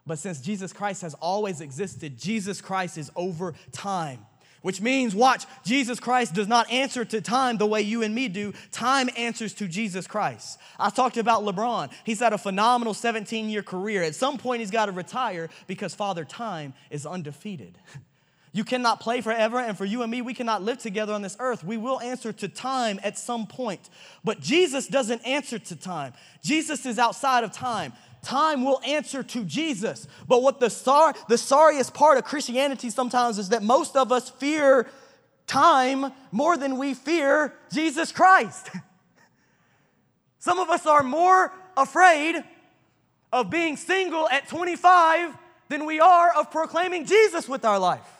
But 0.06 0.20
since 0.20 0.40
Jesus 0.40 0.72
Christ 0.72 1.02
has 1.02 1.16
always 1.16 1.60
existed, 1.60 2.20
Jesus 2.20 2.62
Christ 2.62 3.00
is 3.00 3.10
over 3.16 3.56
time. 3.72 4.28
Which 4.62 4.80
means, 4.80 5.16
watch, 5.16 5.46
Jesus 5.66 6.00
Christ 6.00 6.36
does 6.36 6.48
not 6.48 6.70
answer 6.70 7.04
to 7.04 7.20
time 7.20 7.58
the 7.58 7.66
way 7.66 7.82
you 7.82 8.04
and 8.04 8.14
me 8.14 8.28
do. 8.28 8.54
Time 8.72 9.10
answers 9.18 9.56
to 9.56 9.68
Jesus 9.68 10.06
Christ. 10.06 10.60
I 10.78 10.92
talked 10.92 11.18
about 11.18 11.42
LeBron. 11.42 11.92
He's 12.04 12.20
had 12.20 12.34
a 12.34 12.38
phenomenal 12.38 12.94
17 12.94 13.50
year 13.50 13.64
career. 13.64 14.04
At 14.04 14.14
some 14.14 14.38
point, 14.38 14.60
he's 14.60 14.70
got 14.70 14.86
to 14.86 14.92
retire 14.92 15.50
because 15.66 15.96
Father 15.96 16.26
Time 16.26 16.76
is 16.92 17.08
undefeated. 17.08 17.76
You 18.52 18.64
cannot 18.64 19.00
play 19.00 19.22
forever, 19.22 19.60
and 19.60 19.78
for 19.78 19.86
you 19.86 20.02
and 20.02 20.10
me, 20.10 20.22
we 20.22 20.34
cannot 20.34 20.64
live 20.64 20.80
together 20.80 21.14
on 21.14 21.22
this 21.22 21.38
earth. 21.40 21.64
We 21.64 21.78
will 21.78 22.00
answer 22.00 22.34
to 22.34 22.48
time 22.48 23.00
at 23.04 23.18
some 23.18 23.46
point. 23.46 23.90
But 24.24 24.40
Jesus 24.40 24.88
doesn't 24.88 25.26
answer 25.26 25.60
to 25.60 25.76
time, 25.76 26.14
Jesus 26.44 26.86
is 26.86 26.98
outside 27.00 27.44
of 27.44 27.52
time 27.52 27.94
time 28.22 28.66
will 28.66 28.82
answer 28.86 29.24
to 29.24 29.44
Jesus. 29.44 30.08
But 30.28 30.42
what 30.42 30.60
the, 30.60 30.70
sor- 30.70 31.14
the 31.28 31.38
sorriest 31.38 31.94
part 31.94 32.18
of 32.18 32.26
Christianity 32.26 32.90
sometimes 32.90 33.40
is 33.40 33.50
that 33.50 33.64
most 33.64 33.96
of 33.96 34.12
us 34.12 34.30
fear 34.30 34.88
time 35.48 36.12
more 36.32 36.58
than 36.58 36.78
we 36.78 36.94
fear 36.94 37.54
Jesus 37.72 38.12
Christ. 38.12 38.70
Some 40.40 40.60
of 40.60 40.70
us 40.70 40.86
are 40.86 41.04
more 41.04 41.52
afraid 41.76 42.44
of 43.32 43.50
being 43.50 43.78
single 43.78 44.28
at 44.30 44.48
25 44.48 45.36
than 45.68 45.86
we 45.86 46.00
are 46.00 46.32
of 46.36 46.52
proclaiming 46.52 47.06
Jesus 47.06 47.48
with 47.48 47.66
our 47.66 47.78
life. 47.78 48.19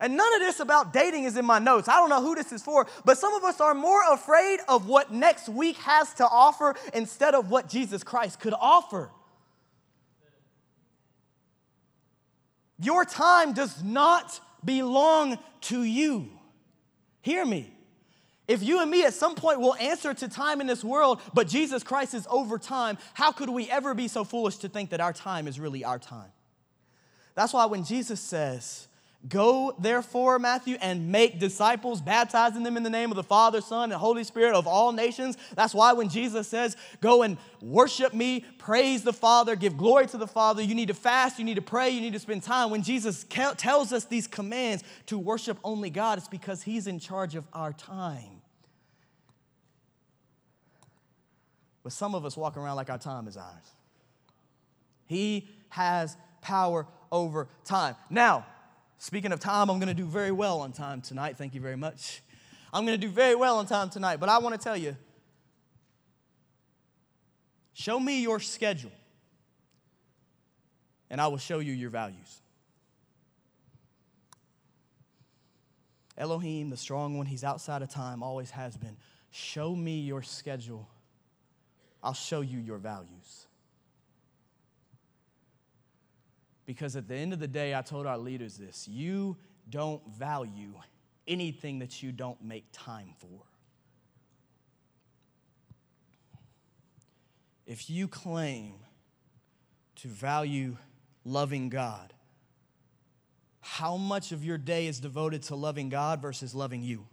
And 0.00 0.16
none 0.16 0.34
of 0.34 0.40
this 0.40 0.60
about 0.60 0.92
dating 0.94 1.24
is 1.24 1.36
in 1.36 1.44
my 1.44 1.58
notes. 1.58 1.88
I 1.88 1.96
don't 1.96 2.08
know 2.08 2.22
who 2.22 2.34
this 2.34 2.52
is 2.52 2.62
for, 2.62 2.86
but 3.04 3.18
some 3.18 3.34
of 3.34 3.44
us 3.44 3.60
are 3.60 3.74
more 3.74 4.00
afraid 4.12 4.60
of 4.66 4.88
what 4.88 5.12
next 5.12 5.48
week 5.48 5.76
has 5.78 6.14
to 6.14 6.24
offer 6.24 6.74
instead 6.94 7.34
of 7.34 7.50
what 7.50 7.68
Jesus 7.68 8.02
Christ 8.02 8.40
could 8.40 8.54
offer. 8.58 9.10
Your 12.78 13.04
time 13.04 13.52
does 13.52 13.84
not 13.84 14.40
belong 14.64 15.38
to 15.62 15.82
you. 15.82 16.30
Hear 17.20 17.44
me. 17.44 17.70
If 18.48 18.62
you 18.62 18.80
and 18.80 18.90
me 18.90 19.04
at 19.04 19.12
some 19.12 19.34
point 19.34 19.60
will 19.60 19.74
answer 19.76 20.14
to 20.14 20.28
time 20.28 20.62
in 20.62 20.66
this 20.66 20.82
world, 20.82 21.20
but 21.34 21.46
Jesus 21.46 21.84
Christ 21.84 22.14
is 22.14 22.26
over 22.30 22.58
time, 22.58 22.96
how 23.12 23.32
could 23.32 23.50
we 23.50 23.70
ever 23.70 23.94
be 23.94 24.08
so 24.08 24.24
foolish 24.24 24.56
to 24.56 24.68
think 24.68 24.90
that 24.90 25.00
our 25.00 25.12
time 25.12 25.46
is 25.46 25.60
really 25.60 25.84
our 25.84 25.98
time? 25.98 26.32
That's 27.34 27.52
why 27.52 27.66
when 27.66 27.84
Jesus 27.84 28.18
says, 28.18 28.88
Go, 29.28 29.74
therefore, 29.78 30.38
Matthew, 30.38 30.78
and 30.80 31.12
make 31.12 31.38
disciples, 31.38 32.00
baptizing 32.00 32.62
them 32.62 32.78
in 32.78 32.82
the 32.82 32.88
name 32.90 33.10
of 33.10 33.16
the 33.16 33.22
Father, 33.22 33.60
Son, 33.60 33.92
and 33.92 34.00
Holy 34.00 34.24
Spirit 34.24 34.54
of 34.54 34.66
all 34.66 34.92
nations. 34.92 35.36
That's 35.54 35.74
why 35.74 35.92
when 35.92 36.08
Jesus 36.08 36.48
says, 36.48 36.74
Go 37.02 37.22
and 37.22 37.36
worship 37.60 38.14
me, 38.14 38.46
praise 38.56 39.02
the 39.02 39.12
Father, 39.12 39.56
give 39.56 39.76
glory 39.76 40.06
to 40.06 40.16
the 40.16 40.26
Father, 40.26 40.62
you 40.62 40.74
need 40.74 40.88
to 40.88 40.94
fast, 40.94 41.38
you 41.38 41.44
need 41.44 41.56
to 41.56 41.62
pray, 41.62 41.90
you 41.90 42.00
need 42.00 42.14
to 42.14 42.18
spend 42.18 42.42
time. 42.42 42.70
When 42.70 42.82
Jesus 42.82 43.26
tells 43.58 43.92
us 43.92 44.06
these 44.06 44.26
commands 44.26 44.84
to 45.06 45.18
worship 45.18 45.58
only 45.64 45.90
God, 45.90 46.16
it's 46.16 46.28
because 46.28 46.62
He's 46.62 46.86
in 46.86 46.98
charge 46.98 47.34
of 47.34 47.44
our 47.52 47.74
time. 47.74 48.40
But 51.82 51.92
some 51.92 52.14
of 52.14 52.24
us 52.24 52.38
walk 52.38 52.56
around 52.56 52.76
like 52.76 52.88
our 52.88 52.98
time 52.98 53.28
is 53.28 53.36
ours. 53.36 53.74
He 55.06 55.46
has 55.68 56.16
power 56.40 56.86
over 57.12 57.48
time. 57.64 57.96
Now, 58.08 58.46
Speaking 59.00 59.32
of 59.32 59.40
time, 59.40 59.70
I'm 59.70 59.78
going 59.78 59.88
to 59.88 59.94
do 59.94 60.04
very 60.04 60.30
well 60.30 60.60
on 60.60 60.72
time 60.72 61.00
tonight. 61.00 61.38
Thank 61.38 61.54
you 61.54 61.60
very 61.62 61.74
much. 61.74 62.20
I'm 62.70 62.84
going 62.84 63.00
to 63.00 63.06
do 63.06 63.10
very 63.10 63.34
well 63.34 63.56
on 63.56 63.64
time 63.64 63.88
tonight, 63.88 64.20
but 64.20 64.28
I 64.28 64.36
want 64.38 64.54
to 64.54 64.62
tell 64.62 64.76
you 64.76 64.94
show 67.72 67.98
me 67.98 68.20
your 68.20 68.40
schedule, 68.40 68.92
and 71.08 71.18
I 71.18 71.28
will 71.28 71.38
show 71.38 71.60
you 71.60 71.72
your 71.72 71.88
values. 71.88 72.42
Elohim, 76.18 76.68
the 76.68 76.76
strong 76.76 77.16
one, 77.16 77.24
he's 77.24 77.42
outside 77.42 77.80
of 77.80 77.88
time, 77.88 78.22
always 78.22 78.50
has 78.50 78.76
been. 78.76 78.98
Show 79.30 79.74
me 79.74 80.00
your 80.00 80.22
schedule, 80.22 80.86
I'll 82.02 82.12
show 82.12 82.42
you 82.42 82.58
your 82.58 82.76
values. 82.76 83.46
Because 86.70 86.94
at 86.94 87.08
the 87.08 87.16
end 87.16 87.32
of 87.32 87.40
the 87.40 87.48
day, 87.48 87.74
I 87.74 87.82
told 87.82 88.06
our 88.06 88.16
leaders 88.16 88.56
this 88.56 88.86
you 88.86 89.36
don't 89.68 90.00
value 90.08 90.72
anything 91.26 91.80
that 91.80 92.00
you 92.00 92.12
don't 92.12 92.40
make 92.44 92.64
time 92.70 93.08
for. 93.18 93.42
If 97.66 97.90
you 97.90 98.06
claim 98.06 98.74
to 99.96 100.06
value 100.06 100.76
loving 101.24 101.70
God, 101.70 102.14
how 103.60 103.96
much 103.96 104.30
of 104.30 104.44
your 104.44 104.56
day 104.56 104.86
is 104.86 105.00
devoted 105.00 105.42
to 105.42 105.56
loving 105.56 105.88
God 105.88 106.22
versus 106.22 106.54
loving 106.54 106.84
you? 106.84 107.08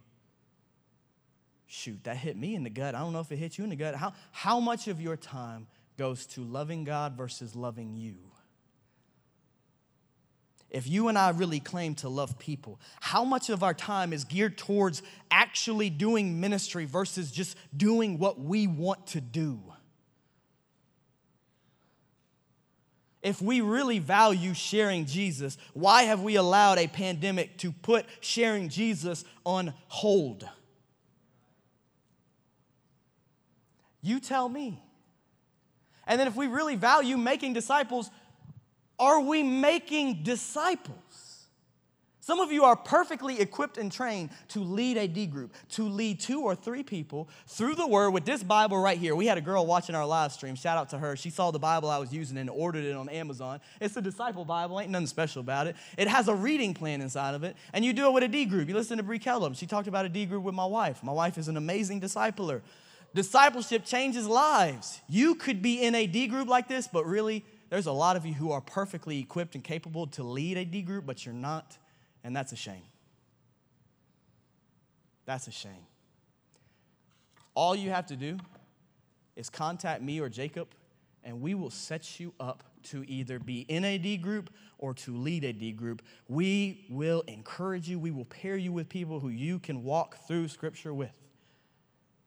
Shoot, 1.66 2.04
that 2.04 2.16
hit 2.16 2.36
me 2.36 2.54
in 2.54 2.62
the 2.62 2.70
gut. 2.70 2.94
I 2.94 3.00
don't 3.00 3.12
know 3.12 3.18
if 3.18 3.32
it 3.32 3.38
hit 3.38 3.58
you 3.58 3.64
in 3.64 3.70
the 3.70 3.76
gut. 3.76 3.96
How, 3.96 4.12
how 4.30 4.60
much 4.60 4.86
of 4.86 5.00
your 5.00 5.16
time 5.16 5.66
goes 5.96 6.26
to 6.26 6.42
loving 6.42 6.84
God 6.84 7.16
versus 7.16 7.56
loving 7.56 7.96
you? 7.96 8.27
If 10.70 10.86
you 10.86 11.08
and 11.08 11.16
I 11.16 11.30
really 11.30 11.60
claim 11.60 11.94
to 11.96 12.08
love 12.08 12.38
people, 12.38 12.78
how 13.00 13.24
much 13.24 13.48
of 13.48 13.62
our 13.62 13.72
time 13.72 14.12
is 14.12 14.24
geared 14.24 14.58
towards 14.58 15.02
actually 15.30 15.88
doing 15.88 16.40
ministry 16.40 16.84
versus 16.84 17.30
just 17.30 17.56
doing 17.74 18.18
what 18.18 18.38
we 18.38 18.66
want 18.66 19.06
to 19.08 19.20
do? 19.20 19.60
If 23.22 23.42
we 23.42 23.60
really 23.60 23.98
value 23.98 24.54
sharing 24.54 25.06
Jesus, 25.06 25.58
why 25.72 26.04
have 26.04 26.22
we 26.22 26.36
allowed 26.36 26.78
a 26.78 26.86
pandemic 26.86 27.56
to 27.58 27.72
put 27.72 28.06
sharing 28.20 28.68
Jesus 28.68 29.24
on 29.44 29.74
hold? 29.88 30.48
You 34.00 34.20
tell 34.20 34.48
me. 34.48 34.80
And 36.06 36.18
then, 36.18 36.26
if 36.26 36.36
we 36.36 36.46
really 36.46 36.74
value 36.74 37.18
making 37.18 37.52
disciples, 37.52 38.10
are 38.98 39.20
we 39.20 39.42
making 39.42 40.22
disciples? 40.22 40.96
Some 42.28 42.40
of 42.40 42.52
you 42.52 42.64
are 42.64 42.76
perfectly 42.76 43.40
equipped 43.40 43.78
and 43.78 43.90
trained 43.90 44.28
to 44.48 44.60
lead 44.60 44.98
a 44.98 45.08
D 45.08 45.24
group, 45.24 45.54
to 45.70 45.88
lead 45.88 46.20
two 46.20 46.42
or 46.42 46.54
three 46.54 46.82
people 46.82 47.26
through 47.46 47.74
the 47.74 47.86
Word 47.86 48.10
with 48.10 48.26
this 48.26 48.42
Bible 48.42 48.78
right 48.78 48.98
here. 48.98 49.16
We 49.16 49.24
had 49.24 49.38
a 49.38 49.40
girl 49.40 49.64
watching 49.64 49.94
our 49.94 50.06
live 50.06 50.32
stream. 50.32 50.54
Shout 50.54 50.76
out 50.76 50.90
to 50.90 50.98
her. 50.98 51.16
She 51.16 51.30
saw 51.30 51.50
the 51.50 51.58
Bible 51.58 51.88
I 51.88 51.96
was 51.96 52.12
using 52.12 52.36
and 52.36 52.50
ordered 52.50 52.84
it 52.84 52.94
on 52.94 53.08
Amazon. 53.08 53.60
It's 53.80 53.96
a 53.96 54.02
disciple 54.02 54.44
Bible, 54.44 54.78
ain't 54.78 54.90
nothing 54.90 55.06
special 55.06 55.40
about 55.40 55.68
it. 55.68 55.76
It 55.96 56.06
has 56.06 56.28
a 56.28 56.34
reading 56.34 56.74
plan 56.74 57.00
inside 57.00 57.34
of 57.34 57.44
it, 57.44 57.56
and 57.72 57.82
you 57.82 57.94
do 57.94 58.08
it 58.08 58.12
with 58.12 58.24
a 58.24 58.28
D 58.28 58.44
group. 58.44 58.68
You 58.68 58.74
listen 58.74 58.98
to 58.98 59.02
Brie 59.02 59.18
Kellum. 59.18 59.54
She 59.54 59.66
talked 59.66 59.88
about 59.88 60.04
a 60.04 60.10
D 60.10 60.26
group 60.26 60.44
with 60.44 60.54
my 60.54 60.66
wife. 60.66 61.02
My 61.02 61.12
wife 61.12 61.38
is 61.38 61.48
an 61.48 61.56
amazing 61.56 61.98
discipler. 61.98 62.60
Discipleship 63.14 63.86
changes 63.86 64.26
lives. 64.26 65.00
You 65.08 65.34
could 65.34 65.62
be 65.62 65.80
in 65.80 65.94
a 65.94 66.06
D 66.06 66.26
group 66.26 66.46
like 66.46 66.68
this, 66.68 66.88
but 66.88 67.06
really, 67.06 67.42
there's 67.70 67.86
a 67.86 67.92
lot 67.92 68.16
of 68.16 68.24
you 68.24 68.34
who 68.34 68.50
are 68.52 68.60
perfectly 68.60 69.18
equipped 69.18 69.54
and 69.54 69.62
capable 69.62 70.06
to 70.08 70.22
lead 70.22 70.56
a 70.56 70.64
D 70.64 70.82
group, 70.82 71.06
but 71.06 71.24
you're 71.24 71.34
not, 71.34 71.76
and 72.24 72.34
that's 72.34 72.52
a 72.52 72.56
shame. 72.56 72.82
That's 75.26 75.46
a 75.46 75.52
shame. 75.52 75.86
All 77.54 77.76
you 77.76 77.90
have 77.90 78.06
to 78.06 78.16
do 78.16 78.38
is 79.36 79.50
contact 79.50 80.02
me 80.02 80.20
or 80.20 80.28
Jacob, 80.28 80.68
and 81.24 81.40
we 81.40 81.54
will 81.54 81.70
set 81.70 82.18
you 82.18 82.32
up 82.40 82.64
to 82.84 83.04
either 83.06 83.38
be 83.38 83.60
in 83.62 83.84
a 83.84 83.98
D 83.98 84.16
group 84.16 84.50
or 84.78 84.94
to 84.94 85.16
lead 85.16 85.44
a 85.44 85.52
D 85.52 85.72
group. 85.72 86.02
We 86.28 86.86
will 86.88 87.22
encourage 87.26 87.88
you, 87.88 87.98
we 87.98 88.10
will 88.10 88.24
pair 88.24 88.56
you 88.56 88.72
with 88.72 88.88
people 88.88 89.20
who 89.20 89.28
you 89.28 89.58
can 89.58 89.82
walk 89.82 90.26
through 90.26 90.48
Scripture 90.48 90.94
with. 90.94 91.10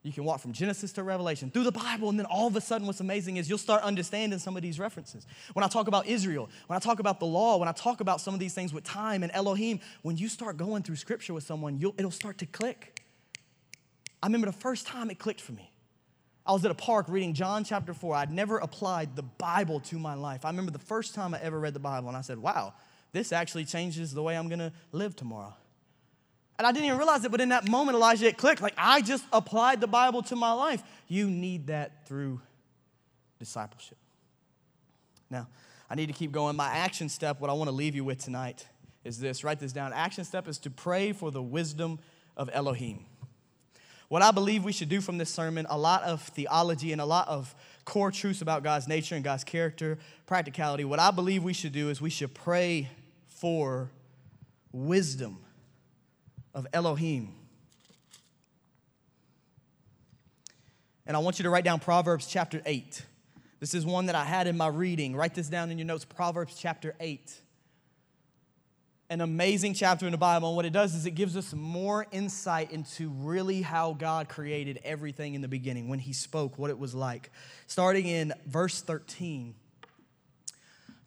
You 0.03 0.11
can 0.11 0.23
walk 0.23 0.39
from 0.39 0.51
Genesis 0.51 0.91
to 0.93 1.03
Revelation 1.03 1.51
through 1.51 1.65
the 1.65 1.71
Bible, 1.71 2.09
and 2.09 2.17
then 2.17 2.25
all 2.25 2.47
of 2.47 2.55
a 2.55 2.61
sudden, 2.61 2.87
what's 2.87 3.01
amazing 3.01 3.37
is 3.37 3.47
you'll 3.47 3.59
start 3.59 3.83
understanding 3.83 4.39
some 4.39 4.55
of 4.57 4.63
these 4.63 4.79
references. 4.79 5.27
When 5.53 5.63
I 5.63 5.67
talk 5.67 5.87
about 5.87 6.07
Israel, 6.07 6.49
when 6.65 6.75
I 6.75 6.79
talk 6.79 6.99
about 6.99 7.19
the 7.19 7.27
law, 7.27 7.57
when 7.57 7.69
I 7.69 7.71
talk 7.71 8.01
about 8.01 8.19
some 8.19 8.33
of 8.33 8.39
these 8.39 8.55
things 8.55 8.73
with 8.73 8.83
time 8.83 9.21
and 9.21 9.31
Elohim, 9.31 9.79
when 10.01 10.17
you 10.17 10.27
start 10.27 10.57
going 10.57 10.81
through 10.81 10.95
scripture 10.95 11.35
with 11.35 11.43
someone, 11.43 11.79
it'll 11.97 12.09
start 12.09 12.39
to 12.39 12.47
click. 12.47 13.03
I 14.23 14.27
remember 14.27 14.47
the 14.47 14.53
first 14.53 14.87
time 14.87 15.11
it 15.11 15.19
clicked 15.19 15.41
for 15.41 15.51
me. 15.51 15.71
I 16.47 16.53
was 16.53 16.65
at 16.65 16.71
a 16.71 16.75
park 16.75 17.05
reading 17.07 17.35
John 17.35 17.63
chapter 17.63 17.93
4. 17.93 18.15
I'd 18.15 18.31
never 18.31 18.57
applied 18.57 19.15
the 19.15 19.21
Bible 19.21 19.79
to 19.81 19.99
my 19.99 20.15
life. 20.15 20.45
I 20.45 20.49
remember 20.49 20.71
the 20.71 20.79
first 20.79 21.13
time 21.13 21.35
I 21.35 21.41
ever 21.41 21.59
read 21.59 21.75
the 21.75 21.79
Bible, 21.79 22.07
and 22.07 22.17
I 22.17 22.21
said, 22.21 22.39
wow, 22.39 22.73
this 23.11 23.31
actually 23.31 23.65
changes 23.65 24.13
the 24.15 24.23
way 24.23 24.35
I'm 24.35 24.49
gonna 24.49 24.73
live 24.91 25.15
tomorrow. 25.15 25.53
And 26.61 26.67
I 26.67 26.71
didn't 26.73 26.85
even 26.85 26.99
realize 26.99 27.25
it, 27.25 27.31
but 27.31 27.41
in 27.41 27.49
that 27.49 27.67
moment, 27.67 27.95
Elijah, 27.95 28.27
it 28.27 28.37
clicked. 28.37 28.61
Like, 28.61 28.75
I 28.77 29.01
just 29.01 29.25
applied 29.33 29.81
the 29.81 29.87
Bible 29.87 30.21
to 30.21 30.35
my 30.35 30.51
life. 30.51 30.83
You 31.07 31.27
need 31.27 31.65
that 31.67 32.05
through 32.05 32.39
discipleship. 33.39 33.97
Now, 35.31 35.47
I 35.89 35.95
need 35.95 36.05
to 36.05 36.13
keep 36.13 36.31
going. 36.31 36.55
My 36.55 36.67
action 36.67 37.09
step, 37.09 37.41
what 37.41 37.49
I 37.49 37.53
want 37.53 37.69
to 37.69 37.75
leave 37.75 37.95
you 37.95 38.03
with 38.03 38.19
tonight, 38.19 38.67
is 39.03 39.17
this. 39.17 39.43
Write 39.43 39.59
this 39.59 39.73
down. 39.73 39.91
Action 39.91 40.23
step 40.23 40.47
is 40.47 40.59
to 40.59 40.69
pray 40.69 41.13
for 41.13 41.31
the 41.31 41.41
wisdom 41.41 41.97
of 42.37 42.47
Elohim. 42.53 43.07
What 44.07 44.21
I 44.21 44.29
believe 44.29 44.63
we 44.63 44.71
should 44.71 44.89
do 44.89 45.01
from 45.01 45.17
this 45.17 45.31
sermon, 45.31 45.65
a 45.67 45.79
lot 45.79 46.03
of 46.03 46.21
theology 46.21 46.91
and 46.91 47.01
a 47.01 47.05
lot 47.05 47.27
of 47.27 47.55
core 47.85 48.11
truths 48.11 48.43
about 48.43 48.61
God's 48.61 48.87
nature 48.87 49.15
and 49.15 49.23
God's 49.23 49.43
character, 49.43 49.97
practicality. 50.27 50.85
What 50.85 50.99
I 50.99 51.09
believe 51.09 51.43
we 51.43 51.53
should 51.53 51.73
do 51.73 51.89
is 51.89 52.01
we 52.01 52.11
should 52.11 52.35
pray 52.35 52.87
for 53.29 53.89
wisdom 54.71 55.39
of 56.53 56.67
Elohim. 56.73 57.33
And 61.05 61.17
I 61.17 61.19
want 61.19 61.39
you 61.39 61.43
to 61.43 61.49
write 61.49 61.63
down 61.63 61.79
Proverbs 61.79 62.27
chapter 62.27 62.61
8. 62.65 63.05
This 63.59 63.73
is 63.73 63.85
one 63.85 64.07
that 64.07 64.15
I 64.15 64.23
had 64.23 64.47
in 64.47 64.57
my 64.57 64.67
reading. 64.67 65.15
Write 65.15 65.35
this 65.35 65.47
down 65.47 65.69
in 65.71 65.77
your 65.77 65.85
notes 65.85 66.05
Proverbs 66.05 66.55
chapter 66.57 66.95
8. 66.99 67.33
An 69.09 69.21
amazing 69.21 69.73
chapter 69.73 70.05
in 70.05 70.13
the 70.13 70.17
Bible. 70.17 70.49
And 70.49 70.55
what 70.55 70.65
it 70.65 70.71
does 70.71 70.95
is 70.95 71.05
it 71.05 71.11
gives 71.11 71.35
us 71.35 71.53
more 71.53 72.07
insight 72.11 72.71
into 72.71 73.09
really 73.09 73.61
how 73.61 73.93
God 73.93 74.29
created 74.29 74.79
everything 74.83 75.35
in 75.35 75.41
the 75.41 75.47
beginning, 75.47 75.89
when 75.89 75.99
He 75.99 76.13
spoke, 76.13 76.57
what 76.57 76.69
it 76.69 76.79
was 76.79 76.95
like. 76.95 77.29
Starting 77.67 78.07
in 78.07 78.33
verse 78.45 78.81
13. 78.81 79.53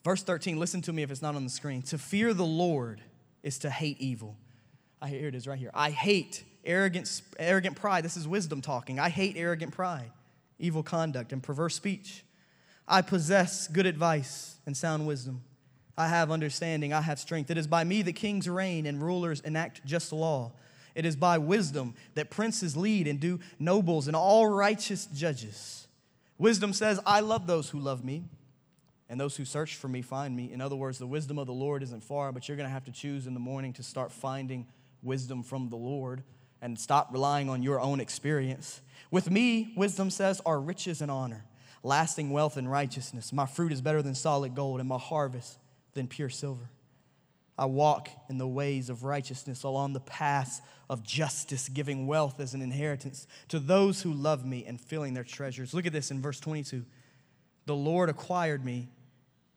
Verse 0.05 0.22
13, 0.22 0.59
listen 0.59 0.82
to 0.82 0.92
me 0.92 1.03
if 1.03 1.11
it's 1.11 1.22
not 1.22 1.34
on 1.34 1.45
the 1.45 1.51
screen. 1.51 1.80
To 1.82 1.97
fear 1.97 2.34
the 2.34 2.45
Lord 2.45 3.01
is 3.42 3.59
to 3.61 3.70
hate 3.70 3.99
evil. 4.01 4.36
I 5.05 5.09
here 5.09 5.28
it 5.28 5.34
is 5.34 5.46
right 5.46 5.59
here. 5.59 5.70
I 5.74 5.90
hate 5.90 6.44
arrogant, 6.64 7.20
arrogant 7.38 7.76
pride. 7.76 8.07
This 8.07 8.16
is 8.16 8.26
wisdom 8.26 8.62
talking. 8.62 8.98
I 8.98 9.11
hate 9.11 9.36
arrogant 9.36 9.72
pride, 9.72 10.11
evil 10.59 10.82
conduct, 10.82 11.30
and 11.30 11.42
perverse 11.42 11.74
speech. 11.74 12.24
I 12.88 13.02
possess 13.02 13.68
good 13.68 13.84
advice 13.84 14.57
and 14.64 14.74
sound 14.74 15.07
wisdom. 15.07 15.42
I 15.98 16.09
have 16.09 16.30
understanding. 16.30 16.94
I 16.94 17.02
have 17.02 17.18
strength. 17.18 17.50
It 17.50 17.59
is 17.59 17.66
by 17.66 17.84
me 17.84 18.00
that 18.00 18.14
kings 18.14 18.48
reign 18.48 18.86
and 18.86 19.02
rulers 19.02 19.40
enact 19.40 19.84
just 19.84 20.11
law. 20.11 20.52
It 20.94 21.05
is 21.05 21.16
by 21.16 21.36
wisdom 21.36 21.94
that 22.14 22.30
princes 22.30 22.74
lead 22.74 23.07
and 23.07 23.20
do 23.20 23.40
nobles 23.59 24.07
and 24.07 24.16
all 24.16 24.46
righteous 24.46 25.05
judges. 25.05 25.86
Wisdom 26.38 26.72
says, 26.72 26.98
I 27.05 27.20
love 27.20 27.46
those 27.46 27.68
who 27.68 27.78
love 27.78 28.07
me 28.07 28.24
and 29.11 29.20
those 29.20 29.36
who 29.36 29.44
search 29.44 29.76
for 29.76 29.88
me 29.88 30.00
find 30.00 30.34
me. 30.34 30.50
In 30.50 30.62
other 30.62 30.76
words, 30.76 30.98
the 30.98 31.07
wisdom 31.07 31.38
of 31.38 31.46
the 31.46 31.52
Lord 31.52 31.82
isn't 31.82 32.02
far, 32.02 32.32
but 32.32 32.48
you're 32.48 32.57
going 32.57 32.68
to 32.68 32.72
have 32.72 32.86
to 32.86 32.92
choose 32.92 33.26
in 33.26 33.34
the 33.34 33.40
morning 33.40 33.74
to 33.74 33.82
start 33.82 34.11
finding 34.11 34.66
wisdom 35.05 35.42
from 35.42 35.68
the 35.68 35.76
Lord 35.76 36.22
and 36.61 36.78
stop 36.78 37.11
relying 37.12 37.50
on 37.50 37.62
your 37.62 37.80
own 37.80 38.00
experience. 38.00 38.80
With 39.11 39.30
me, 39.30 39.74
wisdom 39.76 40.11
says, 40.11 40.40
are 40.46 40.61
riches 40.61 41.02
and 41.02 41.11
honor, 41.11 41.44
lasting 41.82 42.30
wealth 42.30 42.57
and 42.57 42.70
righteousness. 42.70 43.32
My 43.32 43.46
fruit 43.46 43.72
is 43.72 43.80
better 43.80 44.02
than 44.02 44.14
solid 44.14 44.55
gold, 44.55 44.80
and 44.80 44.88
my 44.88 44.98
harvest 44.98 45.59
than 45.92 46.09
pure 46.09 46.30
silver. 46.30 46.70
I 47.57 47.66
walk 47.66 48.09
in 48.28 48.38
the 48.38 48.48
ways 48.48 48.90
of 48.90 49.05
righteousness 49.05 49.62
along 49.62 49.92
the 49.92 50.00
paths 50.00 50.61
of 50.90 51.05
justice, 51.05 51.68
giving 51.68 52.07
wealth 52.07 52.40
as 52.40 52.55
an 52.55 52.62
inheritance 52.62 53.26
to 53.48 53.59
those 53.59 54.02
who 54.02 54.12
love 54.12 54.44
me 54.44 54.64
and 54.66 54.80
filling 54.80 55.14
their 55.14 55.24
treasures. 55.24 55.72
Look 55.72 55.86
at 55.86 55.92
this 55.92 56.11
in 56.11 56.20
verse 56.20 56.40
22. 56.40 56.84
The 57.66 57.76
Lord 57.76 58.09
acquired 58.09 58.64
me 58.64 58.88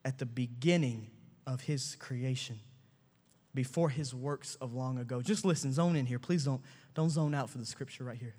at 0.06 0.20
the 0.20 0.26
beginning 0.26 1.10
of 1.48 1.62
his 1.62 1.96
creation, 1.96 2.60
before 3.58 3.90
his 3.90 4.14
works 4.14 4.54
of 4.62 4.76
long 4.76 5.00
ago. 5.00 5.20
Just 5.20 5.44
listen, 5.44 5.74
zone 5.74 5.96
in 5.96 6.06
here. 6.06 6.20
Please 6.20 6.46
don't, 6.46 6.62
don't 6.94 7.10
zone 7.10 7.34
out 7.34 7.50
for 7.50 7.58
the 7.58 7.66
scripture 7.66 8.04
right 8.04 8.20
here. 8.20 8.36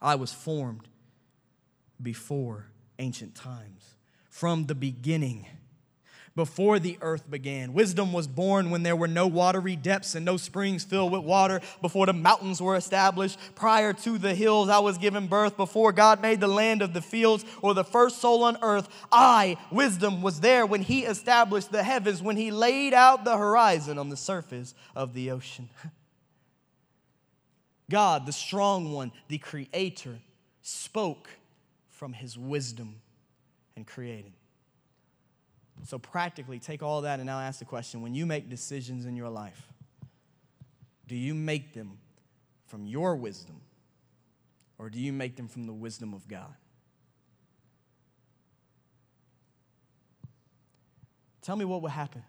I 0.00 0.16
was 0.16 0.32
formed 0.32 0.88
before 2.02 2.66
ancient 2.98 3.36
times, 3.36 3.94
from 4.28 4.66
the 4.66 4.74
beginning 4.74 5.46
before 6.34 6.78
the 6.78 6.98
earth 7.00 7.30
began. 7.30 7.72
Wisdom 7.72 8.12
was 8.12 8.26
born 8.26 8.70
when 8.70 8.82
there 8.82 8.96
were 8.96 9.08
no 9.08 9.26
watery 9.26 9.76
depths 9.76 10.14
and 10.14 10.24
no 10.24 10.36
springs 10.36 10.84
filled 10.84 11.12
with 11.12 11.22
water, 11.22 11.60
before 11.80 12.06
the 12.06 12.12
mountains 12.12 12.60
were 12.60 12.76
established. 12.76 13.38
Prior 13.54 13.92
to 13.92 14.18
the 14.18 14.34
hills, 14.34 14.68
I 14.68 14.78
was 14.78 14.98
given 14.98 15.26
birth. 15.26 15.56
Before 15.56 15.92
God 15.92 16.22
made 16.22 16.40
the 16.40 16.48
land 16.48 16.82
of 16.82 16.94
the 16.94 17.02
fields 17.02 17.44
or 17.60 17.74
the 17.74 17.84
first 17.84 18.18
soul 18.18 18.44
on 18.44 18.56
earth, 18.62 18.88
I, 19.10 19.56
wisdom, 19.70 20.22
was 20.22 20.40
there 20.40 20.64
when 20.64 20.82
He 20.82 21.04
established 21.04 21.70
the 21.70 21.82
heavens, 21.82 22.22
when 22.22 22.36
He 22.36 22.50
laid 22.50 22.94
out 22.94 23.24
the 23.24 23.36
horizon 23.36 23.98
on 23.98 24.08
the 24.08 24.16
surface 24.16 24.74
of 24.96 25.14
the 25.14 25.30
ocean. 25.30 25.68
God, 27.90 28.24
the 28.24 28.32
strong 28.32 28.92
one, 28.92 29.12
the 29.28 29.38
creator, 29.38 30.18
spoke 30.62 31.28
from 31.90 32.14
His 32.14 32.38
wisdom 32.38 32.96
and 33.76 33.86
created. 33.86 34.32
So, 35.84 35.98
practically, 35.98 36.58
take 36.58 36.82
all 36.82 37.02
that 37.02 37.18
and 37.18 37.26
now 37.26 37.40
ask 37.40 37.58
the 37.58 37.64
question 37.64 38.02
when 38.02 38.14
you 38.14 38.24
make 38.24 38.48
decisions 38.48 39.04
in 39.04 39.16
your 39.16 39.28
life, 39.28 39.72
do 41.08 41.16
you 41.16 41.34
make 41.34 41.74
them 41.74 41.98
from 42.66 42.86
your 42.86 43.16
wisdom 43.16 43.60
or 44.78 44.88
do 44.88 44.98
you 44.98 45.12
make 45.12 45.36
them 45.36 45.48
from 45.48 45.66
the 45.66 45.72
wisdom 45.72 46.14
of 46.14 46.26
God? 46.28 46.54
Tell 51.42 51.56
me 51.56 51.64
what 51.64 51.82
would 51.82 51.90
happen 51.90 52.22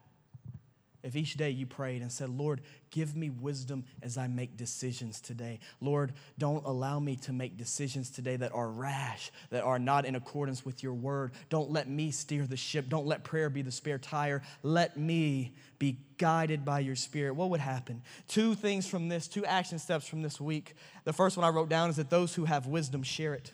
if 1.03 1.17
each 1.17 1.33
day 1.33 1.49
you 1.49 1.65
prayed 1.65 2.01
and 2.01 2.09
said, 2.09 2.29
Lord, 2.29 2.61
give 2.89 3.13
me 3.13 3.29
wisdom 3.29 3.83
as 4.01 4.17
I 4.17 4.27
make 4.27 4.55
decisions 4.55 5.19
today. 5.19 5.59
Lord, 5.81 6.13
don't 6.37 6.65
allow 6.65 6.99
me 6.99 7.17
to 7.17 7.33
make 7.33 7.57
decisions 7.57 8.09
today 8.09 8.37
that 8.37 8.53
are 8.53 8.69
rash, 8.69 9.29
that 9.49 9.63
are 9.63 9.79
not 9.79 10.05
in 10.05 10.15
accordance 10.15 10.63
with 10.63 10.81
your 10.81 10.93
word. 10.93 11.33
Don't 11.49 11.69
let 11.69 11.89
me 11.89 12.11
steer 12.11 12.47
the 12.47 12.55
ship. 12.55 12.87
Don't 12.87 13.05
let 13.05 13.25
prayer 13.25 13.49
be 13.49 13.61
the 13.61 13.71
spare 13.71 13.97
tire. 13.97 14.43
Let 14.63 14.95
me 14.95 15.53
be 15.77 15.99
guided 16.17 16.63
by 16.63 16.79
your 16.79 16.95
spirit. 16.95 17.35
What 17.35 17.49
would 17.49 17.59
happen? 17.59 18.01
Two 18.29 18.55
things 18.55 18.87
from 18.87 19.09
this, 19.09 19.27
two 19.27 19.43
action 19.43 19.79
steps 19.79 20.07
from 20.07 20.21
this 20.21 20.39
week. 20.39 20.73
The 21.03 21.13
first 21.13 21.35
one 21.35 21.45
I 21.45 21.49
wrote 21.49 21.67
down 21.67 21.89
is 21.89 21.97
that 21.97 22.09
those 22.09 22.33
who 22.33 22.45
have 22.45 22.65
wisdom 22.65 23.03
share 23.03 23.33
it. 23.33 23.51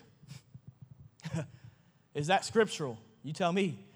is 2.14 2.28
that 2.28 2.44
scriptural? 2.44 2.96
You 3.24 3.32
tell 3.32 3.52
me. 3.52 3.89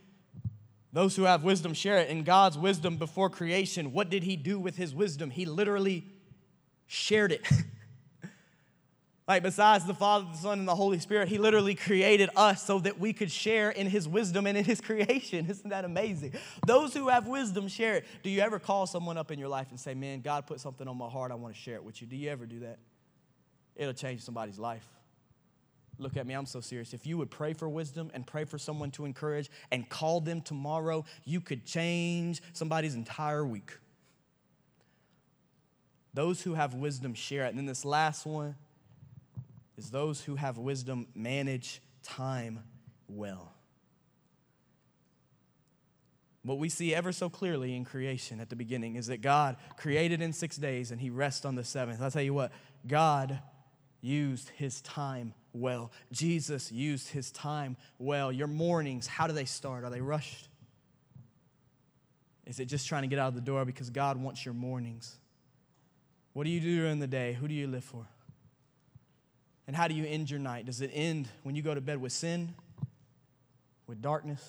Those 0.94 1.16
who 1.16 1.24
have 1.24 1.42
wisdom 1.42 1.74
share 1.74 1.98
it. 1.98 2.08
In 2.08 2.22
God's 2.22 2.56
wisdom 2.56 2.96
before 2.96 3.28
creation, 3.28 3.92
what 3.92 4.10
did 4.10 4.22
He 4.22 4.36
do 4.36 4.60
with 4.60 4.76
His 4.76 4.94
wisdom? 4.94 5.28
He 5.28 5.44
literally 5.44 6.06
shared 6.86 7.32
it. 7.32 7.44
like, 9.28 9.42
besides 9.42 9.86
the 9.86 9.92
Father, 9.92 10.26
the 10.30 10.38
Son, 10.38 10.60
and 10.60 10.68
the 10.68 10.74
Holy 10.76 11.00
Spirit, 11.00 11.26
He 11.26 11.36
literally 11.36 11.74
created 11.74 12.30
us 12.36 12.64
so 12.64 12.78
that 12.78 13.00
we 13.00 13.12
could 13.12 13.32
share 13.32 13.70
in 13.70 13.88
His 13.88 14.06
wisdom 14.06 14.46
and 14.46 14.56
in 14.56 14.64
His 14.64 14.80
creation. 14.80 15.50
Isn't 15.50 15.70
that 15.70 15.84
amazing? 15.84 16.34
Those 16.64 16.94
who 16.94 17.08
have 17.08 17.26
wisdom 17.26 17.66
share 17.66 17.96
it. 17.96 18.04
Do 18.22 18.30
you 18.30 18.40
ever 18.42 18.60
call 18.60 18.86
someone 18.86 19.18
up 19.18 19.32
in 19.32 19.38
your 19.40 19.48
life 19.48 19.66
and 19.70 19.80
say, 19.80 19.94
Man, 19.94 20.20
God 20.20 20.46
put 20.46 20.60
something 20.60 20.86
on 20.86 20.96
my 20.96 21.08
heart, 21.08 21.32
I 21.32 21.34
want 21.34 21.56
to 21.56 21.60
share 21.60 21.74
it 21.74 21.82
with 21.82 22.00
you? 22.00 22.06
Do 22.06 22.14
you 22.14 22.30
ever 22.30 22.46
do 22.46 22.60
that? 22.60 22.78
It'll 23.74 23.94
change 23.94 24.20
somebody's 24.20 24.60
life. 24.60 24.86
Look 25.98 26.16
at 26.16 26.26
me, 26.26 26.34
I'm 26.34 26.46
so 26.46 26.60
serious. 26.60 26.92
If 26.92 27.06
you 27.06 27.18
would 27.18 27.30
pray 27.30 27.52
for 27.52 27.68
wisdom 27.68 28.10
and 28.14 28.26
pray 28.26 28.44
for 28.44 28.58
someone 28.58 28.90
to 28.92 29.04
encourage 29.04 29.50
and 29.70 29.88
call 29.88 30.20
them 30.20 30.40
tomorrow, 30.40 31.04
you 31.24 31.40
could 31.40 31.64
change 31.64 32.42
somebody's 32.52 32.94
entire 32.94 33.46
week. 33.46 33.78
Those 36.12 36.42
who 36.42 36.54
have 36.54 36.74
wisdom 36.74 37.14
share 37.14 37.44
it. 37.44 37.50
And 37.50 37.58
then 37.58 37.66
this 37.66 37.84
last 37.84 38.26
one 38.26 38.56
is 39.76 39.90
those 39.90 40.20
who 40.20 40.36
have 40.36 40.58
wisdom 40.58 41.06
manage 41.14 41.80
time 42.02 42.60
well. 43.08 43.52
What 46.44 46.58
we 46.58 46.68
see 46.68 46.94
ever 46.94 47.10
so 47.10 47.30
clearly 47.30 47.74
in 47.74 47.84
creation 47.84 48.38
at 48.38 48.50
the 48.50 48.56
beginning 48.56 48.96
is 48.96 49.06
that 49.06 49.22
God 49.22 49.56
created 49.76 50.20
in 50.20 50.32
six 50.32 50.56
days 50.56 50.90
and 50.90 51.00
he 51.00 51.08
rests 51.08 51.44
on 51.44 51.54
the 51.54 51.64
seventh. 51.64 52.02
I'll 52.02 52.10
tell 52.10 52.22
you 52.22 52.34
what, 52.34 52.52
God 52.86 53.40
used 54.02 54.50
his 54.50 54.82
time 54.82 55.32
well. 55.54 55.92
Jesus 56.12 56.70
used 56.70 57.08
his 57.08 57.30
time 57.30 57.76
well. 57.98 58.30
Your 58.30 58.48
mornings, 58.48 59.06
how 59.06 59.26
do 59.26 59.32
they 59.32 59.44
start? 59.46 59.84
Are 59.84 59.90
they 59.90 60.00
rushed? 60.00 60.48
Is 62.46 62.60
it 62.60 62.66
just 62.66 62.86
trying 62.86 63.02
to 63.02 63.08
get 63.08 63.18
out 63.18 63.28
of 63.28 63.34
the 63.34 63.40
door 63.40 63.64
because 63.64 63.88
God 63.88 64.20
wants 64.20 64.44
your 64.44 64.52
mornings? 64.52 65.16
What 66.34 66.44
do 66.44 66.50
you 66.50 66.60
do 66.60 66.76
during 66.76 66.98
the 66.98 67.06
day? 67.06 67.32
Who 67.32 67.48
do 67.48 67.54
you 67.54 67.66
live 67.66 67.84
for? 67.84 68.06
And 69.66 69.74
how 69.74 69.88
do 69.88 69.94
you 69.94 70.04
end 70.04 70.30
your 70.30 70.40
night? 70.40 70.66
Does 70.66 70.82
it 70.82 70.90
end 70.92 71.28
when 71.42 71.54
you 71.54 71.62
go 71.62 71.74
to 71.74 71.80
bed 71.80 72.00
with 72.00 72.12
sin, 72.12 72.54
with 73.86 74.02
darkness, 74.02 74.46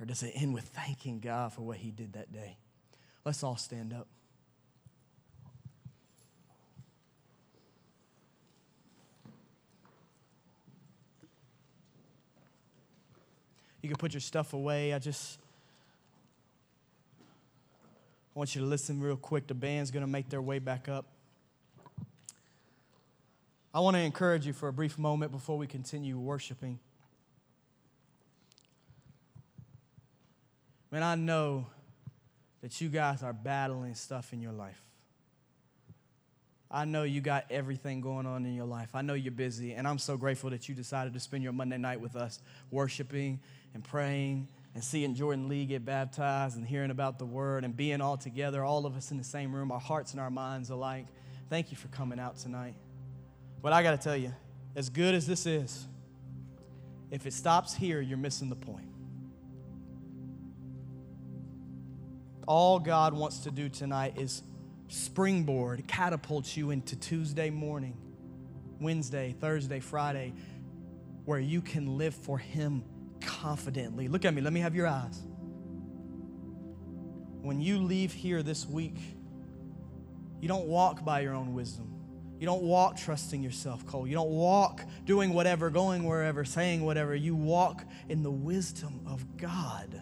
or 0.00 0.06
does 0.06 0.22
it 0.22 0.32
end 0.34 0.54
with 0.54 0.64
thanking 0.64 1.20
God 1.20 1.52
for 1.52 1.62
what 1.62 1.76
He 1.76 1.90
did 1.90 2.14
that 2.14 2.32
day? 2.32 2.56
Let's 3.24 3.42
all 3.42 3.56
stand 3.56 3.92
up. 3.92 4.06
You 13.82 13.88
can 13.88 13.96
put 13.96 14.12
your 14.12 14.20
stuff 14.20 14.52
away. 14.52 14.92
I 14.92 14.98
just 14.98 15.38
I 18.34 18.38
want 18.38 18.54
you 18.54 18.60
to 18.60 18.66
listen 18.66 19.00
real 19.00 19.16
quick. 19.16 19.46
The 19.46 19.54
band's 19.54 19.90
going 19.90 20.04
to 20.04 20.10
make 20.10 20.28
their 20.28 20.42
way 20.42 20.58
back 20.58 20.88
up. 20.88 21.06
I 23.74 23.80
want 23.80 23.96
to 23.96 24.00
encourage 24.00 24.46
you 24.46 24.52
for 24.52 24.68
a 24.68 24.72
brief 24.72 24.98
moment 24.98 25.32
before 25.32 25.58
we 25.58 25.66
continue 25.66 26.18
worshiping. 26.18 26.78
Man, 30.90 31.02
I 31.02 31.16
know 31.16 31.66
that 32.62 32.80
you 32.80 32.88
guys 32.88 33.22
are 33.22 33.32
battling 33.32 33.94
stuff 33.94 34.32
in 34.32 34.40
your 34.40 34.52
life. 34.52 34.87
I 36.70 36.84
know 36.84 37.02
you 37.02 37.20
got 37.20 37.46
everything 37.50 38.00
going 38.00 38.26
on 38.26 38.44
in 38.44 38.54
your 38.54 38.66
life. 38.66 38.90
I 38.94 39.00
know 39.00 39.14
you're 39.14 39.32
busy, 39.32 39.72
and 39.72 39.88
I'm 39.88 39.98
so 39.98 40.16
grateful 40.16 40.50
that 40.50 40.68
you 40.68 40.74
decided 40.74 41.14
to 41.14 41.20
spend 41.20 41.42
your 41.42 41.54
Monday 41.54 41.78
night 41.78 42.00
with 42.00 42.14
us 42.14 42.40
worshiping 42.70 43.40
and 43.72 43.82
praying 43.82 44.48
and 44.74 44.84
seeing 44.84 45.14
Jordan 45.14 45.48
Lee 45.48 45.64
get 45.64 45.84
baptized 45.84 46.56
and 46.56 46.66
hearing 46.66 46.90
about 46.90 47.18
the 47.18 47.24
word 47.24 47.64
and 47.64 47.74
being 47.74 48.00
all 48.00 48.18
together, 48.18 48.62
all 48.62 48.84
of 48.84 48.96
us 48.96 49.10
in 49.10 49.16
the 49.16 49.24
same 49.24 49.54
room, 49.54 49.72
our 49.72 49.80
hearts 49.80 50.12
and 50.12 50.20
our 50.20 50.30
minds 50.30 50.68
alike. 50.68 51.06
Thank 51.48 51.70
you 51.70 51.76
for 51.76 51.88
coming 51.88 52.20
out 52.20 52.36
tonight. 52.36 52.74
But 53.62 53.72
I 53.72 53.82
got 53.82 53.92
to 53.92 53.98
tell 53.98 54.16
you, 54.16 54.32
as 54.76 54.90
good 54.90 55.14
as 55.14 55.26
this 55.26 55.46
is, 55.46 55.86
if 57.10 57.26
it 57.26 57.32
stops 57.32 57.74
here, 57.74 58.00
you're 58.02 58.18
missing 58.18 58.50
the 58.50 58.56
point. 58.56 58.88
All 62.46 62.78
God 62.78 63.14
wants 63.14 63.40
to 63.40 63.50
do 63.50 63.68
tonight 63.68 64.14
is 64.18 64.42
springboard, 64.88 65.86
catapult 65.86 66.56
you 66.56 66.70
into 66.70 66.96
Tuesday 66.96 67.50
morning, 67.50 67.96
Wednesday, 68.80 69.34
Thursday, 69.38 69.80
Friday, 69.80 70.34
where 71.24 71.38
you 71.38 71.60
can 71.60 71.98
live 71.98 72.14
for 72.14 72.38
Him 72.38 72.82
confidently. 73.20 74.08
Look 74.08 74.24
at 74.24 74.34
me, 74.34 74.40
let 74.40 74.52
me 74.52 74.60
have 74.60 74.74
your 74.74 74.86
eyes. 74.86 75.22
When 77.42 77.60
you 77.60 77.78
leave 77.78 78.12
here 78.12 78.42
this 78.42 78.66
week, 78.66 78.96
you 80.40 80.48
don't 80.48 80.66
walk 80.66 81.04
by 81.04 81.20
your 81.20 81.34
own 81.34 81.54
wisdom. 81.54 81.94
You 82.38 82.46
don't 82.46 82.62
walk 82.62 82.96
trusting 82.96 83.42
yourself, 83.42 83.84
Cole. 83.84 84.06
You 84.06 84.14
don't 84.14 84.30
walk 84.30 84.82
doing 85.04 85.32
whatever, 85.32 85.70
going 85.70 86.04
wherever, 86.04 86.44
saying 86.44 86.84
whatever. 86.84 87.14
You 87.14 87.34
walk 87.34 87.84
in 88.08 88.22
the 88.22 88.30
wisdom 88.30 89.00
of 89.06 89.36
God. 89.36 90.00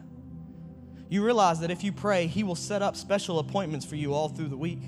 You 1.08 1.24
realize 1.24 1.60
that 1.60 1.70
if 1.70 1.84
you 1.84 1.92
pray, 1.92 2.26
He 2.26 2.42
will 2.42 2.56
set 2.56 2.82
up 2.82 2.96
special 2.96 3.38
appointments 3.38 3.86
for 3.86 3.96
you 3.96 4.12
all 4.12 4.28
through 4.28 4.48
the 4.48 4.56
week. 4.56 4.80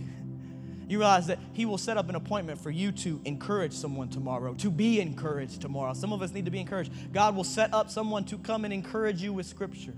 You 0.88 0.98
realize 0.98 1.26
that 1.26 1.38
He 1.52 1.66
will 1.66 1.78
set 1.78 1.96
up 1.96 2.08
an 2.08 2.14
appointment 2.14 2.60
for 2.60 2.70
you 2.70 2.92
to 2.92 3.20
encourage 3.24 3.72
someone 3.72 4.08
tomorrow, 4.08 4.54
to 4.54 4.70
be 4.70 5.00
encouraged 5.00 5.60
tomorrow. 5.60 5.92
Some 5.92 6.12
of 6.12 6.22
us 6.22 6.32
need 6.32 6.46
to 6.46 6.50
be 6.50 6.60
encouraged. 6.60 7.12
God 7.12 7.36
will 7.36 7.44
set 7.44 7.72
up 7.74 7.90
someone 7.90 8.24
to 8.26 8.38
come 8.38 8.64
and 8.64 8.72
encourage 8.72 9.22
you 9.22 9.32
with 9.32 9.46
Scripture. 9.46 9.94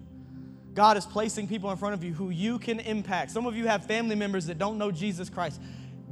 God 0.74 0.96
is 0.96 1.06
placing 1.06 1.48
people 1.48 1.70
in 1.70 1.76
front 1.76 1.94
of 1.94 2.04
you 2.04 2.12
who 2.12 2.30
you 2.30 2.58
can 2.58 2.80
impact. 2.80 3.30
Some 3.30 3.46
of 3.46 3.56
you 3.56 3.66
have 3.66 3.84
family 3.86 4.14
members 4.14 4.46
that 4.46 4.58
don't 4.58 4.78
know 4.78 4.90
Jesus 4.90 5.28
Christ. 5.28 5.60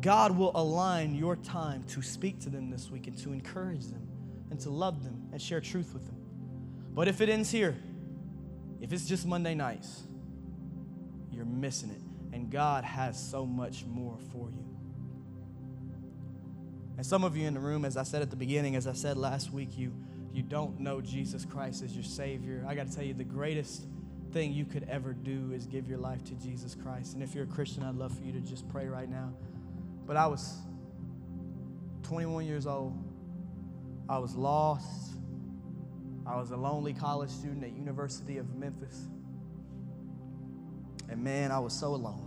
God 0.00 0.36
will 0.36 0.52
align 0.54 1.14
your 1.14 1.36
time 1.36 1.84
to 1.88 2.02
speak 2.02 2.40
to 2.40 2.50
them 2.50 2.70
this 2.70 2.90
week 2.90 3.06
and 3.06 3.18
to 3.18 3.32
encourage 3.32 3.86
them 3.86 4.06
and 4.50 4.58
to 4.60 4.70
love 4.70 5.04
them 5.04 5.28
and 5.32 5.40
share 5.40 5.60
truth 5.60 5.92
with 5.92 6.06
them. 6.06 6.16
But 6.92 7.08
if 7.08 7.20
it 7.20 7.28
ends 7.28 7.50
here, 7.50 7.76
if 8.80 8.92
it's 8.92 9.06
just 9.06 9.26
Monday 9.26 9.54
nights, 9.54 10.02
you're 11.30 11.44
missing 11.44 11.90
it. 11.90 12.34
And 12.34 12.50
God 12.50 12.84
has 12.84 13.18
so 13.18 13.46
much 13.46 13.84
more 13.86 14.16
for 14.32 14.50
you. 14.50 14.64
And 16.96 17.06
some 17.06 17.24
of 17.24 17.36
you 17.36 17.46
in 17.46 17.54
the 17.54 17.60
room, 17.60 17.84
as 17.84 17.96
I 17.96 18.02
said 18.02 18.22
at 18.22 18.30
the 18.30 18.36
beginning, 18.36 18.76
as 18.76 18.86
I 18.86 18.92
said 18.92 19.16
last 19.16 19.52
week, 19.52 19.78
you, 19.78 19.92
you 20.32 20.42
don't 20.42 20.80
know 20.80 21.00
Jesus 21.00 21.44
Christ 21.44 21.82
as 21.82 21.94
your 21.94 22.04
Savior. 22.04 22.64
I 22.66 22.74
got 22.74 22.88
to 22.88 22.94
tell 22.94 23.04
you, 23.04 23.14
the 23.14 23.24
greatest 23.24 23.86
thing 24.32 24.52
you 24.52 24.64
could 24.64 24.86
ever 24.90 25.12
do 25.12 25.52
is 25.54 25.66
give 25.66 25.88
your 25.88 25.98
life 25.98 26.24
to 26.24 26.34
Jesus 26.34 26.74
Christ. 26.74 27.14
And 27.14 27.22
if 27.22 27.34
you're 27.34 27.44
a 27.44 27.46
Christian, 27.48 27.82
I'd 27.82 27.94
love 27.94 28.16
for 28.16 28.24
you 28.24 28.32
to 28.32 28.40
just 28.40 28.68
pray 28.68 28.86
right 28.86 29.08
now. 29.08 29.32
But 30.06 30.16
I 30.16 30.26
was 30.26 30.56
21 32.02 32.46
years 32.46 32.66
old. 32.66 32.96
I 34.08 34.18
was 34.18 34.34
lost. 34.34 35.12
I 36.28 36.36
was 36.36 36.50
a 36.50 36.56
lonely 36.56 36.92
college 36.92 37.30
student 37.30 37.64
at 37.64 37.72
University 37.72 38.36
of 38.36 38.54
Memphis. 38.54 39.08
And 41.08 41.24
man, 41.24 41.50
I 41.50 41.58
was 41.58 41.72
so 41.72 41.94
alone. 41.94 42.24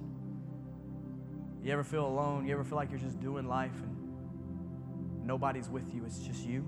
You 1.64 1.72
ever 1.72 1.84
feel 1.84 2.08
alone? 2.08 2.48
You 2.48 2.54
ever 2.54 2.64
feel 2.64 2.78
like 2.78 2.90
you're 2.90 3.00
just 3.00 3.20
doing 3.20 3.48
life 3.48 3.76
and 3.84 5.28
nobody's 5.28 5.70
with 5.70 5.94
you? 5.94 6.04
It's 6.06 6.18
just 6.18 6.44
you. 6.44 6.68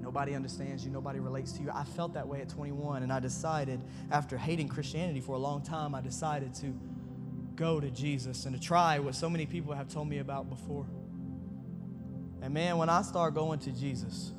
Nobody 0.00 0.34
understands 0.34 0.84
you, 0.84 0.90
nobody 0.90 1.20
relates 1.20 1.52
to 1.52 1.62
you. 1.62 1.70
I 1.72 1.84
felt 1.84 2.14
that 2.14 2.26
way 2.26 2.40
at 2.40 2.48
21, 2.48 3.04
and 3.04 3.12
I 3.12 3.20
decided, 3.20 3.80
after 4.10 4.36
hating 4.36 4.68
Christianity 4.68 5.20
for 5.20 5.36
a 5.36 5.38
long 5.38 5.62
time, 5.62 5.94
I 5.94 6.00
decided 6.00 6.54
to 6.54 6.76
go 7.54 7.78
to 7.78 7.88
Jesus 7.88 8.46
and 8.46 8.54
to 8.54 8.60
try 8.60 8.98
what 8.98 9.14
so 9.14 9.30
many 9.30 9.46
people 9.46 9.74
have 9.74 9.88
told 9.88 10.08
me 10.08 10.18
about 10.18 10.48
before. 10.48 10.86
And 12.40 12.52
man, 12.52 12.78
when 12.78 12.88
I 12.88 13.02
started 13.02 13.36
going 13.36 13.60
to 13.60 13.70
Jesus, 13.70 14.32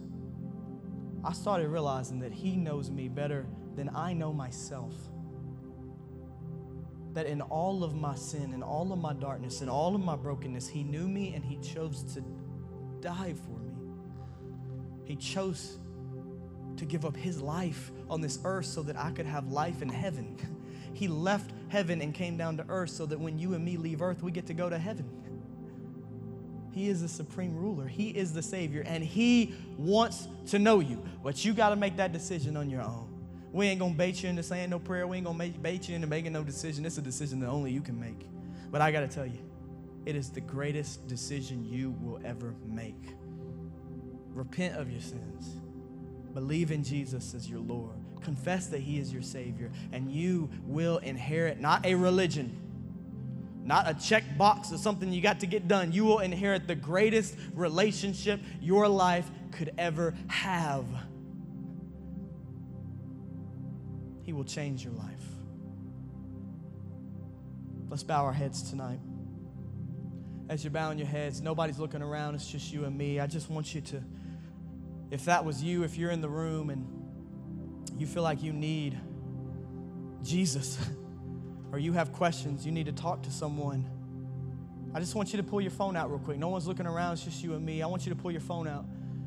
I 1.23 1.33
started 1.33 1.69
realizing 1.69 2.19
that 2.19 2.33
He 2.33 2.55
knows 2.55 2.89
me 2.91 3.07
better 3.07 3.45
than 3.75 3.89
I 3.95 4.13
know 4.13 4.33
myself. 4.33 4.93
That 7.13 7.25
in 7.27 7.41
all 7.41 7.83
of 7.83 7.95
my 7.95 8.15
sin, 8.15 8.53
in 8.53 8.63
all 8.63 8.91
of 8.91 8.99
my 8.99 9.13
darkness, 9.13 9.61
in 9.61 9.69
all 9.69 9.95
of 9.95 10.01
my 10.01 10.15
brokenness, 10.15 10.67
He 10.67 10.83
knew 10.83 11.07
me 11.07 11.33
and 11.33 11.43
He 11.43 11.57
chose 11.57 12.03
to 12.15 12.23
die 13.01 13.33
for 13.45 13.59
me. 13.59 13.73
He 15.05 15.15
chose 15.15 15.77
to 16.77 16.85
give 16.85 17.05
up 17.05 17.15
his 17.15 17.41
life 17.41 17.91
on 18.09 18.21
this 18.21 18.39
earth 18.43 18.65
so 18.65 18.83
that 18.83 18.97
I 18.97 19.11
could 19.11 19.25
have 19.25 19.51
life 19.51 19.81
in 19.81 19.89
heaven. 19.89 20.37
He 20.95 21.07
left 21.07 21.49
heaven 21.69 22.01
and 22.01 22.13
came 22.13 22.37
down 22.37 22.57
to 22.57 22.65
earth 22.69 22.91
so 22.91 23.07
that 23.07 23.19
when 23.19 23.39
you 23.39 23.55
and 23.55 23.65
me 23.65 23.77
leave 23.77 24.03
earth, 24.03 24.21
we 24.21 24.31
get 24.31 24.45
to 24.45 24.53
go 24.53 24.69
to 24.69 24.77
heaven. 24.77 25.09
He 26.73 26.89
is 26.89 27.01
the 27.01 27.07
supreme 27.07 27.55
ruler. 27.55 27.87
He 27.87 28.09
is 28.09 28.33
the 28.33 28.41
Savior, 28.41 28.83
and 28.85 29.03
He 29.03 29.55
wants 29.77 30.27
to 30.47 30.59
know 30.59 30.79
you. 30.79 31.03
But 31.23 31.45
you 31.45 31.53
got 31.53 31.69
to 31.69 31.75
make 31.75 31.97
that 31.97 32.11
decision 32.11 32.57
on 32.57 32.69
your 32.69 32.81
own. 32.81 33.09
We 33.51 33.67
ain't 33.67 33.79
gonna 33.79 33.93
bait 33.93 34.23
you 34.23 34.29
into 34.29 34.41
saying 34.41 34.71
no 34.71 34.79
prayer. 34.79 35.05
We 35.05 35.17
ain't 35.17 35.27
gonna 35.27 35.49
bait 35.49 35.87
you 35.87 35.95
into 35.95 36.07
making 36.07 36.33
no 36.33 36.43
decision. 36.43 36.85
It's 36.85 36.97
a 36.97 37.01
decision 37.03 37.39
that 37.41 37.47
only 37.47 37.71
you 37.71 37.81
can 37.81 37.99
make. 37.99 38.27
But 38.71 38.81
I 38.81 38.91
got 38.91 39.01
to 39.01 39.07
tell 39.07 39.27
you, 39.27 39.37
it 40.07 40.15
is 40.15 40.31
the 40.31 40.41
greatest 40.41 41.07
decision 41.07 41.63
you 41.63 41.91
will 42.01 42.19
ever 42.25 42.55
make. 42.65 43.15
Repent 44.33 44.75
of 44.75 44.91
your 44.91 45.01
sins. 45.01 45.57
Believe 46.33 46.71
in 46.71 46.83
Jesus 46.83 47.35
as 47.35 47.47
your 47.47 47.59
Lord. 47.59 47.95
Confess 48.21 48.67
that 48.67 48.79
He 48.79 48.97
is 48.97 49.13
your 49.13 49.21
Savior, 49.21 49.71
and 49.91 50.11
you 50.11 50.49
will 50.65 50.97
inherit 50.97 51.59
not 51.59 51.85
a 51.85 51.93
religion, 51.93 52.59
not 53.63 53.89
a 53.89 53.93
check 53.93 54.23
box 54.37 54.71
or 54.71 54.77
something 54.77 55.11
you 55.11 55.21
got 55.21 55.39
to 55.39 55.45
get 55.45 55.67
done. 55.67 55.91
You 55.91 56.05
will 56.05 56.19
inherit 56.19 56.67
the 56.67 56.75
greatest 56.75 57.35
relationship 57.53 58.39
your 58.61 58.87
life 58.87 59.29
could 59.51 59.71
ever 59.77 60.13
have. 60.27 60.85
He 64.23 64.33
will 64.33 64.45
change 64.45 64.83
your 64.83 64.93
life. 64.93 65.09
Let's 67.89 68.03
bow 68.03 68.23
our 68.25 68.33
heads 68.33 68.69
tonight. 68.69 68.99
As 70.49 70.63
you're 70.63 70.71
bowing 70.71 70.97
your 70.97 71.07
heads, 71.07 71.41
nobody's 71.41 71.79
looking 71.79 72.01
around, 72.01 72.35
it's 72.35 72.47
just 72.47 72.71
you 72.73 72.85
and 72.85 72.97
me. 72.97 73.19
I 73.19 73.27
just 73.27 73.49
want 73.49 73.73
you 73.73 73.81
to 73.81 74.03
if 75.13 75.25
that 75.25 75.45
was 75.45 75.61
you, 75.61 75.83
if 75.83 75.95
you're 75.95 76.09
in 76.09 76.21
the 76.21 76.29
room 76.29 76.71
and 76.71 76.87
you 77.99 78.07
feel 78.07 78.23
like 78.23 78.41
you 78.41 78.51
need 78.51 78.99
Jesus, 80.23 80.79
or 81.73 81.79
you 81.79 81.91
have 81.91 82.13
questions, 82.13 82.65
you 82.67 82.71
need 82.71 82.85
to 82.85 82.91
talk 82.91 83.23
to 83.23 83.31
someone, 83.31 83.89
I 84.93 84.99
just 84.99 85.15
want 85.15 85.33
you 85.33 85.37
to 85.37 85.43
pull 85.43 85.59
your 85.59 85.71
phone 85.71 85.97
out 85.97 86.11
real 86.11 86.19
quick. 86.19 86.37
No 86.37 86.49
one's 86.49 86.67
looking 86.67 86.85
around, 86.85 87.13
it's 87.13 87.23
just 87.23 87.43
you 87.43 87.55
and 87.55 87.65
me. 87.65 87.81
I 87.81 87.87
want 87.87 88.05
you 88.05 88.13
to 88.13 88.15
pull 88.15 88.31
your 88.31 88.41
phone 88.41 88.67
out. 88.67 88.85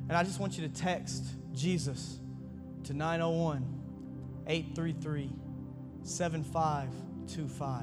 And 0.09 0.16
I 0.16 0.22
just 0.22 0.38
want 0.38 0.57
you 0.57 0.68
to 0.68 0.72
text 0.72 1.24
Jesus 1.53 2.20
to 2.84 2.94
901 2.94 3.66
833 4.47 5.32
7525. 6.05 7.82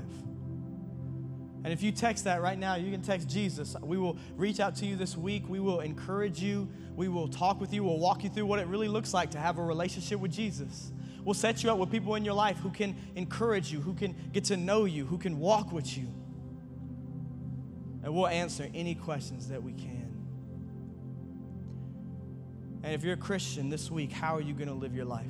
And 1.66 1.74
if 1.74 1.84
you 1.84 1.92
text 1.92 2.24
that 2.24 2.42
right 2.42 2.58
now, 2.58 2.76
you 2.76 2.90
can 2.90 3.02
text 3.02 3.30
Jesus. 3.30 3.76
We 3.82 3.98
will 3.98 4.18
reach 4.38 4.62
out 4.62 4.78
to 4.78 4.86
you 4.86 4.96
this 4.96 5.18
week. 5.18 5.44
We 5.50 5.60
will 5.60 5.82
encourage 5.82 6.42
you. 6.42 6.70
We 6.96 7.10
will 7.10 7.28
talk 7.28 7.60
with 7.60 7.74
you. 7.74 7.84
We'll 7.84 8.00
walk 8.00 8.24
you 8.24 8.30
through 8.30 8.46
what 8.46 8.60
it 8.60 8.68
really 8.68 8.88
looks 8.88 9.14
like 9.14 9.32
to 9.32 9.40
have 9.40 9.58
a 9.58 9.64
relationship 9.64 10.22
with 10.22 10.32
Jesus. 10.32 10.94
We'll 11.24 11.34
set 11.34 11.64
you 11.64 11.72
up 11.72 11.78
with 11.78 11.92
people 11.92 12.16
in 12.16 12.26
your 12.26 12.34
life 12.34 12.58
who 12.58 12.70
can 12.70 12.96
encourage 13.16 13.72
you, 13.72 13.80
who 13.80 13.94
can 13.94 14.16
get 14.32 14.46
to 14.46 14.58
know 14.58 14.86
you, 14.86 15.06
who 15.06 15.18
can 15.18 15.40
walk 15.40 15.72
with 15.72 15.98
you. 15.98 16.08
And 18.04 18.14
we'll 18.14 18.28
answer 18.28 18.70
any 18.74 18.96
questions 18.96 19.48
that 19.48 19.64
we 19.64 19.74
can. 19.74 20.02
And 22.84 22.94
if 22.94 23.04
you're 23.04 23.14
a 23.14 23.18
Christian 23.18 23.70
this 23.70 23.90
week, 23.90 24.12
how 24.12 24.36
are 24.36 24.42
you 24.42 24.54
going 24.54 24.68
to 24.68 24.74
live 24.74 24.94
your 24.94 25.06
life? 25.06 25.26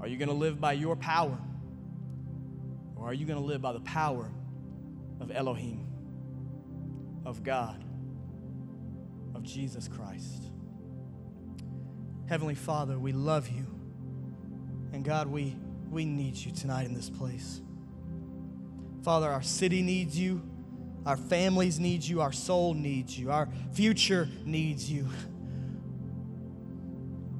Are 0.00 0.06
you 0.06 0.18
going 0.18 0.28
to 0.28 0.34
live 0.34 0.60
by 0.60 0.74
your 0.74 0.96
power? 0.96 1.38
Or 2.94 3.08
are 3.08 3.14
you 3.14 3.24
going 3.24 3.38
to 3.38 3.44
live 3.44 3.62
by 3.62 3.72
the 3.72 3.80
power 3.80 4.30
of 5.20 5.30
Elohim, 5.30 5.86
of 7.24 7.42
God, 7.42 7.82
of 9.34 9.42
Jesus 9.42 9.88
Christ. 9.88 10.50
Heavenly 12.28 12.54
Father, 12.54 12.98
we 12.98 13.12
love 13.12 13.48
you. 13.48 13.73
And 14.94 15.04
God, 15.04 15.26
we, 15.26 15.56
we 15.90 16.04
need 16.04 16.36
you 16.36 16.52
tonight 16.52 16.86
in 16.86 16.94
this 16.94 17.10
place. 17.10 17.60
Father, 19.02 19.28
our 19.28 19.42
city 19.42 19.82
needs 19.82 20.16
you. 20.16 20.40
Our 21.04 21.16
families 21.16 21.80
need 21.80 22.04
you. 22.04 22.20
Our 22.20 22.30
soul 22.30 22.74
needs 22.74 23.18
you. 23.18 23.32
Our 23.32 23.48
future 23.72 24.28
needs 24.44 24.88
you. 24.88 25.08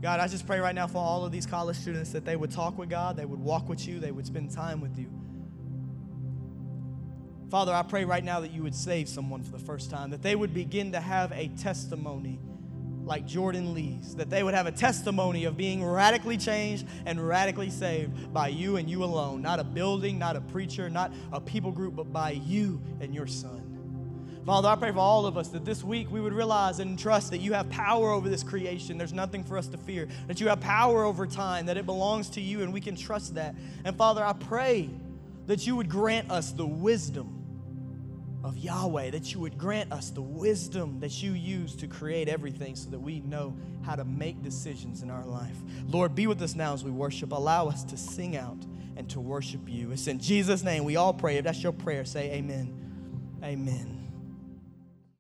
God, 0.03 0.19
I 0.19 0.27
just 0.27 0.49
pray 0.49 0.59
right 0.59 0.75
now 0.75 0.89
for 0.89 0.99
all 0.99 1.25
of 1.25 1.31
these 1.31 1.47
college 1.47 1.77
students 1.77 2.11
that 2.11 2.25
they 2.25 2.35
would 2.35 2.51
talk 2.51 2.77
with 2.77 2.91
God, 2.91 3.17
they 3.17 3.25
would 3.25 3.41
walk 3.41 3.69
with 3.69 3.87
you, 3.87 4.01
they 4.01 4.11
would 4.11 4.27
spend 4.27 4.51
time 4.51 4.81
with 4.81 4.99
you. 4.99 5.09
Father, 7.51 7.73
I 7.73 7.83
pray 7.83 8.05
right 8.05 8.25
now 8.25 8.41
that 8.41 8.51
you 8.51 8.65
would 8.65 8.75
save 8.75 9.09
someone 9.09 9.45
for 9.45 9.53
the 9.53 9.65
first 9.65 9.91
time, 9.91 10.11
that 10.11 10.23
they 10.23 10.35
would 10.35 10.53
begin 10.53 10.91
to 10.91 11.01
have 11.01 11.31
a 11.31 11.49
testimony 11.57 12.41
like 13.05 13.27
Jordan 13.27 13.75
Lee's, 13.75 14.15
that 14.17 14.31
they 14.31 14.43
would 14.43 14.55
have 14.55 14.67
a 14.67 14.73
testimony 14.73 15.45
of 15.45 15.57
being 15.57 15.85
radically 15.85 16.37
changed 16.37 16.87
and 17.07 17.27
radically 17.27 17.71
saved 17.71 18.33
by 18.33 18.49
you 18.49 18.77
and 18.77 18.89
you 18.89 19.05
alone. 19.05 19.43
Not 19.43 19.61
a 19.61 19.65
building, 19.65 20.19
not 20.19 20.37
a 20.37 20.41
preacher, 20.41 20.89
not 20.89 21.13
a 21.33 21.41
people 21.41 21.71
group, 21.71 21.97
but 21.97 22.13
by 22.13 22.31
you 22.31 22.81
and 23.01 23.15
your 23.15 23.27
son. 23.27 23.75
Father, 24.47 24.69
I 24.69 24.77
pray 24.77 24.93
for 24.93 24.99
all 24.99 25.25
of 25.25 25.39
us 25.39 25.49
that 25.49 25.65
this 25.65 25.83
week 25.83 26.11
we 26.11 26.21
would 26.21 26.35
realize 26.35 26.79
and 26.79 26.99
trust 26.99 27.31
that 27.31 27.39
you 27.39 27.55
have 27.55 27.71
power 27.71 28.11
over 28.11 28.29
this 28.29 28.43
creation. 28.43 28.99
There's 28.99 29.15
nothing 29.15 29.43
for 29.43 29.57
us 29.57 29.69
to 29.69 29.79
fear. 29.79 30.07
That 30.27 30.39
you 30.39 30.49
have 30.49 30.61
power 30.61 31.05
over 31.05 31.27
time, 31.27 31.65
that 31.67 31.79
it 31.79 31.87
belongs 31.87 32.29
to 32.31 32.43
you, 32.43 32.63
and 32.63 32.71
we 32.71 32.83
can 32.83 32.95
trust 32.95 33.37
that. 33.37 33.55
And 33.87 33.97
Father, 33.97 34.23
I 34.23 34.35
pray 34.35 34.91
that 35.47 35.67
you 35.67 35.77
would 35.77 35.89
grant 35.89 36.31
us 36.31 36.53
the 36.53 36.67
wisdom 36.67 37.44
of 38.45 38.59
Yahweh, 38.59 39.11
that 39.11 39.33
you 39.33 39.41
would 39.41 39.57
grant 39.57 39.91
us 39.91 40.11
the 40.11 40.23
wisdom 40.23 41.01
that 41.01 41.23
you 41.23 41.33
use 41.33 41.75
to 41.77 41.89
create 41.89 42.29
everything 42.29 42.77
so 42.77 42.91
that 42.91 43.01
we 43.01 43.21
know 43.21 43.57
how 43.83 43.97
to 43.97 44.05
make 44.05 44.43
decisions 44.43 45.03
in 45.03 45.11
our 45.11 45.25
life. 45.25 45.57
Lord, 45.89 46.15
be 46.15 46.27
with 46.27 46.41
us 46.43 46.55
now 46.55 46.75
as 46.75 46.85
we 46.85 46.91
worship. 46.91 47.33
Allow 47.33 47.69
us 47.69 47.83
to 47.85 47.97
sing 47.97 48.37
out 48.37 48.59
and 48.97 49.09
to 49.11 49.19
worship 49.19 49.63
you. 49.67 49.91
It's 49.93 50.07
in 50.07 50.21
Jesus' 50.21 50.63
name 50.63 50.85
we 50.85 50.97
all 50.97 51.15
pray. 51.15 51.39
If 51.39 51.45
that's 51.45 51.63
your 51.63 51.73
prayer, 51.73 52.05
say 52.05 52.33
amen. 52.35 52.73
Amen. 53.43 54.04